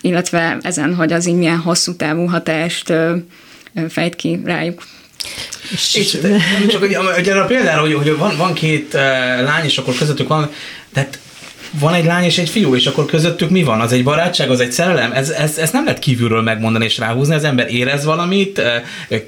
illetve 0.00 0.58
ezen, 0.60 0.94
hogy 0.94 1.12
az 1.12 1.26
így 1.26 1.34
milyen 1.34 1.58
hosszú 1.58 1.96
távú 1.96 2.26
hatást 2.26 2.92
fejt 3.88 4.16
ki 4.16 4.40
rájuk. 4.44 4.82
És, 5.94 6.18
csak 6.70 6.80
hogy, 6.80 6.94
hogy 6.94 7.28
arra 7.28 7.44
például, 7.44 7.80
hogy, 7.80 7.94
hogy 7.94 8.16
van, 8.16 8.36
van 8.36 8.54
két 8.54 8.94
uh, 8.94 9.00
lány, 9.42 9.64
és 9.64 9.78
akkor 9.78 9.94
közöttük 9.94 10.28
van, 10.28 10.50
tehát 10.92 11.18
van 11.70 11.94
egy 11.94 12.04
lány 12.04 12.24
és 12.24 12.38
egy 12.38 12.48
fiú, 12.48 12.74
és 12.74 12.86
akkor 12.86 13.04
közöttük 13.04 13.50
mi 13.50 13.62
van? 13.62 13.80
Az 13.80 13.92
egy 13.92 14.02
barátság, 14.02 14.50
az 14.50 14.60
egy 14.60 14.72
szerelem? 14.72 15.12
Ez, 15.12 15.30
ez, 15.30 15.58
ez 15.58 15.70
nem 15.70 15.84
lehet 15.84 15.98
kívülről 15.98 16.42
megmondani 16.42 16.84
és 16.84 16.98
ráhúzni. 16.98 17.34
Az 17.34 17.44
ember 17.44 17.72
érez 17.72 18.04
valamit, 18.04 18.62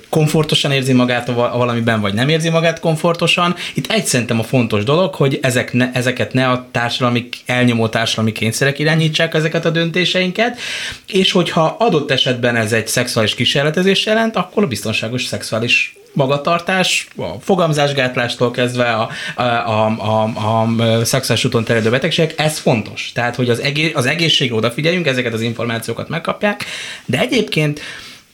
komfortosan 0.08 0.72
érzi 0.72 0.92
magát 0.92 1.26
valamiben, 1.34 2.00
vagy 2.00 2.14
nem 2.14 2.28
érzi 2.28 2.48
magát 2.48 2.80
komfortosan. 2.80 3.54
Itt 3.74 3.92
egy 3.92 4.04
szerintem 4.04 4.38
a 4.38 4.42
fontos 4.42 4.84
dolog, 4.84 5.14
hogy 5.14 5.38
ezek 5.42 5.72
ne, 5.72 5.90
ezeket 5.92 6.32
ne 6.32 6.48
a 6.48 6.68
társadalmi, 6.70 7.28
elnyomó 7.46 7.88
társadalmi 7.88 8.32
kényszerek 8.32 8.78
irányítsák 8.78 9.34
ezeket 9.34 9.64
a 9.64 9.70
döntéseinket, 9.70 10.58
és 11.06 11.32
hogyha 11.32 11.76
adott 11.78 12.10
esetben 12.10 12.56
ez 12.56 12.72
egy 12.72 12.88
szexuális 12.88 13.34
kísérletezés 13.34 14.06
jelent, 14.06 14.36
akkor 14.36 14.62
a 14.62 14.66
biztonságos 14.66 15.24
szexuális 15.24 15.96
magatartás, 16.18 17.08
a 17.16 17.40
fogamzásgátlástól 17.40 18.50
kezdve 18.50 18.92
a, 18.92 19.08
a, 19.34 19.42
a, 19.42 19.86
a, 19.86 20.62
a 20.62 21.04
szexuális 21.04 21.44
úton 21.44 21.64
terjedő 21.64 21.90
betegségek, 21.90 22.40
ez 22.40 22.58
fontos. 22.58 23.10
Tehát, 23.14 23.36
hogy 23.36 23.50
az, 23.50 23.60
egész, 23.60 23.92
az 23.94 24.06
egészségre 24.06 24.54
odafigyeljünk, 24.54 25.06
ezeket 25.06 25.32
az 25.32 25.40
információkat 25.40 26.08
megkapják, 26.08 26.64
de 27.04 27.18
egyébként 27.18 27.80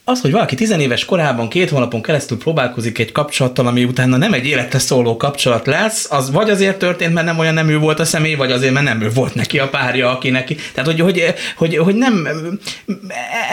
az, 0.07 0.21
hogy 0.21 0.31
valaki 0.31 0.55
tizenéves 0.55 1.05
korában 1.05 1.49
két 1.49 1.69
hónapon 1.69 2.01
keresztül 2.01 2.37
próbálkozik 2.37 2.99
egy 2.99 3.11
kapcsolattal, 3.11 3.67
ami 3.67 3.83
utána 3.83 4.17
nem 4.17 4.33
egy 4.33 4.45
életre 4.45 4.79
szóló 4.79 5.17
kapcsolat 5.17 5.65
lesz, 5.65 6.07
az 6.11 6.31
vagy 6.31 6.49
azért 6.49 6.77
történt, 6.77 7.13
mert 7.13 7.25
nem 7.25 7.39
olyan 7.39 7.53
nem 7.53 7.69
ő 7.69 7.77
volt 7.77 7.99
a 7.99 8.05
személy, 8.05 8.35
vagy 8.35 8.51
azért, 8.51 8.73
mert 8.73 8.85
nem 8.85 9.01
ő 9.01 9.09
volt 9.09 9.35
neki 9.35 9.59
a 9.59 9.69
párja, 9.69 10.11
aki 10.11 10.29
neki. 10.29 10.55
Tehát, 10.73 10.91
hogy, 10.91 10.99
hogy, 10.99 11.33
hogy, 11.55 11.77
hogy 11.77 11.95
nem, 11.95 12.27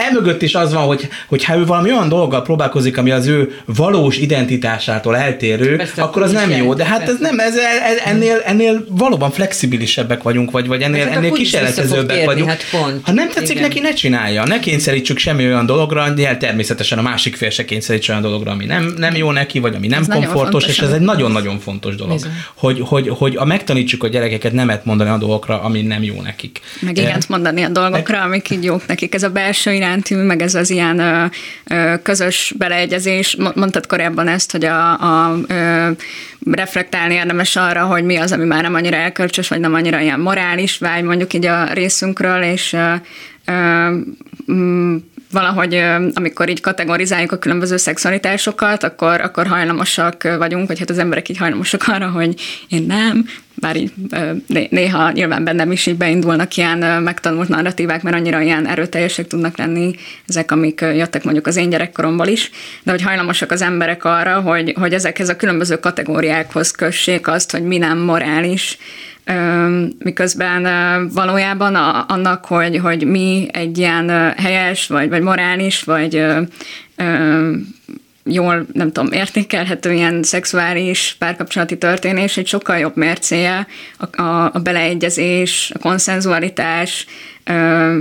emögött 0.09 0.41
is 0.41 0.55
az 0.55 0.73
van, 0.73 0.85
hogy, 0.85 1.07
hogy 1.27 1.43
ha 1.43 1.57
ő 1.57 1.65
valami 1.65 1.91
olyan 1.91 2.09
dologgal 2.09 2.41
próbálkozik, 2.41 2.97
ami 2.97 3.11
az 3.11 3.27
ő 3.27 3.61
valós 3.65 4.17
identitásától 4.17 5.17
eltérő, 5.17 5.75
Persze, 5.75 6.01
akkor 6.01 6.21
az 6.21 6.31
nem 6.31 6.49
jó. 6.49 6.73
De 6.73 6.85
hát 6.85 7.09
ez 7.09 7.17
nem, 7.19 7.39
ez, 7.39 7.55
ez, 7.55 7.97
ennél, 8.05 8.41
ennél 8.45 8.85
valóban 8.89 9.31
flexibilisebbek 9.31 10.23
vagyunk, 10.23 10.51
vagy, 10.51 10.67
vagy 10.67 10.81
ennél, 10.81 11.05
hát 11.05 11.15
ennél 11.15 11.31
kísérletezőbbek 11.31 12.25
vagyunk. 12.25 12.49
Hát 12.49 12.69
pont. 12.71 13.05
Ha 13.05 13.11
nem 13.11 13.29
tetszik 13.29 13.49
Igen. 13.49 13.61
neki, 13.61 13.79
ne 13.79 13.93
csinálja. 13.93 14.45
Ne 14.45 14.59
kényszerítsük 14.59 15.17
semmi 15.17 15.45
olyan 15.45 15.65
dologra, 15.65 16.09
de 16.09 16.21
természetesen 16.43 16.97
a 16.97 17.01
másik 17.01 17.35
fél 17.35 17.49
se 17.49 17.65
kényszerít 17.65 18.09
olyan 18.09 18.21
dologra, 18.21 18.51
ami 18.51 18.65
nem, 18.65 18.93
nem 18.97 19.15
jó 19.15 19.31
neki, 19.31 19.59
vagy 19.59 19.75
ami 19.75 19.87
nem 19.87 20.01
ez 20.01 20.07
komfortos, 20.07 20.67
és 20.67 20.79
ez 20.79 20.91
egy 20.91 21.01
nagyon-nagyon 21.01 21.59
fontos 21.59 21.95
dolog. 21.95 22.19
Hogy, 22.55 22.79
hogy, 22.85 23.09
hogy 23.09 23.35
a 23.35 23.45
megtanítsuk 23.45 24.03
a 24.03 24.07
gyerekeket 24.07 24.53
nemet 24.53 24.85
mondani 24.85 25.09
a 25.09 25.17
dolgokra, 25.17 25.61
ami 25.61 25.81
nem 25.81 26.03
jó 26.03 26.21
nekik. 26.21 26.59
Meg 26.79 26.97
igent 26.97 27.29
mondani 27.29 27.63
a 27.63 27.69
dolgokra, 27.69 28.21
amik 28.21 28.49
így 28.49 28.63
jók 28.63 28.87
nekik. 28.87 29.13
Ez 29.13 29.23
a 29.23 29.29
belső 29.29 29.73
iránti, 29.73 30.15
meg 30.15 30.41
ez 30.41 30.55
az 30.55 30.69
ilyen 30.69 30.99
ö, 30.99 31.25
ö, 31.63 31.93
közös 32.01 32.53
beleegyezés. 32.57 33.37
Mondtad 33.55 33.85
korábban 33.85 34.27
ezt, 34.27 34.51
hogy 34.51 34.65
a, 34.65 34.91
a 34.91 35.37
ö, 35.47 35.89
reflektálni 36.51 37.13
érdemes 37.13 37.55
arra, 37.55 37.85
hogy 37.85 38.03
mi 38.03 38.15
az, 38.15 38.31
ami 38.31 38.45
már 38.45 38.61
nem 38.61 38.73
annyira 38.73 38.95
elkölcsös, 38.95 39.47
vagy 39.47 39.59
nem 39.59 39.73
annyira 39.73 39.99
ilyen 39.99 40.19
morális 40.19 40.77
vágy 40.77 41.03
mondjuk 41.03 41.33
így 41.33 41.45
a 41.45 41.73
részünkről, 41.73 42.43
és 42.43 42.73
ö, 42.73 42.93
ö, 43.45 44.95
valahogy 45.33 45.83
amikor 46.13 46.49
így 46.49 46.61
kategorizáljuk 46.61 47.31
a 47.31 47.37
különböző 47.37 47.77
szexualitásokat, 47.77 48.83
akkor, 48.83 49.21
akkor 49.21 49.47
hajlamosak 49.47 50.23
vagyunk, 50.37 50.67
vagy 50.67 50.79
hát 50.79 50.89
az 50.89 50.97
emberek 50.97 51.29
így 51.29 51.37
hajlamosak 51.37 51.87
arra, 51.87 52.09
hogy 52.09 52.41
én 52.69 52.83
nem, 52.83 53.25
bár 53.55 53.75
így 53.75 53.93
néha 54.69 55.11
nyilván 55.11 55.43
bennem 55.43 55.71
is 55.71 55.85
így 55.85 55.97
beindulnak 55.97 56.55
ilyen 56.55 57.03
megtanult 57.03 57.47
narratívák, 57.47 58.01
mert 58.01 58.15
annyira 58.15 58.41
ilyen 58.41 58.67
erőteljesek 58.67 59.27
tudnak 59.27 59.57
lenni 59.57 59.95
ezek, 60.27 60.51
amik 60.51 60.81
jöttek 60.81 61.23
mondjuk 61.23 61.47
az 61.47 61.55
én 61.55 61.69
gyerekkoromból 61.69 62.27
is, 62.27 62.51
de 62.83 62.91
hogy 62.91 63.01
hajlamosak 63.01 63.51
az 63.51 63.61
emberek 63.61 64.03
arra, 64.03 64.39
hogy, 64.39 64.73
hogy 64.79 64.93
ezekhez 64.93 65.29
a 65.29 65.35
különböző 65.35 65.75
kategóriákhoz 65.79 66.71
kössék 66.71 67.27
azt, 67.27 67.51
hogy 67.51 67.63
mi 67.63 67.77
nem 67.77 67.97
morális, 67.97 68.77
miközben 69.97 70.63
valójában 71.13 71.75
annak, 72.07 72.45
hogy, 72.45 72.77
hogy 72.77 73.05
mi 73.05 73.47
egy 73.51 73.77
ilyen 73.77 74.33
helyes, 74.37 74.87
vagy, 74.87 75.09
vagy 75.09 75.21
morális, 75.21 75.83
vagy 75.83 76.25
jól, 78.23 78.65
nem 78.73 78.91
tudom, 78.91 79.11
értékelhető 79.11 79.93
ilyen 79.93 80.23
szexuális 80.23 81.15
párkapcsolati 81.19 81.77
történés 81.77 82.37
egy 82.37 82.47
sokkal 82.47 82.77
jobb 82.77 82.95
mércéje 82.95 83.67
a, 83.97 84.21
a, 84.21 84.49
a 84.53 84.59
beleegyezés, 84.59 85.71
a 85.73 85.79
konszenzualitás, 85.79 87.05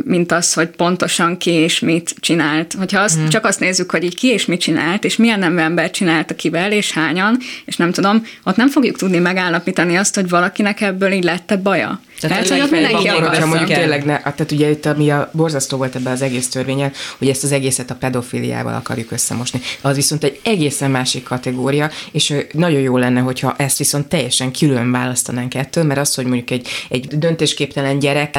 mint 0.04 0.32
az, 0.32 0.52
hogy 0.52 0.68
pontosan 0.68 1.38
ki 1.38 1.50
és 1.50 1.78
mit 1.78 2.14
csinált. 2.20 2.72
Hogyha 2.78 3.00
azt, 3.00 3.18
mm. 3.18 3.26
csak 3.26 3.44
azt 3.44 3.60
nézzük, 3.60 3.90
hogy 3.90 4.04
így 4.04 4.14
ki 4.14 4.28
és 4.28 4.46
mit 4.46 4.60
csinált, 4.60 5.04
és 5.04 5.16
milyen 5.16 5.38
nemű 5.38 5.58
ember 5.58 5.90
csinálta 5.90 6.34
kivel, 6.34 6.72
és 6.72 6.92
hányan, 6.92 7.38
és 7.64 7.76
nem 7.76 7.92
tudom, 7.92 8.26
ott 8.44 8.56
nem 8.56 8.68
fogjuk 8.68 8.96
tudni 8.96 9.18
megállapítani 9.18 9.96
azt, 9.96 10.14
hogy 10.14 10.28
valakinek 10.28 10.80
ebből 10.80 11.12
így 11.12 11.24
lett 11.24 11.58
baja. 11.62 12.00
Tehát, 12.28 12.48
hogy 12.48 12.60
ott 12.60 12.70
mindenki 12.70 13.08
hogyha 13.08 13.46
mondjuk 13.46 13.70
tényleg 13.72 14.04
ne, 14.04 14.18
tehát 14.18 14.52
ugye 14.52 14.70
itt 14.70 14.86
ami 14.86 15.10
a 15.10 15.30
borzasztó 15.32 15.76
volt 15.76 15.94
ebbe 15.94 16.10
az 16.10 16.22
egész 16.22 16.48
törvényen, 16.48 16.92
hogy 17.18 17.28
ezt 17.28 17.44
az 17.44 17.52
egészet 17.52 17.90
a 17.90 17.94
pedofiliával 17.94 18.74
akarjuk 18.74 19.10
összemosni. 19.10 19.60
Az 19.80 19.96
viszont 19.96 20.24
egy 20.24 20.40
egészen 20.44 20.90
másik 20.90 21.22
kategória, 21.22 21.90
és 22.12 22.34
nagyon 22.52 22.80
jó 22.80 22.96
lenne, 22.96 23.20
hogyha 23.20 23.54
ezt 23.56 23.78
viszont 23.78 24.06
teljesen 24.06 24.52
külön 24.52 24.90
választanánk 24.90 25.54
ettől, 25.54 25.84
mert 25.84 26.00
az, 26.00 26.14
hogy 26.14 26.24
mondjuk 26.24 26.50
egy, 26.50 26.68
egy 26.88 27.18
döntésképtelen 27.18 27.98
gyerek 27.98 28.36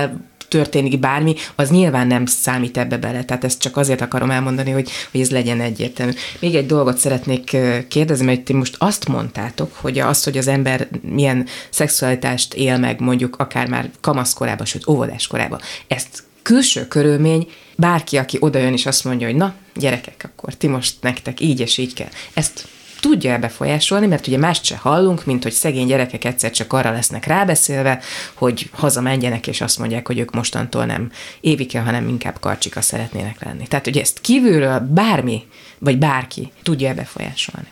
történik 0.47 0.99
bármi, 0.99 1.35
az 1.55 1.69
nyilván 1.69 2.07
nem 2.07 2.25
számít 2.25 2.77
ebbe 2.77 2.97
bele. 2.97 3.23
Tehát 3.23 3.43
ezt 3.43 3.59
csak 3.59 3.77
azért 3.77 4.01
akarom 4.01 4.31
elmondani, 4.31 4.71
hogy, 4.71 4.89
hogy 5.11 5.21
ez 5.21 5.31
legyen 5.31 5.61
egyértelmű. 5.61 6.11
Még 6.39 6.55
egy 6.55 6.65
dolgot 6.65 6.97
szeretnék 6.97 7.57
kérdezni, 7.87 8.25
mert 8.25 8.41
ti 8.41 8.53
most 8.53 8.75
azt 8.77 9.07
mondtátok, 9.07 9.75
hogy 9.75 9.99
az, 9.99 10.23
hogy 10.23 10.37
az 10.37 10.47
ember 10.47 10.87
milyen 11.01 11.45
szexualitást 11.69 12.53
él 12.53 12.77
meg, 12.77 12.99
mondjuk 12.99 13.35
akár 13.35 13.67
már 13.67 13.89
kamaszkorában, 14.01 14.65
sőt 14.65 14.87
óvodáskorában, 14.87 15.59
ezt 15.87 16.23
külső 16.41 16.87
körülmény, 16.87 17.47
bárki, 17.75 18.17
aki 18.17 18.37
odajön 18.39 18.73
és 18.73 18.85
azt 18.85 19.03
mondja, 19.03 19.27
hogy 19.27 19.35
na, 19.35 19.53
gyerekek, 19.75 20.29
akkor 20.33 20.53
ti 20.53 20.67
most 20.67 20.95
nektek 21.01 21.39
így 21.39 21.59
és 21.59 21.77
így 21.77 21.93
kell. 21.93 22.09
Ezt 22.33 22.67
tudja-e 23.03 23.37
befolyásolni, 23.37 24.07
mert 24.07 24.27
ugye 24.27 24.37
mást 24.37 24.63
se 24.63 24.77
hallunk, 24.77 25.25
mint 25.25 25.43
hogy 25.43 25.51
szegény 25.51 25.87
gyerekek 25.87 26.25
egyszer 26.25 26.51
csak 26.51 26.73
arra 26.73 26.91
lesznek 26.91 27.25
rábeszélve, 27.25 27.99
hogy 28.33 28.69
hazamenjenek, 28.71 29.47
és 29.47 29.61
azt 29.61 29.79
mondják, 29.79 30.07
hogy 30.07 30.19
ők 30.19 30.31
mostantól 30.31 30.85
nem 30.85 31.11
évike, 31.41 31.79
hanem 31.79 32.07
inkább 32.07 32.39
karcsika 32.39 32.81
szeretnének 32.81 33.43
lenni. 33.43 33.67
Tehát, 33.67 33.85
hogy 33.85 33.97
ezt 33.97 34.21
kívülről 34.21 34.79
bármi, 34.79 35.43
vagy 35.79 35.97
bárki 35.97 36.51
tudja-e 36.63 36.93
befolyásolni. 36.93 37.67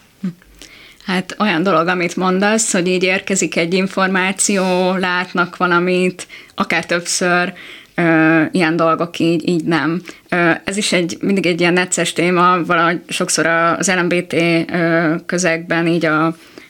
Hát 1.06 1.36
olyan 1.40 1.64
dolog, 1.64 1.88
amit 1.88 2.16
mondasz, 2.16 2.72
hogy 2.72 2.88
így 2.88 3.04
érkezik 3.04 3.56
egy 3.56 3.74
információ, 3.74 4.94
látnak 4.96 5.58
valamit, 5.58 6.28
akár 6.56 6.86
többször, 6.86 7.54
ö, 8.02 8.44
ilyen 8.52 8.76
dolgok 8.76 9.20
így, 9.20 9.50
így 9.50 9.64
nem. 9.64 10.02
Ö, 10.30 10.52
ez 10.64 10.78
is 10.78 10.94
egy, 10.94 11.18
mindig 11.22 11.46
egy 11.46 11.60
ilyen 11.60 11.74
necces 11.74 12.14
téma, 12.14 12.66
valahogy 12.66 13.02
sokszor 13.08 13.46
az 13.46 13.92
LMBT 13.96 14.34
ö, 14.34 15.16
közegben 15.26 15.88
így 15.88 16.06
a, 16.06 16.26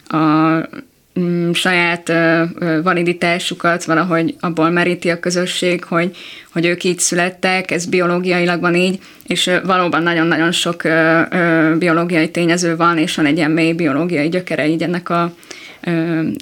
a 0.08 0.60
mm, 1.20 1.52
saját 1.52 2.14
validitásukat 2.84 3.84
valahogy 3.84 4.36
abból 4.40 4.70
meríti 4.70 5.10
a 5.10 5.20
közösség, 5.20 5.84
hogy, 5.84 6.18
hogy 6.52 6.66
ők 6.66 6.84
így 6.84 7.00
születtek, 7.00 7.72
ez 7.72 7.86
biológiailag 7.86 8.62
van 8.62 8.76
így, 8.76 9.00
és 9.28 9.52
valóban 9.64 10.04
nagyon-nagyon 10.04 10.52
sok 10.52 10.82
biológiai 11.78 12.32
tényező 12.32 12.76
van, 12.76 12.98
és 12.98 13.16
van 13.16 13.26
egy 13.26 13.38
ilyen 13.38 13.52
mély 13.52 13.74
biológiai 13.74 14.30
gyökere 14.30 14.68
így 14.68 14.84
ennek 14.84 15.10
a, 15.10 15.34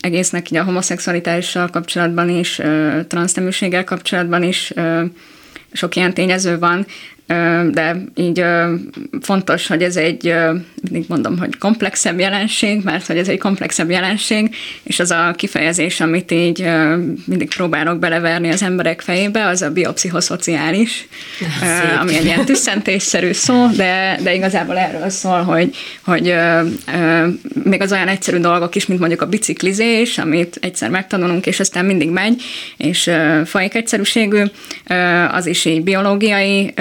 egésznek 0.02 0.52
így 0.52 0.58
a 0.58 0.64
homoszexualitással 0.64 1.68
kapcsolatban 1.68 2.30
is, 2.30 2.62
transzneműséggel 3.08 3.84
kapcsolatban 3.84 4.44
is 4.44 4.74
sok 5.72 5.96
ilyen 5.96 6.14
tényező 6.14 6.60
van, 6.60 6.86
de 7.72 8.04
így 8.16 8.44
fontos, 9.22 9.68
hogy 9.68 9.84
ez 9.84 9.96
egy, 9.96 10.36
mindig 10.82 11.06
mondom, 11.08 11.38
hogy 11.38 11.58
komplexebb 11.58 12.20
jelenség, 12.20 12.84
mert 12.84 13.06
hogy 13.06 13.18
ez 13.18 13.28
egy 13.28 13.40
komplexebb 13.40 13.90
jelenség, 13.90 14.56
és 14.84 15.00
az 15.00 15.12
a 15.12 15.34
kifejezés, 15.36 16.00
amit 16.00 16.32
így 16.32 16.70
mindig 17.26 17.50
próbálok 17.56 18.00
beleverni 18.00 18.50
az 18.50 18.64
emberek 18.64 19.02
fejébe, 19.02 19.46
az 19.46 19.62
a 19.62 19.72
biopszichoszociális, 19.72 21.08
Szép. 21.40 22.00
ami 22.00 22.16
egy 22.16 22.26
ilyen 22.26 22.46
tüsszentésszerű 22.46 23.32
szó, 23.32 23.68
de, 23.76 24.20
de 24.24 24.34
igazából 24.34 24.78
erről 24.78 25.10
szól, 25.10 25.42
hogy, 25.42 25.76
hogy 26.04 26.36
még 27.64 27.82
az 27.82 27.92
olyan 27.92 28.08
egyszerű 28.08 28.38
dolgok 28.38 28.76
is, 28.76 28.86
mint 28.86 29.00
mondjuk 29.00 29.22
a 29.22 29.28
biciklizés, 29.28 30.18
amit 30.18 30.58
egyszer 30.62 30.90
megtanulunk, 30.90 31.46
és 31.46 31.60
aztán 31.60 31.86
mindig 31.86 32.10
megy, 32.10 32.42
és 32.78 33.12
fajék 33.46 33.76
egyszerűségű, 33.76 34.44
az 35.32 35.46
is 35.46 35.66
így 35.66 35.84
biológiai 35.84 36.74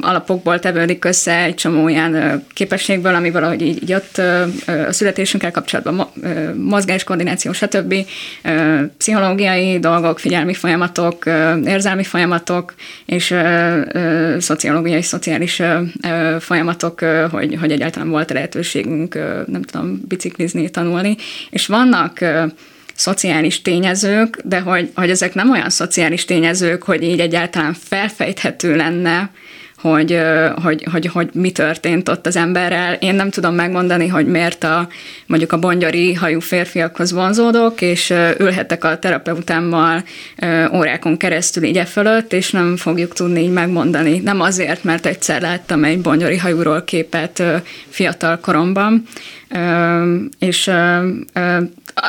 alapokból 0.00 0.58
tevődik 0.58 1.04
össze 1.04 1.42
egy 1.42 1.54
csomó 1.54 1.88
ilyen 1.88 2.44
képességből, 2.52 3.14
ami 3.14 3.30
valahogy 3.30 3.62
így, 3.62 3.82
így 3.82 3.92
ott 3.92 4.18
a 4.88 4.92
születésünkkel 4.92 5.50
kapcsolatban 5.50 6.08
mozgás, 6.54 7.04
koordináció, 7.04 7.52
stb. 7.52 7.94
Pszichológiai 8.98 9.78
dolgok, 9.78 10.18
figyelmi 10.18 10.54
folyamatok, 10.54 11.26
érzelmi 11.64 12.04
folyamatok, 12.04 12.74
és 13.06 13.34
szociológiai, 14.38 15.02
szociális 15.02 15.62
folyamatok, 16.38 17.00
hogy, 17.30 17.56
hogy 17.60 17.70
egyáltalán 17.70 18.08
volt 18.08 18.30
lehetőségünk, 18.30 19.14
nem 19.46 19.62
tudom, 19.62 20.00
biciklizni, 20.08 20.70
tanulni. 20.70 21.16
És 21.50 21.66
vannak 21.66 22.24
szociális 22.96 23.62
tényezők, 23.62 24.38
de 24.44 24.60
hogy, 24.60 24.90
hogy 24.94 25.10
ezek 25.10 25.34
nem 25.34 25.50
olyan 25.50 25.70
szociális 25.70 26.24
tényezők, 26.24 26.82
hogy 26.82 27.02
így 27.02 27.20
egyáltalán 27.20 27.74
felfejthető 27.88 28.76
lenne, 28.76 29.30
hogy, 29.76 30.20
hogy, 30.62 30.86
hogy, 30.92 31.06
hogy 31.06 31.28
mi 31.32 31.50
történt 31.50 32.08
ott 32.08 32.26
az 32.26 32.36
emberrel. 32.36 32.94
Én 32.94 33.14
nem 33.14 33.30
tudom 33.30 33.54
megmondani, 33.54 34.06
hogy 34.06 34.26
miért 34.26 34.64
a, 34.64 34.88
mondjuk 35.26 35.52
a 35.52 35.58
bongyori 35.58 36.14
hajú 36.14 36.40
férfiakhoz 36.40 37.12
vonzódok, 37.12 37.80
és 37.80 38.14
ülhetek 38.38 38.84
a 38.84 38.98
terapeutámmal 38.98 40.04
órákon 40.74 41.16
keresztül 41.16 41.64
így 41.64 41.78
e 41.78 41.84
fölött, 41.84 42.32
és 42.32 42.50
nem 42.50 42.76
fogjuk 42.76 43.12
tudni 43.12 43.40
így 43.40 43.52
megmondani. 43.52 44.18
Nem 44.18 44.40
azért, 44.40 44.84
mert 44.84 45.06
egyszer 45.06 45.40
láttam 45.40 45.84
egy 45.84 46.00
bongyori 46.00 46.36
hajúról 46.36 46.84
képet 46.84 47.42
fiatal 47.88 48.38
koromban, 48.40 49.04
és 50.38 50.70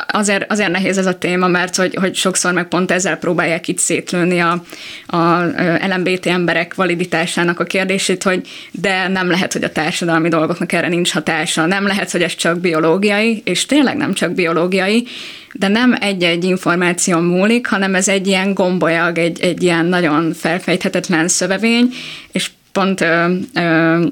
azért, 0.06 0.50
azért 0.50 0.70
nehéz 0.70 0.98
ez 0.98 1.06
a 1.06 1.18
téma, 1.18 1.48
mert 1.48 1.76
hogy, 1.76 1.94
hogy 1.94 2.14
sokszor 2.14 2.52
meg 2.52 2.68
pont 2.68 2.90
ezzel 2.90 3.16
próbálják 3.16 3.68
itt 3.68 3.78
szétlőni 3.78 4.38
a, 4.40 4.62
a 5.06 5.42
LMBT 5.88 6.26
emberek 6.26 6.74
validitásának 6.74 7.60
a 7.60 7.64
kérdését, 7.68 8.22
hogy 8.22 8.48
de 8.70 9.08
nem 9.08 9.30
lehet, 9.30 9.52
hogy 9.52 9.64
a 9.64 9.72
társadalmi 9.72 10.28
dolgoknak 10.28 10.72
erre 10.72 10.88
nincs 10.88 11.12
hatása, 11.12 11.66
nem 11.66 11.86
lehet, 11.86 12.10
hogy 12.10 12.22
ez 12.22 12.34
csak 12.34 12.60
biológiai, 12.60 13.42
és 13.44 13.66
tényleg 13.66 13.96
nem 13.96 14.12
csak 14.12 14.32
biológiai, 14.32 15.06
de 15.52 15.68
nem 15.68 15.96
egy-egy 16.00 16.44
információ 16.44 17.18
múlik, 17.18 17.66
hanem 17.66 17.94
ez 17.94 18.08
egy 18.08 18.26
ilyen 18.26 18.54
gombolyag, 18.54 19.18
egy, 19.18 19.40
egy 19.40 19.62
ilyen 19.62 19.86
nagyon 19.86 20.32
felfejthetetlen 20.34 21.28
szövevény, 21.28 21.92
és 22.32 22.50
pont 22.72 23.00
ö, 23.00 23.34
ö, 23.54 24.06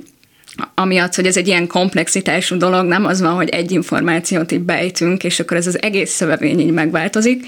amiatt, 0.74 1.14
hogy 1.14 1.26
ez 1.26 1.36
egy 1.36 1.46
ilyen 1.46 1.66
komplexitású 1.66 2.56
dolog, 2.56 2.86
nem 2.86 3.04
az 3.04 3.20
van, 3.20 3.34
hogy 3.34 3.48
egy 3.48 3.70
információt 3.72 4.52
így 4.52 4.60
bejtünk, 4.60 5.24
és 5.24 5.40
akkor 5.40 5.56
ez 5.56 5.66
az 5.66 5.82
egész 5.82 6.10
szövevény 6.10 6.60
így 6.60 6.70
megváltozik. 6.70 7.44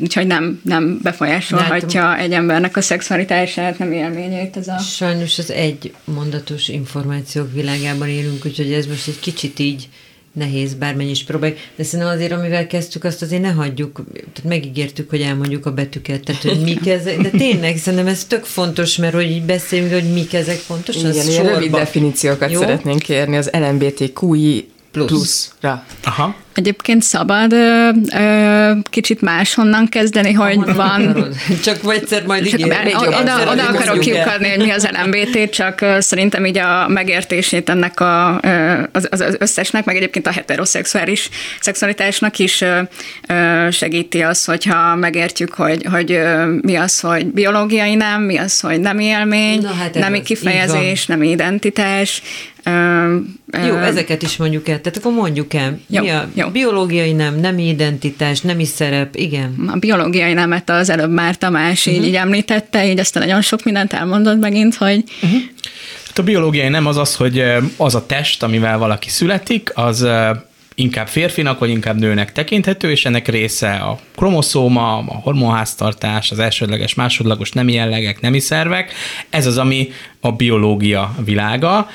Úgyhogy 0.00 0.26
nem, 0.26 0.60
nem 0.64 0.98
befolyásolhatja 1.02 2.02
Látom. 2.02 2.24
egy 2.24 2.32
embernek 2.32 2.76
a 2.76 2.80
szexualitását, 2.80 3.78
nem 3.78 3.92
élményeit 3.92 4.56
ez 4.56 4.68
a... 4.68 4.78
Sajnos 4.78 5.38
az 5.38 5.50
egy 5.50 5.94
mondatos 6.04 6.68
információk 6.68 7.52
világában 7.52 8.08
élünk, 8.08 8.44
úgyhogy 8.44 8.72
ez 8.72 8.86
most 8.86 9.08
egy 9.08 9.20
kicsit 9.20 9.58
így 9.58 9.88
nehéz, 10.32 10.74
bármennyi 10.74 11.10
is 11.10 11.24
próbáljuk, 11.24 11.58
de 11.76 11.82
szerintem 11.82 12.14
azért, 12.14 12.32
amivel 12.32 12.66
kezdtük, 12.66 13.04
azt 13.04 13.22
azért 13.22 13.42
ne 13.42 13.50
hagyjuk, 13.50 14.02
tehát 14.14 14.44
megígértük, 14.44 15.10
hogy 15.10 15.20
elmondjuk 15.20 15.66
a 15.66 15.72
betűket, 15.72 16.24
tehát 16.24 16.42
hogy 16.42 16.60
mik 16.60 16.88
ezek, 16.88 17.20
de 17.20 17.28
tényleg 17.28 17.76
szerintem 17.76 18.08
ez 18.08 18.24
tök 18.24 18.44
fontos, 18.44 18.96
mert 18.96 19.14
hogy 19.14 19.30
így 19.30 19.42
beszélünk, 19.42 19.92
hogy 19.92 20.12
mik 20.12 20.34
ezek 20.34 20.56
fontos, 20.56 20.96
Igen, 20.96 21.10
az 21.10 21.28
ilyen 21.28 21.46
rövid 21.46 21.70
definíciókat 21.70 22.50
Jó? 22.50 22.60
szeretnénk 22.60 23.02
kérni 23.02 23.36
az 23.36 23.50
LMBTQI 23.52 24.68
plusz. 24.90 25.08
pluszra. 25.08 25.84
Aha. 26.04 26.36
Egyébként 26.58 27.02
szabad 27.02 27.52
ö, 27.52 27.88
ö, 28.14 28.72
kicsit 28.90 29.20
máshonnan 29.20 29.88
kezdeni, 29.88 30.32
hogy 30.32 30.52
Ahonnan 30.52 30.76
van... 30.76 31.06
Akarod. 31.06 31.34
Csak 31.62 31.78
egyszer 31.92 32.26
majd 32.26 32.46
ígér. 32.46 32.74
Oda, 32.96 33.20
oda, 33.20 33.50
oda 33.50 33.68
akarok 33.68 34.00
kiukadni, 34.00 34.48
hogy 34.48 34.58
mi 34.58 34.70
az 34.70 34.88
LMBT, 35.02 35.50
csak 35.50 35.84
szerintem 35.98 36.44
így 36.44 36.58
a 36.58 36.88
megértését 36.88 37.68
ennek 37.68 38.00
a, 38.00 38.40
az, 38.92 39.08
az 39.10 39.36
összesnek, 39.38 39.84
meg 39.84 39.96
egyébként 39.96 40.26
a 40.26 40.32
heteroszexuális 40.32 41.28
szexualitásnak 41.60 42.38
is 42.38 42.64
segíti 43.70 44.20
az, 44.20 44.44
hogyha 44.44 44.94
megértjük, 44.94 45.54
hogy, 45.54 45.86
hogy 45.90 46.20
mi 46.60 46.76
az, 46.76 47.00
hogy 47.00 47.26
biológiai 47.26 47.94
nem, 47.94 48.22
mi 48.22 48.36
az, 48.36 48.60
hogy 48.60 48.80
nem 48.80 48.98
élmény, 48.98 49.60
Na, 49.60 49.72
hát 49.72 49.94
nemi 49.94 50.22
kifejezés, 50.22 51.06
nem 51.06 51.22
identitás, 51.22 52.22
jó, 53.66 53.76
ezeket 53.76 54.22
is 54.22 54.36
mondjuk 54.36 54.68
el. 54.68 54.80
Tehát 54.80 54.98
akkor 54.98 55.12
mondjuk 55.12 55.54
el. 55.54 55.80
Jó, 55.86 56.02
mi 56.02 56.10
a 56.10 56.28
jó. 56.34 56.47
Biológiai 56.50 57.12
nem, 57.12 57.40
nem 57.40 57.58
identitás, 57.58 58.40
nem 58.40 58.60
is 58.60 58.68
szerep, 58.68 59.16
igen. 59.16 59.70
A 59.72 59.76
biológiai 59.76 60.32
nemet 60.32 60.70
az 60.70 60.90
előbb 60.90 61.10
már 61.10 61.36
Tamás 61.36 61.78
uh-huh. 61.78 61.94
így, 61.94 62.00
mhm. 62.00 62.08
így 62.08 62.14
említette, 62.14 62.86
így 62.86 62.98
ezt 62.98 63.14
nagyon 63.14 63.40
sok 63.40 63.62
mindent 63.64 63.92
elmondott 63.92 64.40
megint, 64.40 64.74
hogy... 64.74 65.04
Uh-huh. 65.22 65.40
Hát 66.06 66.18
a 66.18 66.22
biológiai 66.22 66.68
nem 66.68 66.86
az 66.86 66.96
az, 66.96 67.16
hogy 67.16 67.44
az 67.76 67.94
a 67.94 68.06
test, 68.06 68.42
amivel 68.42 68.78
valaki 68.78 69.08
születik, 69.08 69.70
az 69.74 70.06
inkább 70.74 71.08
férfinak, 71.08 71.58
vagy 71.58 71.70
inkább 71.70 71.98
nőnek 71.98 72.32
tekinthető, 72.32 72.90
és 72.90 73.04
ennek 73.04 73.28
része 73.28 73.74
a 73.74 73.98
kromoszóma, 74.16 74.96
a 74.96 75.20
hormonháztartás, 75.22 76.30
az 76.30 76.38
elsődleges, 76.38 76.94
másodlagos 76.94 77.50
nemi 77.50 77.72
jellegek, 77.72 78.20
nemi 78.20 78.38
szervek. 78.38 78.92
Ez 79.30 79.46
az, 79.46 79.58
ami 79.58 79.88
a 80.20 80.32
biológia 80.32 81.14
világa. 81.24 81.88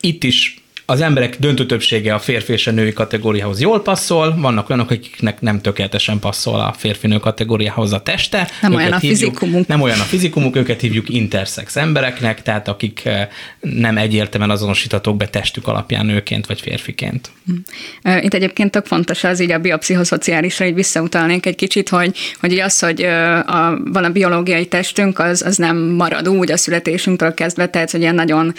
Itt 0.00 0.24
is 0.24 0.65
az 0.88 1.00
emberek 1.00 1.36
döntő 1.38 1.66
többsége 1.66 2.14
a 2.14 2.18
férfi 2.18 2.52
és 2.52 2.66
a 2.66 2.70
női 2.70 2.92
kategóriához 2.92 3.60
jól 3.60 3.82
passzol, 3.82 4.34
vannak 4.38 4.70
olyanok, 4.70 4.90
akiknek 4.90 5.40
nem 5.40 5.60
tökéletesen 5.60 6.18
passzol 6.18 6.60
a 6.60 6.74
férfi-nő 6.78 7.18
kategóriához 7.18 7.92
a 7.92 8.00
teste. 8.00 8.50
Nem 8.62 8.74
olyan 8.74 8.92
a 8.92 8.98
hívjuk, 8.98 9.18
fizikumuk. 9.18 9.66
Nem 9.66 9.80
olyan 9.80 10.00
a 10.00 10.02
fizikumuk, 10.02 10.56
őket 10.56 10.80
hívjuk 10.80 11.08
interszex 11.08 11.76
embereknek, 11.76 12.42
tehát 12.42 12.68
akik 12.68 13.04
eh, 13.04 13.28
nem 13.60 13.96
egyértelműen 13.96 14.50
azonosíthatók 14.50 15.16
be 15.16 15.28
testük 15.28 15.68
alapján 15.68 16.06
nőként 16.06 16.46
vagy 16.46 16.60
férfiként. 16.60 17.30
Hm. 17.46 18.16
Itt 18.20 18.34
egyébként 18.34 18.70
tök 18.70 18.86
fontos 18.86 19.24
az 19.24 19.40
így 19.40 19.50
a 19.50 19.58
biopszichoszociálisra, 19.58 20.66
így 20.66 20.74
visszautalnék 20.74 21.46
egy 21.46 21.54
kicsit, 21.54 21.88
hogy, 21.88 22.16
hogy 22.40 22.58
az, 22.58 22.78
hogy 22.78 23.02
a, 23.02 23.78
van 23.84 24.04
a 24.04 24.10
biológiai 24.10 24.66
testünk, 24.66 25.18
az, 25.18 25.42
az 25.42 25.56
nem 25.56 25.76
marad 25.76 26.28
úgy 26.28 26.52
a 26.52 26.56
születésünktől 26.56 27.34
kezdve, 27.34 27.68
tehát 27.68 27.90
hogy 27.90 28.00
ilyen 28.00 28.14
nagyon 28.14 28.54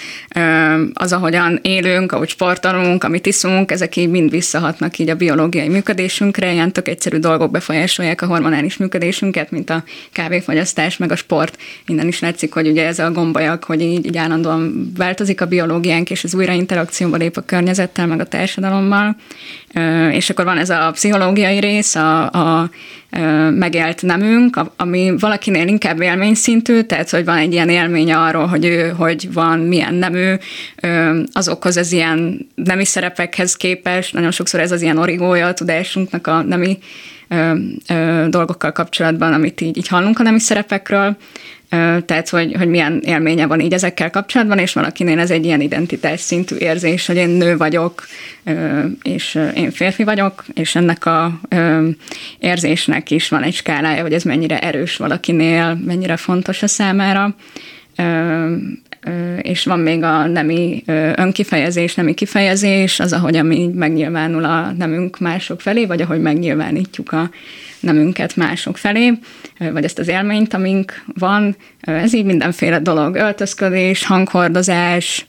az, 0.94 1.14
ahogyan 1.14 1.60
élünk, 1.62 2.12
ahogy 2.18 2.30
sportolunk, 2.30 3.04
amit 3.04 3.26
iszunk, 3.26 3.72
ezek 3.72 3.96
így 3.96 4.10
mind 4.10 4.30
visszahatnak 4.30 4.98
így 4.98 5.10
a 5.10 5.16
biológiai 5.16 5.68
működésünkre, 5.68 6.52
ilyen 6.52 6.72
tök 6.72 6.88
egyszerű 6.88 7.18
dolgok 7.18 7.52
befolyásolják 7.52 8.22
a 8.22 8.26
hormonális 8.26 8.78
működésünket, 8.78 9.52
mint 9.52 9.70
a 9.70 9.84
kávéfogyasztás, 10.12 10.98
meg 10.98 11.12
a 11.12 11.16
sport. 11.16 11.58
Innen 11.86 12.08
is 12.08 12.20
látszik, 12.20 12.54
hogy 12.54 12.68
ugye 12.68 12.86
ez 12.86 13.00
a 13.00 13.12
gombajak, 13.12 13.64
hogy 13.64 13.82
így, 13.82 14.06
így 14.06 14.18
állandóan 14.18 14.92
változik 14.98 15.42
a 15.42 15.46
biológiánk, 15.46 16.10
és 16.10 16.24
ez 16.24 16.36
újra 16.36 16.54
interakcióba 16.54 17.18
lép 17.18 17.38
a 17.38 17.42
környezettel, 17.42 18.08
meg 18.08 18.20
a 18.20 18.26
társadalommal. 18.26 19.16
És 20.12 20.30
akkor 20.30 20.46
van 20.46 20.58
ez 20.58 20.70
a 20.70 20.92
pszichológiai 20.94 21.60
rész, 21.60 21.96
a, 21.96 22.32
a 22.32 22.70
megélt 23.52 24.02
nemünk, 24.02 24.60
ami 24.76 25.14
valakinél 25.20 25.68
inkább 25.68 26.02
élményszintű, 26.02 26.82
tehát 26.82 27.10
hogy 27.10 27.26
van 27.26 27.38
egy 27.38 27.54
ilyen 27.54 27.70
élménye 27.70 28.18
arról, 28.18 28.46
hogy 28.46 28.66
ő 28.66 28.90
hogy 28.90 29.34
van, 29.34 29.60
milyen 29.60 29.94
nemű, 29.94 30.34
azokhoz 31.32 31.78
az 31.78 31.92
ilyen 31.92 32.48
nemi 32.56 32.86
szerepekhez 32.86 33.56
képest, 33.56 34.14
nagyon 34.14 34.32
sokszor 34.32 34.60
ez 34.60 34.72
az 34.72 34.82
ilyen 34.82 34.98
origója 34.98 35.48
a 35.48 35.54
tudásunknak 35.54 36.28
a 36.28 36.42
nemi 36.42 36.78
dolgokkal 38.28 38.72
kapcsolatban, 38.72 39.34
amit 39.34 39.62
így, 39.62 39.78
így 39.78 39.88
hallunk 39.88 40.20
a 40.20 40.24
nemi 40.24 40.40
szerepekről, 40.40 41.18
tehát 41.70 42.30
hogy, 42.30 42.54
hogy 42.58 42.68
milyen 42.68 43.02
élménye 43.06 43.46
van 43.46 43.60
így 43.60 43.74
ezekkel 43.74 44.10
kapcsolatban, 44.10 44.58
és 44.58 44.74
valakinél 44.74 45.20
ez 45.20 45.32
egy 45.32 45.46
ilyen 45.46 45.62
identitás 45.62 46.20
szintű 46.20 46.56
érzés, 46.56 47.06
hogy 47.06 47.16
én 47.16 47.30
nő 47.30 47.58
vagyok, 47.58 48.08
és 49.02 49.40
én 49.56 49.72
férfi 49.72 50.04
vagyok, 50.04 50.46
és 50.54 50.76
ennek 50.76 51.06
a 51.06 51.40
érzésnek 52.40 53.12
is 53.12 53.30
van 53.30 53.44
egy 53.44 53.54
skálája, 53.54 54.02
hogy 54.02 54.14
ez 54.14 54.24
mennyire 54.24 54.60
erős 54.60 54.96
valakinél, 54.96 55.80
mennyire 55.86 56.18
fontos 56.18 56.64
a 56.64 56.68
számára 56.68 57.36
és 59.42 59.66
van 59.66 59.80
még 59.80 60.04
a 60.04 60.28
nemi 60.28 60.84
önkifejezés, 61.16 61.96
nemi 61.96 62.14
kifejezés, 62.14 63.00
az, 63.00 63.14
ahogy 63.14 63.36
ami 63.36 63.70
megnyilvánul 63.74 64.46
a 64.46 64.72
nemünk 64.78 65.20
mások 65.20 65.62
felé, 65.62 65.86
vagy 65.86 66.02
ahogy 66.02 66.22
megnyilvánítjuk 66.22 67.12
a 67.12 67.30
nemünket 67.80 68.36
mások 68.36 68.78
felé, 68.78 69.14
vagy 69.72 69.84
ezt 69.84 70.00
az 70.00 70.08
élményt, 70.08 70.54
amink 70.54 71.04
van. 71.14 71.56
Ez 71.82 72.14
így 72.14 72.26
mindenféle 72.26 72.80
dolog, 72.80 73.16
öltözködés, 73.16 74.06
hanghordozás, 74.06 75.26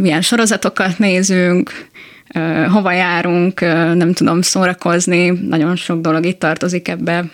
milyen 0.00 0.22
sorozatokat 0.22 0.98
nézünk, 0.98 1.88
hova 2.68 2.92
járunk, 2.92 3.60
nem 3.94 4.12
tudom 4.12 4.42
szórakozni, 4.42 5.30
nagyon 5.48 5.76
sok 5.76 6.00
dolog 6.00 6.26
itt 6.26 6.38
tartozik 6.38 6.88
ebbe 6.88 7.24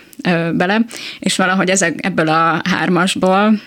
bele, 0.53 0.85
és 1.19 1.35
valahogy 1.35 1.69
ezek, 1.69 2.05
ebből 2.05 2.27
a 2.27 2.61
hármasból 2.63 3.59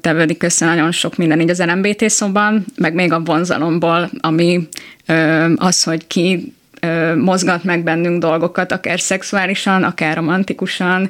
tevődik 0.00 0.42
össze 0.42 0.66
nagyon 0.66 0.92
sok 0.92 1.16
minden 1.16 1.40
így 1.40 1.50
az 1.50 1.62
LMBT 1.62 2.10
szóban, 2.10 2.64
meg 2.76 2.94
még 2.94 3.12
a 3.12 3.20
vonzalomból, 3.20 4.10
ami 4.20 4.68
az, 5.56 5.82
hogy 5.82 6.06
ki 6.06 6.54
mozgat 7.16 7.64
meg 7.64 7.82
bennünk 7.82 8.20
dolgokat, 8.20 8.72
akár 8.72 9.00
szexuálisan, 9.00 9.82
akár 9.82 10.16
romantikusan, 10.16 11.08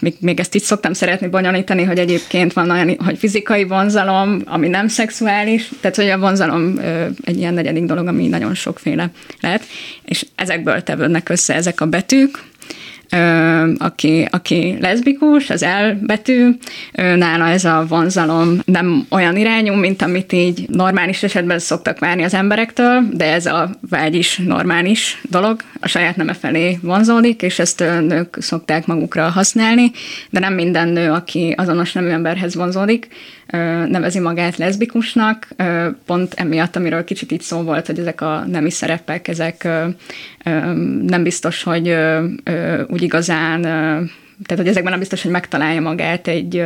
még, 0.00 0.14
még 0.20 0.40
ezt 0.40 0.54
így 0.54 0.62
szoktam 0.62 0.92
szeretni 0.92 1.28
bonyolítani, 1.28 1.82
hogy 1.82 1.98
egyébként 1.98 2.52
van 2.52 2.70
olyan, 2.70 2.96
hogy 3.04 3.18
fizikai 3.18 3.64
vonzalom, 3.64 4.42
ami 4.44 4.68
nem 4.68 4.88
szexuális, 4.88 5.70
tehát 5.80 5.96
hogy 5.96 6.08
a 6.08 6.18
vonzalom 6.18 6.78
egy 7.24 7.38
ilyen 7.38 7.54
negyedik 7.54 7.84
dolog, 7.84 8.06
ami 8.06 8.26
nagyon 8.26 8.54
sokféle 8.54 9.10
lehet, 9.40 9.62
és 10.04 10.26
ezekből 10.34 10.82
tevődnek 10.82 11.28
össze 11.28 11.54
ezek 11.54 11.80
a 11.80 11.86
betűk, 11.86 12.42
aki, 13.78 14.28
aki 14.30 14.76
leszbikus, 14.80 15.50
az 15.50 15.62
elbetű, 15.62 16.48
nála 16.92 17.48
ez 17.48 17.64
a 17.64 17.84
vonzalom 17.88 18.58
nem 18.64 19.06
olyan 19.10 19.36
irányú, 19.36 19.74
mint 19.74 20.02
amit 20.02 20.32
így 20.32 20.64
normális 20.68 21.22
esetben 21.22 21.58
szoktak 21.58 21.98
várni 21.98 22.22
az 22.22 22.34
emberektől, 22.34 23.02
de 23.12 23.32
ez 23.32 23.46
a 23.46 23.70
vágy 23.90 24.14
is 24.14 24.36
normális 24.36 25.20
dolog, 25.30 25.60
a 25.80 25.88
saját 25.88 26.16
neme 26.16 26.32
felé 26.32 26.78
vonzódik, 26.82 27.42
és 27.42 27.58
ezt 27.58 27.78
nők 27.80 28.36
szokták 28.40 28.86
magukra 28.86 29.28
használni, 29.28 29.90
de 30.30 30.40
nem 30.40 30.54
minden 30.54 30.88
nő, 30.88 31.10
aki 31.10 31.54
azonos 31.56 31.92
nemű 31.92 32.08
emberhez 32.08 32.54
vonzódik, 32.54 33.08
nevezi 33.88 34.18
magát 34.18 34.56
leszbikusnak, 34.56 35.48
pont 36.06 36.34
emiatt, 36.34 36.76
amiről 36.76 37.04
kicsit 37.04 37.30
itt 37.30 37.42
szó 37.42 37.62
volt, 37.62 37.86
hogy 37.86 37.98
ezek 37.98 38.20
a 38.20 38.44
nemi 38.46 38.70
szerepek, 38.70 39.28
ezek 39.28 39.68
nem 41.06 41.22
biztos, 41.22 41.62
hogy 41.62 41.96
úgy 42.88 43.02
igazán, 43.02 43.62
tehát 43.62 44.56
hogy 44.56 44.68
ezekben 44.68 44.90
nem 44.90 45.00
biztos, 45.00 45.22
hogy 45.22 45.30
megtalálja 45.30 45.80
magát 45.80 46.28
egy 46.28 46.64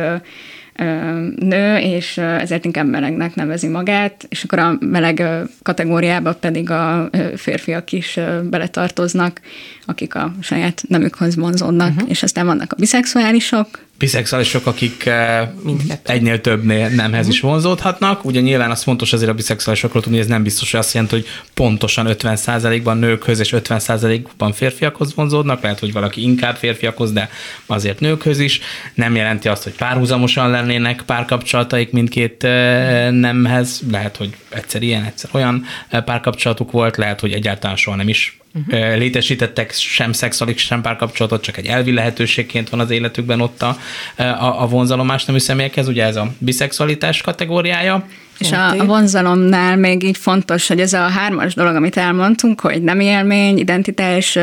nő, 1.35 1.77
és 1.77 2.17
ezért 2.17 2.65
inkább 2.65 2.87
melegnek 2.87 3.35
nevezi 3.35 3.67
magát, 3.67 4.25
és 4.29 4.43
akkor 4.43 4.59
a 4.59 4.77
meleg 4.79 5.23
kategóriába 5.63 6.33
pedig 6.33 6.69
a 6.69 7.09
férfiak 7.35 7.91
is 7.91 8.19
beletartoznak, 8.43 9.41
akik 9.85 10.15
a 10.15 10.33
saját 10.41 10.83
nemükhöz 10.87 11.35
vonzódnak, 11.35 11.91
uh-huh. 11.93 12.09
és 12.09 12.23
aztán 12.23 12.45
vannak 12.45 12.73
a 12.73 12.75
biszexuálisok, 12.79 13.85
biszexuálisok, 13.97 14.65
akik 14.65 15.05
eh, 15.05 15.49
Mindkettő. 15.63 16.13
egynél 16.13 16.41
több 16.41 16.63
nemhez 16.63 17.27
is 17.27 17.39
vonzódhatnak. 17.39 18.25
Ugye 18.25 18.39
nyilván 18.39 18.71
az 18.71 18.83
fontos 18.83 19.13
azért 19.13 19.31
a 19.31 19.33
biszexuálisokról 19.33 20.01
tudni, 20.01 20.17
hogy 20.17 20.27
ez 20.27 20.31
nem 20.31 20.43
biztos, 20.43 20.71
hogy 20.71 20.79
azt 20.79 20.93
jelenti, 20.93 21.15
hogy 21.15 21.25
pontosan 21.53 22.07
50%-ban 22.09 22.97
nőkhöz 22.97 23.39
és 23.39 23.53
50%-ban 23.55 24.53
férfiakhoz 24.53 25.15
vonzódnak, 25.15 25.61
lehet, 25.61 25.79
hogy 25.79 25.93
valaki 25.93 26.21
inkább 26.21 26.55
férfiakhoz, 26.55 27.11
de 27.11 27.29
azért 27.65 27.99
nőkhöz 27.99 28.39
is. 28.39 28.59
Nem 28.93 29.15
jelenti 29.15 29.47
azt, 29.47 29.63
hogy 29.63 29.73
párhuzamosan 29.73 30.49
lennének 30.49 31.01
párkapcsolataik 31.05 31.91
mindkét 31.91 32.43
eh, 32.43 33.11
nemhez, 33.11 33.81
lehet, 33.91 34.17
hogy 34.17 34.29
egyszer 34.49 34.81
ilyen, 34.81 35.03
egyszer 35.03 35.29
olyan 35.33 35.63
eh, 35.89 36.01
párkapcsolatuk 36.01 36.71
volt, 36.71 36.97
lehet, 36.97 37.19
hogy 37.19 37.31
egyáltalán 37.31 37.75
soha 37.75 37.97
nem 37.97 38.09
is 38.09 38.37
uh-huh. 38.53 38.97
létesítettek 38.97 39.73
sem 39.73 40.11
szexuális, 40.11 40.61
sem 40.61 40.81
párkapcsolatot, 40.81 41.41
csak 41.43 41.57
egy 41.57 41.65
elvi 41.65 41.93
lehetőségként 41.93 42.69
van 42.69 42.79
az 42.79 42.89
életükben 42.89 43.41
ott 43.41 43.61
a, 43.61 43.77
a, 44.17 44.61
a 44.61 44.67
vonzalom 44.67 45.05
más 45.05 45.25
nemű 45.25 45.39
személyekhez, 45.39 45.87
ugye 45.87 46.03
ez 46.03 46.15
a 46.15 46.33
biszexualitás 46.37 47.21
kategóriája. 47.21 48.07
És 48.37 48.51
a, 48.51 48.69
a 48.69 48.85
vonzalomnál 48.85 49.75
még 49.75 50.03
így 50.03 50.17
fontos, 50.17 50.67
hogy 50.67 50.79
ez 50.79 50.93
a 50.93 51.07
hármas 51.07 51.53
dolog, 51.53 51.75
amit 51.75 51.97
elmondtunk, 51.97 52.61
hogy 52.61 52.81
nem 52.81 52.99
élmény, 52.99 53.57
identitás, 53.57 54.37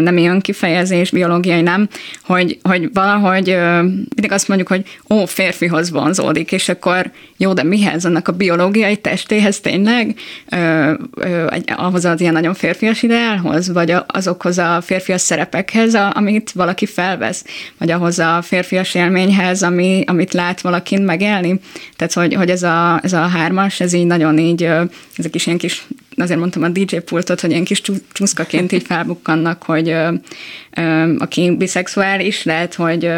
nem 0.00 0.16
ilyen 0.16 0.40
kifejezés, 0.40 1.10
biológiai 1.10 1.60
nem, 1.60 1.88
hogy, 2.22 2.58
hogy 2.62 2.88
valahogy 2.92 3.56
mindig 3.82 4.32
azt 4.32 4.48
mondjuk, 4.48 4.68
hogy 4.68 4.84
ó, 5.10 5.24
férfihoz 5.24 5.90
vonzódik, 5.90 6.52
és 6.52 6.68
akkor 6.68 7.10
jó, 7.36 7.52
de 7.52 7.62
mihez? 7.62 8.04
Annak 8.04 8.28
a 8.28 8.32
biológiai 8.32 8.96
testéhez 8.96 9.60
tényleg? 9.60 10.14
Ö, 10.50 10.92
ö, 11.14 11.46
ahhoz 11.76 12.04
az 12.04 12.20
ilyen 12.20 12.32
nagyon 12.32 12.54
férfias 12.54 13.02
ideálhoz? 13.02 13.72
Vagy 13.72 13.94
azokhoz 14.06 14.58
a 14.58 14.80
férfias 14.80 15.20
szerepekhez, 15.20 15.94
a, 15.94 16.12
amit 16.14 16.52
valaki 16.52 16.86
felvesz? 16.86 17.44
Vagy 17.78 17.90
ahhoz 17.90 18.18
a 18.18 18.42
férfias 18.42 18.94
élményhez, 18.94 19.62
ami, 19.62 20.04
amit 20.06 20.32
lát 20.32 20.60
valakin 20.60 21.02
megélni? 21.02 21.60
Tehát, 21.96 22.12
hogy, 22.12 22.25
hogy 22.34 22.50
ez, 22.50 22.62
a, 22.62 23.00
ez 23.02 23.12
a 23.12 23.26
hármas, 23.26 23.80
ez 23.80 23.92
így 23.92 24.06
nagyon 24.06 24.38
így, 24.38 24.62
ezek 25.16 25.34
is 25.34 25.46
ilyen 25.46 25.58
kis 25.58 25.86
azért 26.16 26.38
mondtam 26.38 26.62
a 26.62 26.68
DJ 26.68 26.96
pultot, 26.96 27.40
hogy 27.40 27.50
ilyen 27.50 27.64
kis 27.64 27.82
csúszkaként 28.12 28.72
így 28.72 28.86
felbukkannak, 28.86 29.62
hogy 29.62 29.96
aki 31.18 31.50
biszexuális, 31.58 32.44
lehet, 32.44 32.74
hogy 32.74 33.10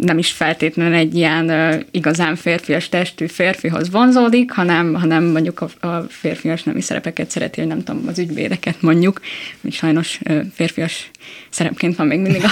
nem 0.00 0.18
is 0.18 0.30
feltétlenül 0.30 0.94
egy 0.94 1.16
ilyen 1.16 1.52
igazán 1.90 2.36
férfias 2.36 2.88
testű 2.88 3.26
férfihoz 3.26 3.90
vonzódik, 3.90 4.50
hanem, 4.50 4.94
hanem 4.94 5.24
mondjuk 5.24 5.60
a, 5.60 5.86
a 5.86 6.06
férfias 6.08 6.62
nemi 6.62 6.80
szerepeket 6.80 7.30
szereti, 7.30 7.60
hogy 7.60 7.68
nem 7.68 7.84
tudom, 7.84 8.04
az 8.08 8.18
ügyvédeket 8.18 8.82
mondjuk, 8.82 9.20
hogy 9.60 9.72
sajnos 9.72 10.20
férfias 10.54 11.10
szerepként 11.50 11.96
van 11.96 12.06
még 12.06 12.18
mindig 12.18 12.44
a, 12.44 12.48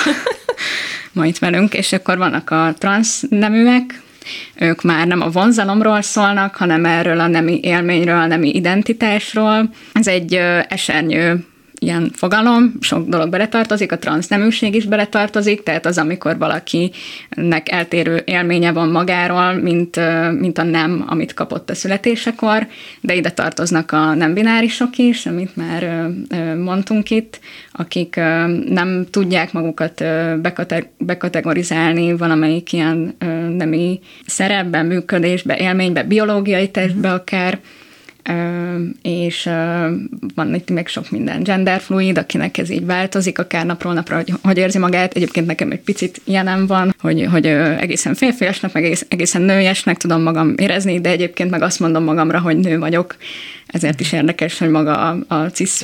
ma 1.12 1.26
itt 1.26 1.38
velünk, 1.38 1.74
és 1.74 1.92
akkor 1.92 2.18
vannak 2.18 2.50
a 2.50 2.74
transz 2.78 3.24
neműek, 3.28 4.02
ők 4.54 4.82
már 4.82 5.06
nem 5.06 5.20
a 5.20 5.30
vonzalomról 5.30 6.02
szólnak, 6.02 6.56
hanem 6.56 6.84
erről 6.84 7.20
a 7.20 7.26
nemi 7.26 7.60
élményről, 7.62 8.18
a 8.18 8.26
nemi 8.26 8.48
identitásról. 8.48 9.70
Ez 9.92 10.06
egy 10.06 10.34
esernyő 10.68 11.44
ilyen 11.78 12.10
fogalom, 12.14 12.72
sok 12.80 13.08
dolog 13.08 13.28
beletartozik, 13.28 13.92
a 13.92 13.98
transzneműség 13.98 14.74
is 14.74 14.84
beletartozik, 14.84 15.62
tehát 15.62 15.86
az, 15.86 15.98
amikor 15.98 16.38
valakinek 16.38 17.70
eltérő 17.70 18.22
élménye 18.24 18.72
van 18.72 18.88
magáról, 18.88 19.52
mint, 19.52 20.00
mint 20.38 20.58
a 20.58 20.62
nem, 20.62 21.04
amit 21.06 21.34
kapott 21.34 21.70
a 21.70 21.74
születésekor, 21.74 22.66
de 23.00 23.14
ide 23.14 23.30
tartoznak 23.30 23.92
a 23.92 24.14
nem 24.14 24.34
binárisok 24.34 24.98
is, 24.98 25.26
amit 25.26 25.56
már 25.56 26.10
mondtunk 26.56 27.10
itt, 27.10 27.40
akik 27.72 28.16
nem 28.68 29.06
tudják 29.10 29.52
magukat 29.52 30.04
bekategorizálni 30.98 32.16
valamelyik 32.16 32.72
ilyen 32.72 33.16
nemi 33.56 34.00
szerepben, 34.26 34.86
működésbe, 34.86 35.56
élménybe, 35.56 36.02
biológiai 36.02 36.70
testbe 36.70 37.12
akár, 37.12 37.58
és 39.02 39.50
van 40.34 40.54
itt 40.54 40.70
még 40.70 40.86
sok 40.86 41.10
minden 41.10 41.42
genderfluid, 41.42 42.18
akinek 42.18 42.58
ez 42.58 42.70
így 42.70 42.86
változik, 42.86 43.38
akár 43.38 43.66
napról 43.66 43.92
napra, 43.92 44.16
hogy, 44.16 44.32
hogy 44.42 44.58
érzi 44.58 44.78
magát. 44.78 45.14
Egyébként 45.14 45.46
nekem 45.46 45.70
egy 45.70 45.80
picit 45.80 46.20
ilyenem 46.24 46.66
van, 46.66 46.94
hogy, 46.98 47.26
hogy 47.30 47.46
egészen 47.46 48.14
férfiasnak, 48.14 48.72
meg 48.72 48.84
egész, 48.84 49.06
egészen 49.08 49.42
nőjesnek 49.42 49.96
tudom 49.96 50.22
magam 50.22 50.54
érezni, 50.56 51.00
de 51.00 51.10
egyébként 51.10 51.50
meg 51.50 51.62
azt 51.62 51.80
mondom 51.80 52.04
magamra, 52.04 52.40
hogy 52.40 52.56
nő 52.56 52.78
vagyok. 52.78 53.16
Ezért 53.66 54.00
is 54.00 54.12
érdekes, 54.12 54.58
hogy 54.58 54.70
maga 54.70 55.08
a, 55.08 55.34
a 55.34 55.50
cis 55.50 55.82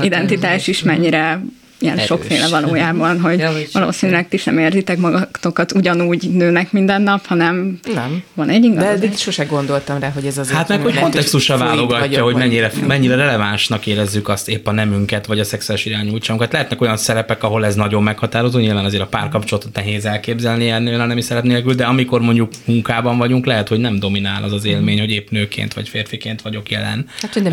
identitás 0.00 0.66
is 0.66 0.82
mennyire 0.82 1.42
ilyen 1.82 1.96
Erős. 1.96 2.06
sokféle 2.06 2.48
valójában, 2.48 3.20
hogy 3.20 3.38
ja, 3.38 3.52
valószínűleg 3.72 4.28
ti 4.28 4.36
sem 4.36 4.58
érzitek 4.58 4.98
magatokat 4.98 5.72
ugyanúgy 5.72 6.30
nőnek 6.30 6.72
minden 6.72 7.02
nap, 7.02 7.26
hanem 7.26 7.78
nem. 7.94 8.22
van 8.34 8.48
egy 8.48 8.64
inga. 8.64 8.80
De 8.80 8.86
eddig 8.86 9.16
sose 9.16 9.44
gondoltam 9.44 10.00
rá, 10.00 10.10
hogy 10.10 10.26
ez 10.26 10.38
az. 10.38 10.50
Hát 10.50 10.68
meg, 10.68 10.80
hogy 10.80 10.94
kontextusra 10.94 11.56
válogatja, 11.56 12.22
hogy 12.22 12.34
mennyire, 12.34 12.72
mennyire 12.86 13.14
relevánsnak 13.14 13.86
érezzük 13.86 14.28
azt 14.28 14.48
épp 14.48 14.66
a 14.66 14.72
nemünket, 14.72 15.26
vagy 15.26 15.40
a 15.40 15.44
szexuális 15.44 15.84
irányultságunkat. 15.84 16.52
Lehetnek 16.52 16.80
olyan 16.80 16.96
szerepek, 16.96 17.42
ahol 17.42 17.64
ez 17.64 17.74
nagyon 17.74 18.02
meghatározó, 18.02 18.58
nyilván 18.58 18.84
azért 18.84 19.02
a 19.02 19.06
párkapcsolatot 19.06 19.74
nehéz 19.74 20.04
elképzelni 20.04 20.68
ennél 20.68 21.00
a 21.00 21.06
nemi 21.06 21.20
szerep 21.20 21.42
nélkül, 21.42 21.74
de 21.74 21.84
amikor 21.84 22.20
mondjuk 22.20 22.50
munkában 22.64 23.18
vagyunk, 23.18 23.46
lehet, 23.46 23.68
hogy 23.68 23.78
nem 23.78 23.98
dominál 23.98 24.42
az 24.42 24.52
az 24.52 24.64
élmény, 24.64 24.98
hogy 24.98 25.10
épp 25.10 25.28
nőként 25.30 25.74
vagy 25.74 25.88
férfiként 25.88 26.42
vagyok 26.42 26.70
jelen. 26.70 27.06
Hát, 27.20 27.32
hogy 27.32 27.42
nem 27.42 27.52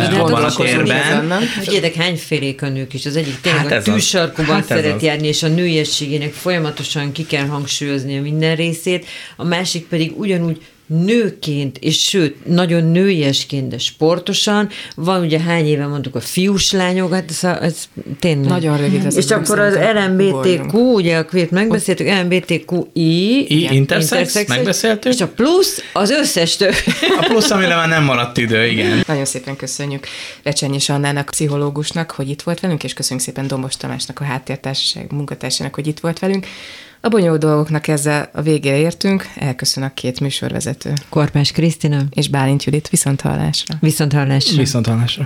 Figyeljetek, 1.40 1.94
hányfélék 1.94 2.62
a 2.62 2.70
nők 2.70 2.94
is. 2.94 3.06
Az 3.06 3.16
egyik 3.16 3.42
tényleg 3.42 3.68
hát 3.68 3.88
a 3.88 3.92
tűs 3.92 4.14
sarkuban 4.20 4.56
hát 4.56 4.66
szeret 4.66 4.96
az. 4.96 5.04
járni, 5.04 5.28
és 5.28 5.44
a 5.44 5.48
nőiességének 5.48 6.34
folyamatosan 6.34 7.12
ki 7.12 7.26
kell 7.26 7.46
hangsúlyozni 7.46 8.18
a 8.18 8.22
minden 8.22 8.56
részét, 8.56 9.06
a 9.36 9.44
másik 9.44 9.88
pedig 9.88 10.20
ugyanúgy 10.20 10.62
nőként, 10.90 11.78
és 11.78 12.04
sőt, 12.04 12.46
nagyon 12.46 12.84
nőiesként, 12.84 13.68
de 13.68 13.78
sportosan. 13.78 14.70
Van 14.96 15.22
ugye 15.22 15.40
hány 15.40 15.68
éve 15.68 15.88
mondtuk 15.88 16.16
a 16.16 16.20
fiús 16.20 16.72
lányokat, 16.72 17.24
ez, 17.30 17.44
ez 17.44 17.90
tényleg. 18.20 18.50
Nagyon 18.50 18.78
rövid 18.78 19.06
ez. 19.06 19.16
És 19.16 19.32
akkor 19.32 19.60
az 19.60 19.78
LMBTQ, 19.94 20.78
ugye 20.78 21.18
a 21.18 21.26
kvét 21.26 21.52
megbeszéltük, 21.52 22.08
LMBTQI, 22.08 23.46
I, 23.50 23.68
intersex, 23.72 24.12
intersex, 24.12 24.48
megbeszéltük. 24.48 25.14
És 25.14 25.22
a 25.22 25.28
plusz 25.28 25.84
az 25.94 26.10
összes 26.10 26.56
több. 26.56 26.74
A 27.20 27.26
plusz, 27.28 27.50
amire 27.50 27.76
már 27.76 27.88
nem 27.88 28.04
maradt 28.04 28.38
idő, 28.38 28.66
igen. 28.66 29.04
Nagyon 29.08 29.26
szépen 29.26 29.56
köszönjük 29.56 30.08
Recsenyis 30.44 30.90
Annának, 30.90 31.30
pszichológusnak, 31.30 32.12
hogy 32.12 32.30
itt 32.30 32.42
volt 32.42 32.60
velünk, 32.60 32.84
és 32.84 32.94
köszönjük 32.94 33.26
szépen 33.26 33.48
Dombos 33.48 33.78
Tamásnak, 33.78 34.20
a 34.20 34.24
háttértársaság 34.24 35.12
munkatársának, 35.12 35.76
hogy 35.76 35.88
itt 35.88 36.00
volt 36.00 36.20
velünk. 36.20 36.46
A 37.02 37.10
bonyolult 37.10 37.40
dolgoknak 37.40 37.88
ezzel 37.88 38.30
a 38.34 38.42
végére 38.42 38.78
értünk. 38.78 39.30
Elköszön 39.36 39.84
a 39.84 39.94
két 39.94 40.20
műsorvezető. 40.20 40.94
Korpás 41.10 41.52
Krisztina. 41.52 42.02
És 42.14 42.30
Bálint 42.30 42.64
Judit. 42.64 42.90
Viszont 42.90 43.22
hallásra. 43.22 43.76
Viszont 43.80 44.14
hallásra. 44.14 44.58
Viszont 44.58 44.88
hallásra. 44.88 45.18